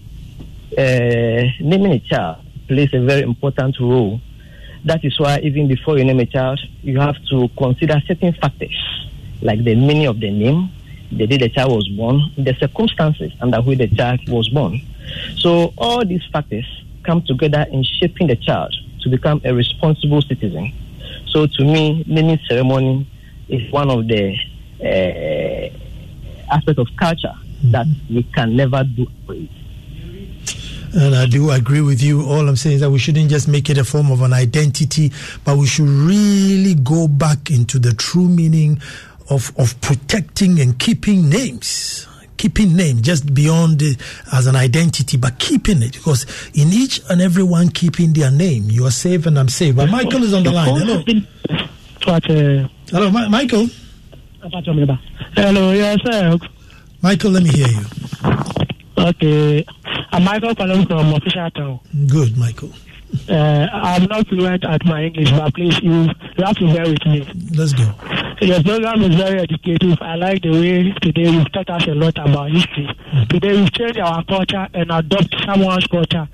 uh, 0.77 1.43
naming 1.61 1.93
a 1.93 1.99
child 1.99 2.43
plays 2.67 2.93
a 2.93 2.99
very 2.99 3.21
important 3.21 3.79
role. 3.79 4.19
That 4.83 5.05
is 5.05 5.17
why 5.19 5.39
even 5.39 5.69
before 5.69 5.97
you 5.97 6.03
name 6.03 6.19
a 6.19 6.25
child, 6.25 6.59
you 6.81 6.99
have 6.99 7.15
to 7.29 7.47
consider 7.57 8.01
certain 8.05 8.33
factors, 8.33 8.75
like 9.41 9.63
the 9.63 9.75
meaning 9.75 10.07
of 10.07 10.19
the 10.19 10.29
name, 10.31 10.69
the 11.11 11.27
day 11.27 11.37
the 11.37 11.49
child 11.49 11.71
was 11.71 11.87
born, 11.89 12.31
the 12.37 12.53
circumstances 12.55 13.31
under 13.41 13.61
which 13.61 13.79
the 13.79 13.87
child 13.87 14.19
was 14.29 14.49
born. 14.49 14.81
So 15.37 15.73
all 15.77 16.05
these 16.05 16.23
factors 16.31 16.65
come 17.03 17.21
together 17.21 17.65
in 17.71 17.83
shaping 17.83 18.27
the 18.27 18.35
child 18.35 18.73
to 19.01 19.09
become 19.09 19.41
a 19.43 19.53
responsible 19.53 20.21
citizen. 20.21 20.73
So 21.27 21.45
to 21.47 21.63
me, 21.63 22.03
naming 22.07 22.39
ceremony 22.47 23.07
is 23.47 23.71
one 23.71 23.89
of 23.89 24.07
the 24.07 24.35
uh, 24.81 26.53
aspects 26.53 26.79
of 26.79 26.87
culture 26.97 27.33
that 27.65 27.85
we 28.09 28.23
can 28.23 28.55
never 28.55 28.83
do 28.83 29.07
away. 29.27 29.49
And 30.93 31.13
I 31.13 31.25
do 31.25 31.51
agree 31.51 31.81
with 31.81 32.01
you. 32.01 32.25
All 32.25 32.47
I'm 32.47 32.55
saying 32.55 32.75
is 32.75 32.81
that 32.81 32.89
we 32.89 32.99
shouldn't 32.99 33.29
just 33.29 33.49
make 33.49 33.69
it 33.69 33.77
a 33.77 33.83
form 33.83 34.11
of 34.11 34.21
an 34.21 34.31
identity, 34.31 35.11
but 35.43 35.57
we 35.57 35.67
should 35.67 35.87
really 35.87 36.73
go 36.73 37.09
back 37.09 37.51
into 37.51 37.79
the 37.79 37.93
true 37.93 38.29
meaning 38.29 38.79
of, 39.29 39.51
of 39.57 39.79
protecting 39.81 40.59
and 40.59 40.77
keeping 40.79 41.29
names 41.29 42.07
keeping 42.37 42.75
name 42.75 43.01
just 43.01 43.33
beyond 43.33 43.81
it 43.81 43.97
as 44.33 44.45
an 44.45 44.55
identity, 44.57 45.15
but 45.17 45.39
keeping 45.39 45.81
it 45.81 45.93
because 45.93 46.25
in 46.53 46.67
each 46.73 47.01
and 47.09 47.21
every 47.21 47.43
one 47.43 47.69
keeping 47.69 48.11
their 48.13 48.29
name, 48.29 48.69
you 48.69 48.85
are 48.85 48.91
safe 48.91 49.25
and 49.25 49.39
I'm 49.39 49.47
safe. 49.47 49.75
But 49.75 49.89
Michael 49.89 50.21
is 50.23 50.33
on 50.33 50.43
the 50.43 50.51
line. 50.51 50.75
Hello. 50.75 51.01
Uh, 52.05 52.67
Hello, 52.89 53.09
Ma- 53.09 53.29
Michael. 53.29 53.67
Hello, 55.33 55.71
yes, 55.71 55.97
sir. 56.05 56.37
Michael, 57.01 57.31
let 57.31 57.43
me 57.43 57.49
hear 57.49 57.67
you. 57.67 57.85
Okay. 58.97 59.65
I'm 60.11 60.23
Michael 60.23 60.55
calling 60.55 60.85
from 60.85 61.13
Official 61.13 61.49
Town. 61.51 61.79
Good, 62.07 62.37
Michael. 62.37 62.71
Uh, 63.29 63.67
I'm 63.71 64.03
not 64.05 64.27
fluent 64.27 64.63
at 64.65 64.85
my 64.85 65.05
English, 65.05 65.31
but 65.31 65.53
please, 65.53 65.79
you, 65.81 66.03
you 66.37 66.43
have 66.43 66.55
to 66.57 66.73
bear 66.73 66.83
with 66.89 67.05
me. 67.05 67.27
Let's 67.55 67.73
go. 67.73 67.93
Your 68.41 68.61
program 68.63 69.01
is 69.01 69.15
very 69.15 69.39
educative. 69.39 69.97
I 70.01 70.15
like 70.15 70.41
the 70.41 70.51
way 70.51 70.91
today 71.01 71.29
you've 71.31 71.51
taught 71.53 71.69
us 71.69 71.87
a 71.87 71.95
lot 71.95 72.17
about 72.17 72.51
history. 72.51 72.87
Today 73.29 73.53
we've 73.59 73.71
changed 73.71 73.99
our 73.99 74.23
culture 74.25 74.67
and 74.73 74.91
adopt 74.91 75.33
someone's 75.45 75.87
culture, 75.87 76.27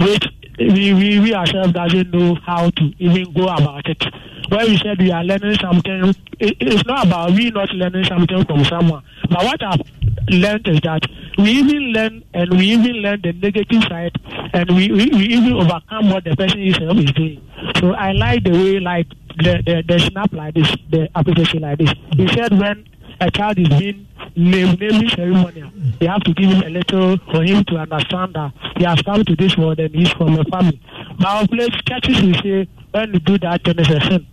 which 0.00 0.24
we, 0.58 0.94
we, 0.94 1.18
we 1.18 1.34
ourselves 1.34 1.72
doesn't 1.72 2.10
know 2.12 2.36
how 2.46 2.70
to 2.70 2.92
even 2.98 3.32
go 3.32 3.48
about 3.48 3.86
it. 3.88 4.02
When 4.48 4.66
we 4.66 4.76
said 4.78 4.98
we 4.98 5.10
are 5.10 5.24
learning 5.24 5.56
something, 5.60 6.14
it, 6.38 6.56
it's 6.60 6.86
not 6.86 7.06
about 7.06 7.32
we 7.32 7.50
not 7.50 7.70
learning 7.72 8.04
something 8.04 8.44
from 8.44 8.64
someone. 8.64 9.02
But 9.28 9.44
what 9.44 9.62
I've 9.62 9.80
learned 10.28 10.68
is 10.68 10.80
that 10.82 11.02
we 11.38 11.50
even 11.50 11.92
learn 11.92 12.24
and 12.32 12.50
we 12.50 12.66
even 12.72 12.96
learn 12.96 13.20
the 13.22 13.32
negative 13.32 13.82
side 13.84 14.12
and 14.52 14.70
we, 14.70 14.90
we, 14.90 15.10
we 15.10 15.24
even 15.34 15.54
overcome 15.54 16.10
what 16.10 16.24
the 16.24 16.36
person 16.36 16.60
is 16.62 16.76
doing. 16.76 17.44
So 17.80 17.92
I 17.94 18.12
like 18.12 18.44
the 18.44 18.50
way 18.52 18.80
like 18.80 19.06
the, 19.38 19.62
the, 19.64 19.84
the 19.86 19.98
snap 19.98 20.32
like 20.32 20.54
this, 20.54 20.70
the 20.90 21.08
application 21.14 21.60
like 21.62 21.78
this. 21.78 21.92
He 22.16 22.28
said 22.28 22.58
when 22.58 22.86
a 23.20 23.30
child 23.30 23.58
is 23.58 23.68
being 23.68 24.06
named, 24.36 24.80
naming 24.80 25.08
ceremony, 25.10 25.62
they 25.98 26.06
have 26.06 26.22
to 26.22 26.32
give 26.34 26.50
him 26.50 26.62
a 26.62 26.70
little 26.70 27.18
for 27.30 27.42
him 27.42 27.64
to 27.64 27.76
understand 27.76 28.34
that 28.34 28.52
he 28.76 28.84
has 28.84 29.00
come 29.02 29.24
to 29.24 29.36
this 29.36 29.56
world 29.56 29.78
and 29.78 29.94
he's 29.94 30.10
from 30.12 30.38
a 30.38 30.44
family. 30.44 30.80
But 31.18 31.44
of 31.44 31.52
late, 31.52 31.72
churches 31.86 32.22
will 32.22 32.34
say 32.34 32.68
when 32.92 33.12
you 33.12 33.20
do 33.20 33.38
that, 33.38 33.62
then 33.64 33.78
it's 33.78 33.90
a 33.90 34.00
sin. 34.00 34.26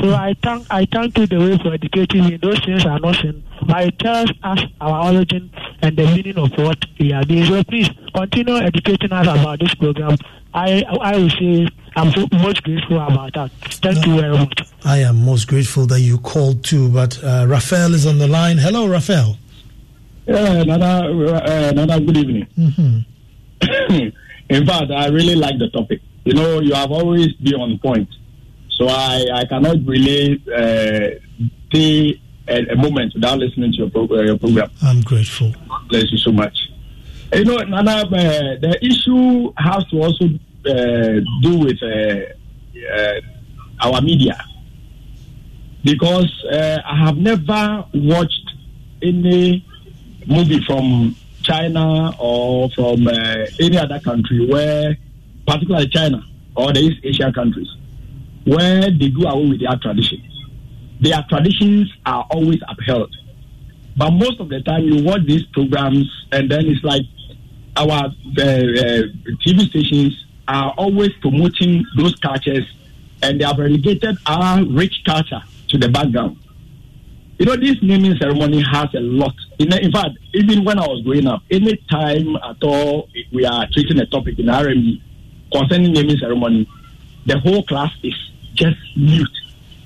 So 0.00 0.14
I 0.14 0.34
thank 0.42 0.66
I 0.70 0.86
thank 0.92 1.16
you 1.18 1.26
the 1.26 1.38
way 1.38 1.58
for 1.58 1.72
educating 1.72 2.24
me. 2.26 2.36
Those 2.36 2.60
things 2.64 2.84
are 2.84 2.98
not 2.98 3.16
sin, 3.16 3.42
but 3.66 3.84
it 3.84 3.98
tells 3.98 4.30
us 4.42 4.60
our 4.80 5.12
origin 5.12 5.50
and 5.82 5.96
the 5.96 6.04
meaning 6.06 6.36
of 6.38 6.50
what 6.58 6.78
we 7.00 7.12
are 7.12 7.24
doing. 7.24 7.46
So 7.46 7.64
please 7.64 7.88
continue 8.14 8.56
educating 8.56 9.12
us 9.12 9.26
about 9.26 9.60
this 9.60 9.74
program. 9.74 10.16
I 10.54 10.84
I 11.00 11.16
will 11.16 11.30
say 11.30 11.68
I'm 11.96 12.12
so 12.12 12.26
most 12.32 12.62
grateful 12.62 13.00
about 13.00 13.32
that. 13.32 13.50
Thank 13.82 14.06
you 14.06 14.20
very 14.20 14.36
much. 14.36 14.60
I 14.84 14.98
am 14.98 15.24
most 15.24 15.48
grateful 15.48 15.86
that 15.86 16.00
you 16.00 16.18
called 16.18 16.62
too. 16.62 16.90
But 16.90 17.22
uh, 17.24 17.46
Raphael 17.48 17.94
is 17.94 18.06
on 18.06 18.18
the 18.18 18.28
line. 18.28 18.58
Hello, 18.58 18.86
Raphael. 18.86 19.38
Yeah, 20.26 20.60
another 20.60 21.34
uh, 21.34 21.70
another 21.70 22.00
good 22.00 22.16
evening. 22.18 22.46
Mm-hmm. 22.58 24.08
In 24.50 24.66
fact, 24.66 24.90
I 24.90 25.08
really 25.08 25.34
like 25.34 25.58
the 25.58 25.70
topic. 25.70 26.02
You 26.24 26.34
know, 26.34 26.60
you 26.60 26.74
have 26.74 26.92
always 26.92 27.32
been 27.34 27.54
on 27.54 27.78
point. 27.78 28.08
So 28.70 28.88
I, 28.88 29.24
I 29.32 29.44
cannot 29.46 29.76
really 29.86 30.42
uh, 30.54 31.18
stay 31.68 32.20
a, 32.46 32.72
a, 32.72 32.76
moment 32.76 33.14
without 33.14 33.38
listening 33.38 33.72
to 33.72 33.78
your, 33.78 33.90
pro- 33.90 34.08
uh, 34.10 34.22
your 34.22 34.38
program. 34.38 34.70
I'm 34.82 35.00
grateful. 35.00 35.52
God 35.68 35.88
bless 35.88 36.12
you 36.12 36.18
so 36.18 36.30
much. 36.30 36.56
You 37.32 37.44
know, 37.44 37.56
Nana, 37.56 38.02
uh, 38.02 38.08
the 38.10 38.78
issue 38.82 39.52
has 39.56 39.84
to 39.86 40.02
also 40.02 40.28
uh, 40.66 41.20
do 41.42 41.58
with 41.58 41.82
uh, 41.82 42.94
uh, 42.94 43.20
our 43.80 44.00
media. 44.00 44.36
Because 45.84 46.32
I 46.50 46.96
have 47.04 47.16
never 47.16 47.84
watched 47.94 48.50
any 49.00 49.64
movie 50.26 50.60
from 50.64 51.14
China 51.42 52.12
or 52.18 52.68
from 52.70 53.06
any 53.60 53.78
other 53.78 54.00
country 54.00 54.46
where 54.46 54.96
particularly 55.46 55.88
China 55.88 56.20
or 56.56 56.72
the 56.72 56.80
East 56.80 56.98
Asian 57.04 57.32
countries, 57.32 57.68
where 58.44 58.90
they 58.90 59.08
do 59.08 59.28
away 59.28 59.50
with 59.50 59.60
their 59.60 59.76
traditions. 59.76 60.24
Their 61.00 61.24
traditions 61.28 61.92
are 62.04 62.26
always 62.30 62.58
upheld. 62.68 63.14
But 63.96 64.10
most 64.10 64.40
of 64.40 64.48
the 64.48 64.60
time, 64.62 64.82
you 64.84 65.04
watch 65.04 65.24
these 65.26 65.44
programs, 65.52 66.10
and 66.32 66.50
then 66.50 66.66
it's 66.66 66.82
like 66.82 67.02
our 67.76 67.92
uh, 67.92 68.02
uh, 68.02 69.02
TV 69.44 69.68
stations 69.68 70.25
are 70.48 70.72
always 70.76 71.12
promoting 71.20 71.84
those 71.96 72.14
cultures, 72.16 72.64
and 73.22 73.40
they 73.40 73.44
have 73.44 73.58
relegated 73.58 74.16
our 74.26 74.64
rich 74.64 75.02
culture 75.04 75.42
to 75.68 75.78
the 75.78 75.88
background. 75.88 76.38
You 77.38 77.46
know, 77.46 77.56
this 77.56 77.76
naming 77.82 78.16
ceremony 78.16 78.62
has 78.62 78.88
a 78.94 79.00
lot. 79.00 79.34
In, 79.58 79.72
in 79.72 79.92
fact, 79.92 80.16
even 80.32 80.64
when 80.64 80.78
I 80.78 80.86
was 80.86 81.02
growing 81.02 81.26
up, 81.26 81.42
any 81.50 81.76
time 81.90 82.36
at 82.36 82.62
all 82.62 83.08
we 83.32 83.44
are 83.44 83.66
treating 83.72 83.98
a 83.98 84.06
topic 84.06 84.38
in 84.38 84.46
RME, 84.46 85.02
concerning 85.52 85.92
naming 85.92 86.16
ceremony, 86.18 86.68
the 87.26 87.38
whole 87.38 87.62
class 87.64 87.92
is 88.02 88.14
just 88.54 88.78
mute 88.96 89.28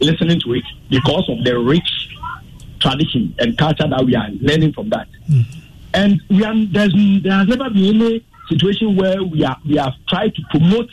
listening 0.01 0.41
to 0.41 0.55
it 0.55 0.65
because 0.89 1.29
of 1.29 1.45
the 1.45 1.59
rich 1.59 2.17
tradition 2.81 3.35
and 3.39 3.57
culture 3.59 3.87
that 3.89 4.05
we 4.05 4.15
are 4.15 4.29
learning 4.41 4.73
from 4.73 4.89
that. 4.91 5.09
Mm-hmm. 5.29 5.61
And 5.93 6.23
we 6.31 6.45
are, 6.45 6.55
there's, 6.55 6.95
there 7.23 7.33
has 7.33 7.49
never 7.49 7.69
been 7.69 8.01
any 8.01 8.25
situation 8.51 8.97
where 8.97 9.23
we 9.23 9.45
are 9.45 9.57
we 9.67 9.77
have 9.77 9.95
tried 10.09 10.35
to 10.35 10.43
promote 10.51 10.91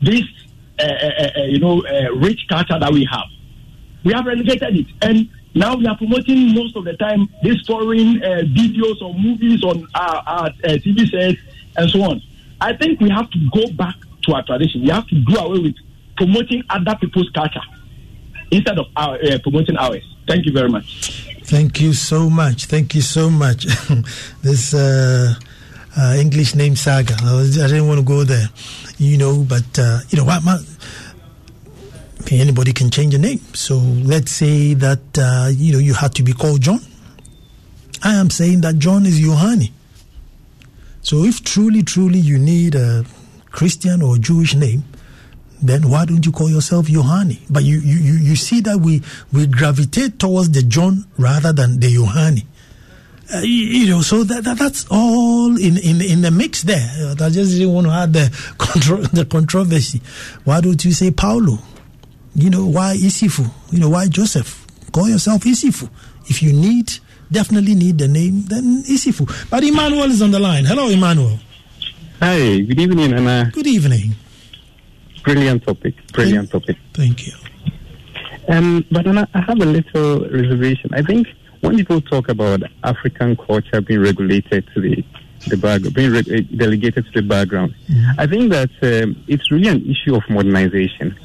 this 0.00 0.24
uh, 0.80 0.82
uh, 0.82 1.30
uh, 1.36 1.42
you 1.44 1.60
know 1.60 1.82
rich 2.16 2.46
culture 2.48 2.78
that 2.78 2.92
we 2.92 3.06
have. 3.10 3.26
We 4.04 4.12
have 4.12 4.26
relegated 4.26 4.76
it, 4.76 4.86
and 5.02 5.30
now 5.54 5.76
we 5.76 5.86
are 5.86 5.96
promoting 5.96 6.52
most 6.54 6.76
of 6.76 6.84
the 6.84 6.94
time 6.94 7.28
these 7.42 7.64
foreign 7.66 8.20
videos 8.54 9.00
or 9.00 9.14
movies 9.14 9.62
on 9.62 9.86
our, 9.94 10.22
our 10.26 10.50
TV 10.50 11.08
sets 11.08 11.40
and 11.76 11.88
so 11.90 12.02
on. 12.02 12.20
I 12.60 12.76
think 12.76 13.00
we 13.00 13.10
have 13.10 13.30
to 13.30 13.38
go 13.52 13.70
back 13.74 13.94
to 14.22 14.34
our 14.34 14.42
tradition. 14.44 14.82
We 14.82 14.88
have 14.88 15.06
to 15.06 15.14
do 15.14 15.36
away 15.36 15.58
with 15.60 15.76
promoting 16.16 16.62
other 16.70 16.96
people's 17.00 17.30
culture 17.30 17.60
instead 18.50 18.78
of 18.78 18.86
our, 18.96 19.16
uh, 19.16 19.38
promoting 19.42 19.76
ours. 19.76 20.02
Thank 20.26 20.46
you 20.46 20.52
very 20.52 20.68
much. 20.68 21.36
Thank 21.44 21.80
you 21.80 21.92
so 21.92 22.30
much. 22.30 22.66
Thank 22.66 22.94
you 22.94 23.02
so 23.02 23.30
much. 23.30 23.64
this 24.42 24.74
uh, 24.74 25.34
uh, 25.96 26.16
English 26.18 26.54
name 26.54 26.76
saga. 26.76 27.16
I, 27.22 27.34
was, 27.34 27.58
I, 27.60 27.68
didn't 27.68 27.86
want 27.86 28.00
to 28.00 28.04
go 28.04 28.24
there, 28.24 28.48
you 28.98 29.16
know, 29.18 29.44
but 29.44 29.78
uh, 29.78 30.00
you 30.08 30.18
know 30.18 30.24
what, 30.24 30.42
Anybody 32.30 32.72
can 32.72 32.90
change 32.90 33.14
a 33.14 33.18
name. 33.18 33.40
So 33.52 33.76
let's 33.76 34.32
say 34.32 34.72
that 34.74 35.18
uh, 35.18 35.50
you 35.52 35.72
know 35.74 35.78
you 35.78 35.92
had 35.92 36.14
to 36.14 36.22
be 36.22 36.32
called 36.32 36.62
John. 36.62 36.80
I 38.02 38.14
am 38.14 38.30
saying 38.30 38.62
that 38.62 38.78
John 38.78 39.04
is 39.04 39.20
Yohani. 39.20 39.72
So 41.02 41.24
if 41.24 41.44
truly, 41.44 41.82
truly 41.82 42.18
you 42.18 42.38
need 42.38 42.74
a 42.74 43.04
Christian 43.50 44.00
or 44.00 44.16
Jewish 44.16 44.54
name, 44.54 44.84
then 45.62 45.88
why 45.88 46.06
don't 46.06 46.24
you 46.24 46.32
call 46.32 46.50
yourself 46.50 46.86
Yohani? 46.88 47.40
But 47.50 47.64
you, 47.64 47.78
you, 47.80 48.14
you 48.14 48.36
see 48.36 48.60
that 48.62 48.78
we, 48.78 49.02
we 49.32 49.46
gravitate 49.46 50.18
towards 50.18 50.50
the 50.50 50.62
John 50.62 51.06
rather 51.18 51.52
than 51.52 51.80
the 51.80 51.88
Yohani. 51.88 52.46
Uh, 53.32 53.38
you, 53.38 53.48
you 53.48 53.88
know, 53.90 54.02
so 54.02 54.22
that, 54.24 54.44
that 54.44 54.58
that's 54.58 54.86
all 54.90 55.56
in, 55.56 55.78
in 55.78 56.00
in 56.02 56.20
the 56.20 56.30
mix 56.30 56.62
there. 56.62 56.86
Uh, 56.98 57.12
I 57.24 57.30
just 57.30 57.52
didn't 57.52 57.72
want 57.72 57.86
to 57.86 57.92
add 57.92 58.12
the 58.12 58.54
contro- 58.58 59.02
the 59.02 59.24
controversy. 59.24 60.00
Why 60.44 60.60
don't 60.60 60.84
you 60.84 60.92
say 60.92 61.10
Paulo? 61.10 61.58
You 62.34 62.50
know, 62.50 62.66
why 62.66 62.96
Isifu? 62.96 63.48
You 63.70 63.80
know, 63.80 63.88
why 63.90 64.08
Joseph? 64.08 64.66
Call 64.92 65.08
yourself 65.08 65.42
Isifu. 65.44 65.88
If 66.28 66.42
you 66.42 66.52
need, 66.52 66.92
definitely 67.30 67.74
need 67.74 67.98
the 67.98 68.08
name, 68.08 68.42
then 68.42 68.82
Isifu. 68.84 69.48
But 69.50 69.64
Emmanuel 69.64 70.10
is 70.10 70.20
on 70.20 70.30
the 70.30 70.40
line. 70.40 70.64
Hello, 70.64 70.88
Emmanuel. 70.88 71.38
Hi, 72.20 72.60
good 72.60 72.80
evening, 72.80 73.12
Anna. 73.12 73.50
Good 73.52 73.66
evening. 73.66 74.14
Brilliant 75.22 75.64
topic. 75.64 75.94
Brilliant 76.12 76.50
topic. 76.50 76.76
Thank 76.92 77.26
you. 77.26 77.32
Um, 78.48 78.84
but 78.90 79.06
Anna, 79.06 79.26
I 79.32 79.40
have 79.40 79.60
a 79.60 79.64
little 79.64 80.20
reservation. 80.28 80.90
I 80.92 81.02
think 81.02 81.28
when 81.64 81.76
people 81.76 82.00
talk 82.00 82.28
about 82.28 82.62
African 82.82 83.36
culture 83.36 83.80
being 83.80 84.00
regulated 84.00 84.66
to 84.74 84.80
the 84.80 85.04
the 85.48 85.56
background, 85.58 85.94
being 85.94 86.10
re- 86.10 86.18
uh, 86.20 86.56
delegated 86.56 87.04
to 87.04 87.12
the 87.20 87.22
background, 87.22 87.74
I 88.16 88.26
think 88.26 88.50
that 88.52 88.70
um, 88.82 89.22
it's 89.28 89.50
really 89.50 89.68
an 89.68 89.84
issue 89.90 90.14
of 90.14 90.22
modernization. 90.30 91.16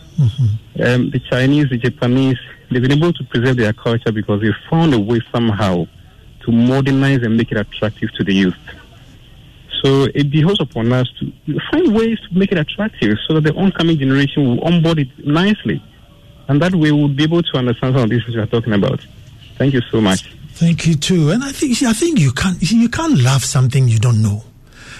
Um, 0.84 1.10
the 1.12 1.22
Chinese, 1.30 1.70
the 1.70 1.78
Japanese, 1.78 2.38
they've 2.70 2.82
been 2.82 2.92
able 2.92 3.14
to 3.14 3.24
preserve 3.26 3.56
their 3.56 3.72
culture 3.72 4.12
because 4.12 4.42
they 4.42 4.52
found 4.70 4.94
a 4.94 5.00
way 5.00 5.22
somehow 5.32 5.86
to 6.44 6.52
modernize 6.52 7.22
and 7.24 7.38
make 7.38 7.52
it 7.54 7.58
attractive 7.58 8.12
to 8.18 8.24
the 8.26 8.34
youth. 8.34 8.58
So 9.82 10.08
it 10.14 10.30
behoves 10.30 10.60
upon 10.60 10.92
us 10.92 11.08
to 11.20 11.32
find 11.72 11.96
ways 11.96 12.20
to 12.28 12.38
make 12.38 12.52
it 12.52 12.58
attractive 12.58 13.18
so 13.28 13.36
that 13.36 13.42
the 13.42 13.54
oncoming 13.56 13.98
generation 13.98 14.44
will 14.44 14.62
onboard 14.66 15.00
it 15.00 15.08
nicely. 15.26 15.82
And 16.50 16.62
that 16.62 16.76
way 16.76 16.92
we'll 16.92 17.08
be 17.08 17.24
able 17.24 17.44
to 17.44 17.58
understand 17.58 17.96
some 17.96 18.04
of 18.04 18.10
these 18.10 18.24
things 18.24 18.36
we 18.36 18.42
are 18.42 18.48
talking 18.48 18.74
about. 18.74 19.00
Thank 19.60 19.74
you 19.74 19.82
so 19.92 20.00
much. 20.00 20.24
Thank 20.54 20.88
you 20.88 20.96
too. 20.96 21.32
And 21.32 21.44
I 21.44 21.52
think 21.52 21.84
I 21.84 21.92
think 21.92 22.18
you 22.18 22.32
can't 22.32 22.58
you, 22.62 22.88
can't 22.88 23.20
love 23.20 23.44
something 23.44 23.90
you 23.90 24.00
don't 24.00 24.22
know. 24.22 24.44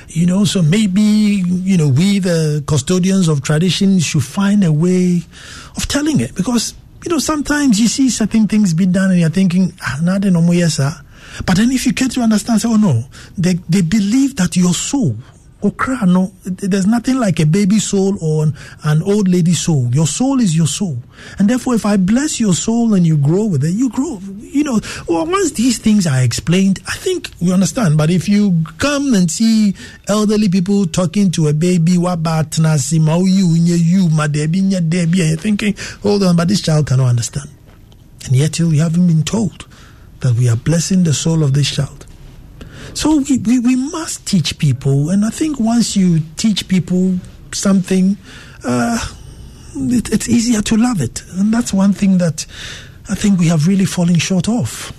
You 0.10 0.26
know, 0.26 0.44
so 0.44 0.62
maybe 0.62 1.02
you 1.02 1.78
know 1.78 1.88
we 1.88 2.20
the 2.20 2.62
custodians 2.68 3.30
of 3.30 3.42
tradition 3.42 4.00
should 4.00 4.24
find 4.24 4.64
a 4.66 4.72
way 4.74 5.22
of 5.78 5.88
telling 5.88 6.20
it 6.20 6.36
because 6.36 6.74
you 7.06 7.10
know 7.10 7.20
sometimes 7.20 7.80
you 7.80 7.88
see 7.88 8.10
certain 8.10 8.48
things 8.48 8.74
be 8.74 8.86
done 8.86 9.12
and 9.12 9.20
you're 9.22 9.30
thinking 9.30 9.74
ah 9.82 10.00
nothing 10.04 10.34
no 10.34 10.42
more 10.42 10.56
yes 10.56 10.76
sir. 10.76 10.92
But 11.46 11.56
then 11.56 11.72
if 11.72 11.86
you 11.86 11.94
get 11.94 12.12
to 12.12 12.22
understand, 12.22 12.60
say, 12.60 12.68
oh 12.70 12.76
no, 12.76 13.06
they 13.38 13.54
they 13.70 13.82
believe 13.82 14.36
that 14.38 14.58
your 14.58 14.74
soul 14.74 15.16
okra 15.62 16.06
no 16.06 16.32
there's 16.44 16.88
nothing 16.88 17.20
like 17.20 17.40
a 17.40 17.46
baby 17.46 17.80
soul 17.80 18.18
or 18.22 18.52
an, 18.84 19.02
old 19.04 19.28
lady 19.28 19.54
soul. 19.54 19.90
Your 19.94 20.08
soul 20.08 20.40
is 20.40 20.56
your 20.56 20.68
soul. 20.68 20.98
And 21.38 21.50
therefore 21.50 21.76
if 21.76 21.86
i 21.86 21.98
bless 21.98 22.40
your 22.40 22.54
soul 22.54 22.94
and 22.94 23.06
you 23.06 23.18
grow 23.18 23.46
with 23.46 23.64
it 23.64 23.72
you 23.72 23.90
grow 23.90 24.20
you 24.40 24.64
know. 24.64 24.80
Well, 25.08 25.26
once 25.26 25.52
these 25.52 25.78
things 25.78 26.08
are 26.08 26.22
explained 26.22 26.80
i 26.88 26.96
think 26.96 27.30
you 27.40 27.54
understand. 27.54 27.98
But 27.98 28.10
if 28.10 28.30
you 28.30 28.64
come 28.78 29.14
and 29.14 29.30
see 29.30 29.76
elderly 30.08 30.50
people 30.50 30.86
talking 30.86 31.32
to 31.32 31.48
a 31.48 31.54
baby 31.54 31.98
what 31.98 32.14
about 32.14 32.58
you're 32.58 32.78
thinking 35.38 35.76
hold 36.02 36.24
on 36.24 36.36
but 36.36 36.48
this 36.48 36.62
child 36.62 36.88
cannot 36.88 37.08
understand. 37.08 37.50
And 38.26 38.36
yet 38.36 38.60
you 38.60 38.70
haven't 38.72 39.08
been 39.08 39.24
told 39.24 39.66
that 40.22 40.36
we 40.36 40.50
are 40.50 40.56
blessing 40.56 41.04
the 41.04 41.14
soul 41.14 41.44
of 41.44 41.54
this 41.54 41.74
child 41.74 41.99
so 42.94 43.18
we, 43.18 43.38
we, 43.40 43.60
we 43.60 43.76
must 43.76 44.26
teach 44.28 44.58
people, 44.58 45.10
and 45.10 45.26
I 45.26 45.30
think 45.30 45.60
once 45.60 45.96
you 45.96 46.20
teach 46.38 46.68
people 46.68 47.18
something, 47.52 48.18
uh, 48.64 49.00
it, 49.76 50.12
it's 50.12 50.28
easier 50.30 50.62
to 50.62 50.78
love 50.78 51.02
it. 51.02 51.24
And 51.34 51.54
that's 51.54 51.74
one 51.74 51.94
thing 51.94 52.18
that 52.18 52.46
I 53.10 53.16
think 53.16 53.40
we 53.40 53.48
have 53.48 53.68
really 53.68 53.86
fallen 53.86 54.18
short 54.20 54.50
of. 54.50 54.94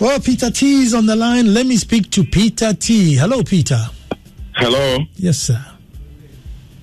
Well, 0.00 0.20
Peter 0.20 0.50
T 0.50 0.82
is 0.82 0.92
on 0.92 1.06
the 1.06 1.16
line. 1.16 1.54
Let 1.54 1.66
me 1.66 1.78
speak 1.78 2.10
to 2.10 2.24
Peter 2.24 2.74
T. 2.74 3.14
Hello, 3.14 3.42
Peter. 3.42 3.78
Hello. 4.56 4.98
Yes, 5.16 5.38
sir. 5.38 5.60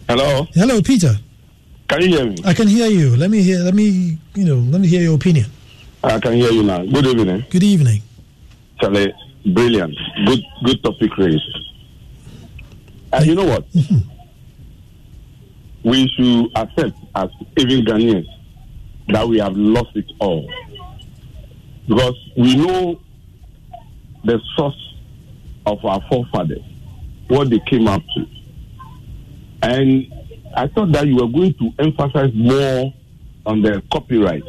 Hello. 0.07 0.45
Hello, 0.53 0.82
Peter. 0.82 1.15
Can 1.88 2.01
you 2.01 2.07
hear 2.09 2.26
me? 2.26 2.36
I 2.45 2.53
can 2.53 2.67
hear 2.67 2.88
you. 2.88 3.15
Let 3.15 3.30
me 3.30 3.41
hear. 3.41 3.59
Let 3.59 3.74
me, 3.74 4.17
you 4.36 4.45
know, 4.45 4.55
let 4.55 4.82
me 4.82 4.88
hear 4.88 5.01
your 5.01 5.15
opinion. 5.15 5.45
I 6.03 6.19
can 6.19 6.34
hear 6.34 6.51
you 6.51 6.63
now. 6.63 6.84
Good 6.86 7.05
evening. 7.07 7.45
Good 7.49 7.63
evening. 7.63 8.01
Charlie, 8.80 9.13
brilliant. 9.53 9.95
Good, 10.26 10.41
good 10.65 10.84
topic 10.84 11.15
raised. 11.17 11.57
And 13.13 13.26
you 13.26 13.36
know 13.36 13.45
what? 13.45 13.69
Mm-hmm. 13.74 14.09
we 15.84 16.07
should 16.15 16.45
accept 16.55 16.97
as 17.15 17.30
even 17.57 17.86
Ghanaians 17.86 18.28
that 19.09 19.28
we 19.28 19.39
have 19.39 19.55
lost 19.57 19.89
it 19.95 20.05
all 20.19 20.49
because 21.88 22.15
we 22.38 22.55
know 22.55 23.01
the 24.24 24.39
source 24.55 24.95
of 25.65 25.84
our 25.84 25.99
forefathers, 26.09 26.63
what 27.32 27.50
they 27.50 27.60
came 27.60 27.88
up 27.88 28.02
to. 28.14 28.26
And 29.64 30.14
I 30.56 30.68
thought 30.68 30.92
that 30.92 31.08
you 31.08 31.16
were 31.16 31.28
going 31.28 31.54
to 31.56 31.72
emphasize 31.80 32.32
more 32.34 32.94
on 33.46 33.62
the 33.62 33.82
copyright. 33.92 34.44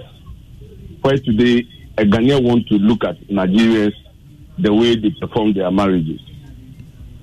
Where 1.00 1.16
today 1.18 1.66
a 1.96 2.02
Ghanaian 2.02 2.42
want 2.44 2.66
to 2.68 2.74
look 2.74 3.04
at 3.04 3.20
Nigerians 3.28 3.92
the 4.58 4.72
way 4.74 4.96
they 4.96 5.10
perform 5.20 5.52
their 5.54 5.70
marriages, 5.70 6.20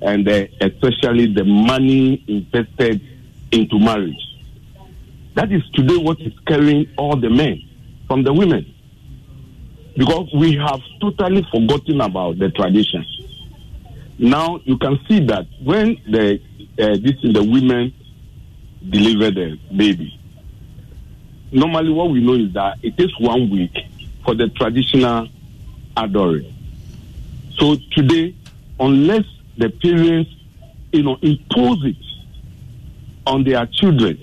and 0.02 0.28
uh, 0.28 0.46
especially 0.62 1.34
the 1.34 1.44
money 1.44 2.24
invested 2.28 3.02
into 3.52 3.80
marriage. 3.80 4.16
That 5.36 5.52
is 5.52 5.62
today 5.74 5.98
what 5.98 6.20
is 6.22 6.34
carrying 6.48 6.88
all 6.98 7.16
the 7.20 7.30
men 7.30 7.62
from 8.08 8.24
the 8.24 8.34
women, 8.34 8.66
because 9.96 10.30
we 10.34 10.56
have 10.56 10.82
totally 11.02 11.46
forgotten 11.52 12.02
about 12.02 12.40
the 12.40 12.50
tradition. 12.50 13.06
Now 14.20 14.60
you 14.66 14.78
can 14.78 15.00
see 15.08 15.26
that 15.28 15.48
when 15.64 15.98
the 16.06 16.42
uh, 16.78 16.98
this 16.98 17.16
is 17.24 17.34
the 17.34 17.42
women 17.44 17.94
deliver 18.88 19.32
the 19.32 19.58
baby. 19.76 20.20
Normally, 21.52 21.90
what 21.90 22.12
we 22.12 22.22
know 22.22 22.34
is 22.34 22.54
that 22.54 22.78
it 22.84 22.98
takes 22.98 23.18
one 23.20 23.50
week 23.50 23.72
for 24.24 24.36
the 24.36 24.50
traditional 24.50 25.28
adoring. 25.96 26.54
So 27.58 27.78
today, 27.92 28.36
unless 28.80 29.24
the 29.58 29.70
parents, 29.70 30.32
you 30.92 31.04
know, 31.04 31.18
impose 31.22 31.84
it 31.86 31.96
on 33.26 33.44
their 33.44 33.66
children 33.68 34.18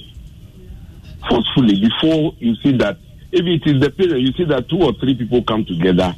forcefully 1.28 1.80
before 1.80 2.34
you 2.38 2.54
see 2.56 2.76
that 2.76 2.98
if 3.32 3.44
it 3.44 3.68
is 3.68 3.80
the 3.80 3.90
parent, 3.90 4.20
you 4.20 4.32
see 4.32 4.44
that 4.44 4.68
two 4.68 4.78
or 4.78 4.92
three 4.94 5.14
people 5.14 5.42
come 5.42 5.64
together 5.64 6.14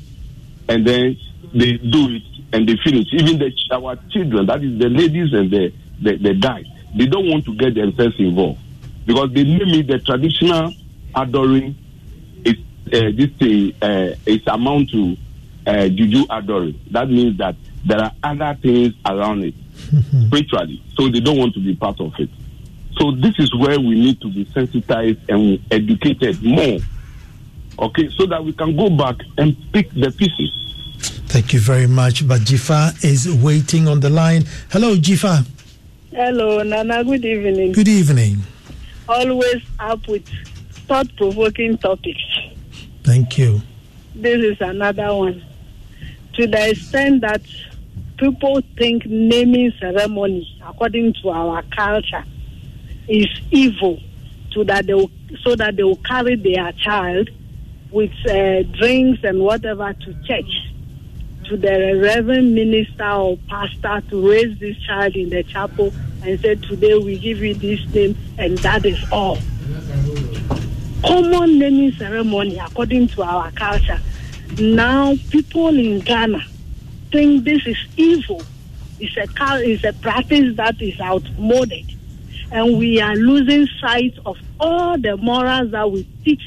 and 0.69 0.87
then 0.87 1.17
they 1.55 1.75
do 1.79 2.09
it 2.17 2.23
and 2.53 2.69
they 2.69 2.77
finish. 2.85 3.07
Even 3.13 3.39
the 3.39 3.53
our 3.73 3.97
children, 4.11 4.47
that 4.47 4.63
is 4.63 4.79
the 4.79 4.89
ladies 4.89 5.33
and 5.33 5.51
the, 5.51 5.73
the, 6.01 6.17
the 6.17 6.35
guys, 6.35 6.65
they 6.97 7.07
don't 7.07 7.29
want 7.29 7.45
to 7.45 7.55
get 7.55 7.75
themselves 7.75 8.15
involved 8.19 8.61
because 9.07 9.33
they 9.33 9.45
name 9.45 9.69
it 9.69 9.87
the 9.87 9.99
traditional 9.99 10.73
adoring. 11.15 11.77
It 12.45 12.59
uh, 12.87 13.11
this 13.15 13.31
thing 13.39 13.75
uh, 13.83 14.15
is 14.27 14.41
amount 14.47 14.91
to 14.91 15.17
uh, 15.67 15.89
juju 15.89 16.25
adoring. 16.31 16.81
That 16.91 17.09
means 17.11 17.37
that 17.39 17.57
there 17.85 18.01
are 18.01 18.13
other 18.23 18.59
things 18.61 18.95
around 19.05 19.45
it 19.45 19.55
spiritually, 20.27 20.83
so 20.95 21.09
they 21.09 21.21
don't 21.21 21.39
want 21.39 21.55
to 21.55 21.61
be 21.61 21.75
part 21.75 22.01
of 22.01 22.13
it. 22.19 22.31
So 22.99 23.13
this 23.13 23.35
is 23.39 23.55
where 23.55 23.79
we 23.79 23.95
need 23.95 24.21
to 24.23 24.29
be 24.33 24.45
sensitized 24.53 25.21
and 25.29 25.61
educated 25.71 26.43
more. 26.43 26.79
Okay, 27.79 28.09
so 28.17 28.27
that 28.27 28.45
we 28.45 28.53
can 28.53 28.75
go 28.77 28.91
back 28.91 29.17
and 29.37 29.57
pick 29.73 29.91
the 29.93 30.11
pieces. 30.11 30.68
Thank 31.29 31.53
you 31.53 31.61
very 31.61 31.87
much. 31.87 32.27
But 32.27 32.41
Jifa 32.41 33.05
is 33.05 33.29
waiting 33.43 33.87
on 33.87 34.01
the 34.01 34.09
line. 34.09 34.45
Hello, 34.71 34.97
Jifa. 34.97 35.47
Hello, 36.11 36.63
Nana. 36.63 37.05
Good 37.05 37.25
evening. 37.25 37.73
Good 37.73 37.87
evening. 37.87 38.39
Always 39.07 39.63
up 39.79 40.09
with 40.09 40.27
thought 40.87 41.15
provoking 41.17 41.77
topics. 41.77 42.21
Thank 43.05 43.37
you. 43.37 43.61
This 44.15 44.43
is 44.43 44.61
another 44.61 45.15
one. 45.15 45.45
To 46.35 46.47
the 46.47 46.71
extent 46.71 47.21
that 47.21 47.43
people 48.17 48.63
think 48.79 49.05
naming 49.07 49.73
ceremony, 49.79 50.49
according 50.67 51.13
to 51.23 51.29
our 51.29 51.63
culture, 51.77 52.25
is 53.07 53.29
evil, 53.51 54.01
to 54.53 54.65
that 54.65 54.87
they 54.87 54.95
will, 54.95 55.11
so 55.43 55.55
that 55.57 55.77
they 55.77 55.83
will 55.85 55.97
carry 55.97 56.37
their 56.37 56.73
child 56.73 57.29
with 57.91 58.13
uh, 58.27 58.63
drinks 58.79 59.21
and 59.25 59.41
whatever 59.41 59.93
to 59.93 60.15
church 60.27 60.51
to 61.49 61.57
the 61.57 61.99
reverend 62.03 62.55
minister 62.55 63.09
or 63.11 63.39
pastor 63.49 64.03
to 64.11 64.29
raise 64.31 64.59
this 64.59 64.77
child 64.79 65.17
in 65.17 65.31
the 65.31 65.43
chapel 65.45 65.93
and 66.23 66.39
say, 66.41 66.55
Today 66.57 66.97
we 66.99 67.19
give 67.19 67.39
you 67.39 67.55
this 67.55 67.81
name, 67.95 68.17
and 68.39 68.59
that 68.59 68.85
is 68.85 68.99
all. 69.11 69.39
Common 71.05 71.59
naming 71.59 71.93
ceremony, 71.93 72.59
according 72.59 73.09
to 73.09 73.23
our 73.23 73.51
culture. 73.53 73.99
Now, 74.59 75.15
people 75.31 75.69
in 75.79 76.01
Ghana 76.01 76.45
think 77.13 77.45
this 77.45 77.67
is 77.67 77.77
evil 77.97 78.43
It's 79.01 79.17
a 79.17 79.27
it's 79.63 79.85
a 79.85 79.93
practice 80.03 80.57
that 80.57 80.83
is 80.83 81.01
outmoded, 81.01 81.87
and 82.51 82.77
we 82.79 83.01
are 83.01 83.15
losing 83.15 83.67
sight 83.81 84.19
of 84.27 84.37
all 84.59 84.99
the 84.99 85.17
morals 85.17 85.71
that 85.71 85.91
we 85.91 86.03
teach 86.25 86.43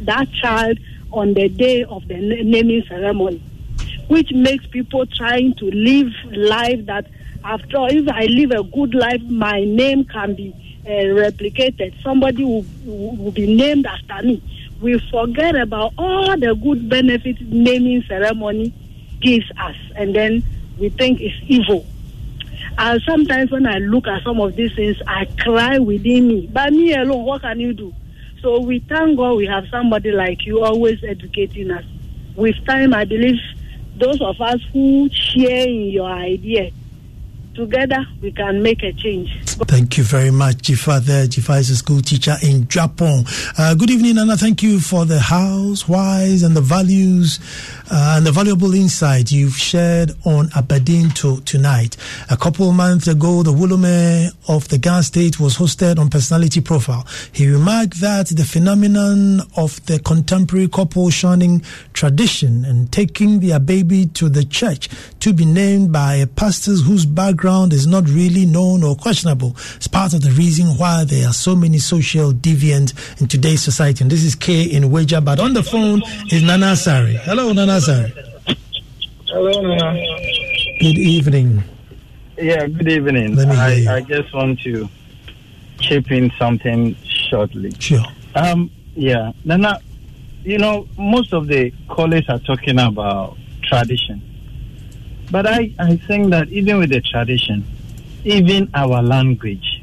that 0.00 0.26
child 0.32 0.78
on 1.12 1.34
the 1.34 1.48
day 1.48 1.84
of 1.84 2.08
the 2.08 2.14
na- 2.16 2.42
naming 2.42 2.82
ceremony, 2.88 3.42
which 4.08 4.30
makes 4.32 4.66
people 4.66 5.06
trying 5.06 5.54
to 5.56 5.66
live 5.70 6.12
life 6.32 6.84
that 6.86 7.06
after 7.44 7.76
all, 7.76 7.90
if 7.90 8.08
I 8.08 8.24
live 8.24 8.52
a 8.52 8.62
good 8.62 8.94
life, 8.94 9.20
my 9.22 9.64
name 9.64 10.04
can 10.04 10.34
be 10.34 10.54
uh, 10.86 10.88
replicated. 10.88 12.00
Somebody 12.02 12.44
will, 12.44 12.64
will 12.84 13.32
be 13.32 13.54
named 13.54 13.86
after 13.86 14.26
me. 14.26 14.42
We 14.80 14.98
forget 15.10 15.54
about 15.54 15.92
all 15.98 16.38
the 16.38 16.54
good 16.54 16.88
benefits 16.88 17.40
naming 17.42 18.02
ceremony 18.08 18.72
gives 19.20 19.50
us, 19.58 19.76
and 19.96 20.14
then 20.14 20.42
we 20.78 20.88
think 20.90 21.20
it's 21.20 21.36
evil. 21.46 21.86
And 22.76 23.00
sometimes 23.02 23.50
when 23.50 23.66
I 23.66 23.78
look 23.78 24.06
at 24.06 24.22
some 24.24 24.40
of 24.40 24.56
these 24.56 24.74
things, 24.74 24.96
I 25.06 25.26
cry 25.38 25.78
within 25.78 26.28
me. 26.28 26.48
But 26.52 26.72
me 26.72 26.92
alone, 26.94 27.24
what 27.24 27.42
can 27.42 27.60
you 27.60 27.72
do? 27.72 27.94
So 28.40 28.60
we 28.60 28.80
thank 28.80 29.16
God 29.16 29.36
we 29.36 29.46
have 29.46 29.64
somebody 29.70 30.10
like 30.12 30.44
you 30.44 30.62
always 30.62 31.02
educating 31.04 31.70
us. 31.70 31.84
With 32.36 32.56
time, 32.66 32.92
I 32.92 33.04
believe 33.04 33.38
those 33.96 34.20
of 34.20 34.40
us 34.40 34.60
who 34.72 35.08
share 35.10 35.68
in 35.68 35.90
your 35.90 36.10
idea, 36.10 36.70
together 37.54 38.04
we 38.20 38.32
can 38.32 38.62
make 38.62 38.82
a 38.82 38.92
change. 38.92 39.30
Thank 39.44 39.98
you 39.98 40.04
very 40.04 40.30
much, 40.30 40.56
Jifa. 40.56 41.00
There, 41.00 41.26
Jifa 41.26 41.60
is 41.60 41.70
a 41.70 41.76
school 41.76 42.00
teacher 42.00 42.34
in 42.42 42.66
Japan. 42.68 43.24
Uh, 43.56 43.74
good 43.74 43.90
evening, 43.90 44.18
Anna. 44.18 44.36
Thank 44.36 44.62
you 44.62 44.80
for 44.80 45.04
the 45.04 45.20
house, 45.20 45.88
whys, 45.88 46.42
and 46.42 46.56
the 46.56 46.60
values 46.60 47.38
uh, 47.90 48.14
and 48.16 48.26
the 48.26 48.32
valuable 48.32 48.74
insight 48.74 49.30
you've 49.30 49.56
shared 49.56 50.12
on 50.24 50.48
Aberdeen 50.56 51.10
to 51.10 51.40
tonight. 51.42 51.96
A 52.30 52.36
couple 52.36 52.68
of 52.68 52.74
months 52.74 53.06
ago, 53.06 53.42
the 53.42 53.52
Wulomo 53.52 54.30
of 54.48 54.68
the 54.68 54.78
Ghana 54.78 55.04
State 55.04 55.38
was 55.38 55.56
hosted 55.56 55.98
on 55.98 56.10
Personality 56.10 56.60
Profile. 56.60 57.06
He 57.32 57.48
remarked 57.48 58.00
that 58.00 58.28
the 58.28 58.44
phenomenon 58.44 59.40
of 59.56 59.84
the 59.86 60.00
contemporary 60.00 60.68
couple 60.68 61.08
shunning 61.10 61.62
tradition 61.92 62.64
and 62.64 62.90
taking 62.90 63.40
their 63.40 63.60
baby 63.60 64.06
to 64.06 64.28
the 64.28 64.44
church 64.44 64.88
to 65.20 65.32
be 65.32 65.44
named 65.44 65.92
by 65.92 66.16
a 66.16 66.26
pastor 66.26 66.72
whose 66.72 67.06
background 67.06 67.43
is 67.44 67.86
not 67.86 68.08
really 68.08 68.46
known 68.46 68.82
or 68.82 68.96
questionable 68.96 69.54
It's 69.76 69.86
part 69.86 70.14
of 70.14 70.22
the 70.22 70.30
reason 70.30 70.66
why 70.78 71.04
there 71.04 71.28
are 71.28 71.32
so 71.32 71.54
many 71.54 71.76
social 71.78 72.32
deviants 72.32 73.20
in 73.20 73.28
today's 73.28 73.62
society. 73.62 74.02
And 74.02 74.10
this 74.10 74.24
is 74.24 74.34
K 74.34 74.62
in 74.62 74.90
Wager, 74.90 75.20
but 75.20 75.38
on 75.40 75.52
the 75.52 75.62
phone 75.62 76.02
is 76.30 76.42
Nana 76.42 76.74
Sari. 76.74 77.16
Hello, 77.16 77.52
Nana 77.52 77.80
Sari. 77.82 78.12
Hello, 79.26 79.60
Nana. 79.60 79.92
Good 80.80 80.98
evening. 80.98 81.62
Yeah, 82.38 82.66
good 82.66 82.88
evening. 82.88 83.36
Let 83.36 83.48
me 83.48 83.56
hear 83.56 83.68
you. 83.74 83.90
I, 83.90 83.96
I 83.96 84.00
just 84.00 84.34
want 84.34 84.60
to 84.60 84.88
chip 85.80 86.10
in 86.10 86.32
something 86.38 86.96
shortly. 87.04 87.72
Sure. 87.78 88.04
Um, 88.34 88.70
yeah, 88.94 89.32
Nana, 89.44 89.80
you 90.44 90.56
know, 90.56 90.88
most 90.96 91.34
of 91.34 91.46
the 91.46 91.72
callers 91.88 92.24
are 92.28 92.38
talking 92.38 92.78
about 92.78 93.36
tradition. 93.62 94.22
But 95.30 95.46
I, 95.46 95.72
I 95.78 95.96
think 95.96 96.30
that 96.30 96.48
even 96.50 96.78
with 96.78 96.90
the 96.90 97.00
tradition, 97.00 97.64
even 98.24 98.70
our 98.74 99.02
language, 99.02 99.82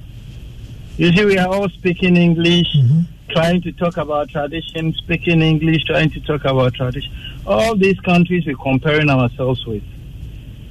you 0.98 1.12
see, 1.14 1.26
we 1.26 1.38
are 1.38 1.48
all 1.48 1.70
speaking 1.70 2.16
English, 2.16 2.76
mm-hmm. 2.76 3.02
trying 3.30 3.62
to 3.62 3.72
talk 3.72 3.98
about 3.98 4.30
tradition, 4.30 4.94
speaking 4.94 5.42
English, 5.42 5.86
trying 5.86 6.10
to 6.12 6.20
talk 6.22 6.46
about 6.46 6.74
tradition. 6.74 7.12
All 7.46 7.76
these 7.76 8.00
countries 8.02 8.46
we're 8.46 8.56
comparing 8.56 9.10
ourselves 9.10 9.66
with, 9.66 9.84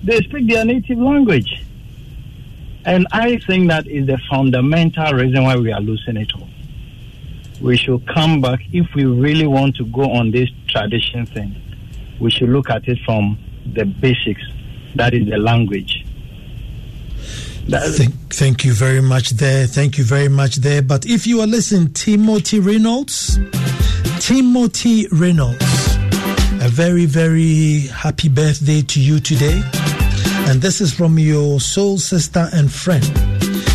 they 0.03 0.19
speak 0.21 0.49
their 0.49 0.65
native 0.65 0.99
language. 0.99 1.65
And 2.85 3.07
I 3.13 3.39
think 3.39 3.69
that 3.69 3.87
is 3.87 4.07
the 4.07 4.19
fundamental 4.31 5.13
reason 5.13 5.45
why 5.45 5.57
we 5.57 5.73
are 5.73 5.81
losing 5.81 6.17
it 6.17 6.33
all. 6.35 6.49
We 7.61 7.77
should 7.77 8.07
come 8.07 8.41
back 8.41 8.61
if 8.73 8.95
we 8.95 9.05
really 9.05 9.47
want 9.47 9.77
to 9.77 9.85
go 9.87 10.11
on 10.11 10.31
this 10.31 10.49
tradition 10.69 11.27
thing. 11.27 11.55
We 12.19 12.31
should 12.31 12.49
look 12.49 12.71
at 12.71 12.89
it 12.89 12.99
from 13.05 13.39
the 13.75 13.85
basics. 13.85 14.43
That 14.95 15.15
is 15.15 15.29
the 15.29 15.39
language. 15.39 16.05
Thank, 17.69 18.15
thank 18.31 18.65
you 18.65 18.73
very 18.73 19.01
much 19.01 19.31
there. 19.31 19.67
Thank 19.67 19.97
you 19.97 20.05
very 20.05 20.29
much 20.29 20.57
there. 20.57 20.83
But 20.83 21.07
if 21.07 21.27
you 21.27 21.41
are 21.41 21.47
listening, 21.47 21.93
Timothy 21.93 22.59
Reynolds, 22.59 23.39
Timothy 24.19 25.07
Reynolds, 25.13 25.97
a 26.61 26.69
very, 26.69 27.07
very 27.07 27.83
happy 27.93 28.29
birthday 28.29 28.83
to 28.83 29.01
you 29.01 29.21
today. 29.21 29.63
And 30.49 30.61
this 30.61 30.81
is 30.81 30.93
from 30.93 31.19
your 31.19 31.61
soul 31.61 31.99
sister 31.99 32.49
and 32.53 32.73
friend. 32.73 33.05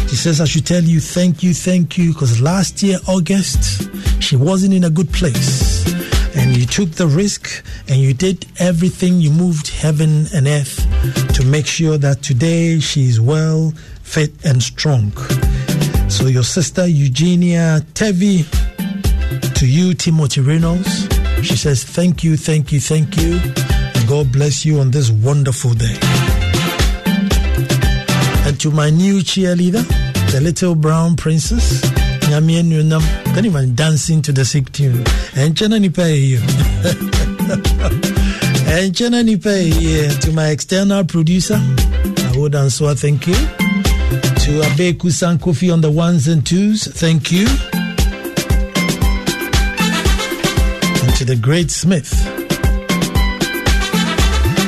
She 0.09 0.17
says, 0.17 0.41
I 0.41 0.45
should 0.45 0.65
tell 0.65 0.83
you 0.83 0.99
thank 0.99 1.41
you, 1.41 1.53
thank 1.53 1.97
you, 1.97 2.11
because 2.11 2.41
last 2.41 2.83
year, 2.83 2.97
August, 3.07 3.89
she 4.21 4.35
wasn't 4.35 4.73
in 4.73 4.83
a 4.83 4.89
good 4.89 5.11
place. 5.13 5.85
And 6.35 6.55
you 6.57 6.65
took 6.65 6.91
the 6.91 7.07
risk 7.07 7.63
and 7.87 7.97
you 7.97 8.13
did 8.13 8.45
everything. 8.59 9.19
You 9.21 9.31
moved 9.31 9.69
heaven 9.69 10.27
and 10.33 10.47
earth 10.47 10.85
to 11.35 11.45
make 11.45 11.65
sure 11.65 11.97
that 11.97 12.21
today 12.21 12.79
she 12.79 13.05
is 13.05 13.19
well, 13.21 13.71
fit, 14.03 14.31
and 14.45 14.61
strong. 14.61 15.11
So, 16.09 16.27
your 16.27 16.43
sister 16.43 16.85
Eugenia 16.85 17.81
Tevi, 17.93 18.45
to 19.55 19.67
you, 19.67 19.93
Timothy 19.93 20.41
Reynolds, 20.41 21.07
she 21.41 21.55
says, 21.55 21.83
Thank 21.83 22.23
you, 22.23 22.37
thank 22.37 22.71
you, 22.71 22.79
thank 22.79 23.17
you. 23.17 23.39
And 23.95 24.07
God 24.07 24.31
bless 24.31 24.65
you 24.65 24.79
on 24.79 24.91
this 24.91 25.09
wonderful 25.09 25.73
day. 25.73 25.97
And 28.45 28.59
to 28.59 28.71
my 28.71 28.89
new 28.89 29.19
cheerleader, 29.19 29.83
the 30.31 30.41
little 30.41 30.75
brown 30.75 31.15
princess, 31.15 31.81
Nyame 32.25 32.63
Nunam, 32.63 33.03
can 33.35 33.45
even 33.45 33.75
dancing 33.75 34.21
to 34.23 34.31
the 34.31 34.43
sick 34.43 34.71
tune. 34.71 34.97
And 35.35 35.55
Chana 35.55 35.79
Nipa 35.79 36.09
you. 36.09 36.39
And 38.67 38.93
Chana 38.93 39.23
Nipa 39.23 40.19
to 40.21 40.31
my 40.33 40.49
external 40.49 41.05
producer, 41.05 41.59
I 41.61 42.33
would 42.37 42.55
answer 42.55 42.95
thank 42.95 43.27
you. 43.27 43.35
To 43.35 44.61
Abeku 44.61 45.11
Sankofi 45.11 45.71
on 45.71 45.81
the 45.81 45.91
ones 45.91 46.27
and 46.27 46.45
twos, 46.45 46.85
thank 46.85 47.31
you. 47.31 47.47
And 51.03 51.15
to 51.17 51.25
the 51.25 51.35
great 51.39 51.71
Smith, 51.71 52.13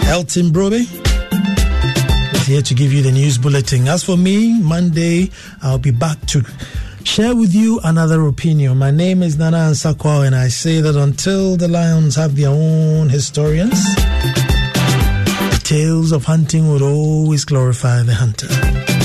Elton 0.07 0.51
Brobbey 0.51 0.85
is 2.33 2.47
here 2.47 2.61
to 2.61 2.73
give 2.73 2.93
you 2.93 3.01
the 3.01 3.11
news 3.11 3.37
bulletin. 3.37 3.87
As 3.87 4.03
for 4.03 4.15
me, 4.15 4.59
Monday, 4.61 5.31
I'll 5.61 5.79
be 5.79 5.91
back 5.91 6.23
to 6.27 6.43
share 7.07 7.35
with 7.35 7.55
you 7.55 7.79
another 7.85 8.27
opinion. 8.27 8.77
My 8.77 8.91
name 8.91 9.23
is 9.23 9.37
Nana 9.37 9.57
Ansakwa, 9.57 10.27
and 10.27 10.35
I 10.35 10.49
say 10.49 10.81
that 10.81 10.95
until 10.97 11.55
the 11.55 11.69
lions 11.69 12.15
have 12.15 12.35
their 12.35 12.49
own 12.49 13.07
historians, 13.07 13.81
the 15.53 15.61
tales 15.63 16.11
of 16.11 16.25
hunting 16.25 16.69
would 16.69 16.81
always 16.81 17.45
glorify 17.45 18.03
the 18.03 18.13
hunter. 18.13 18.96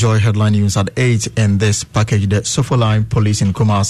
Joy 0.00 0.18
Headline 0.18 0.52
News 0.52 0.78
at 0.78 0.88
8 0.96 1.28
and 1.36 1.60
this 1.60 1.84
package 1.84 2.26
the 2.26 2.36
Sofoline 2.36 3.06
Police 3.06 3.42
in 3.42 3.52
Kumasi 3.52 3.80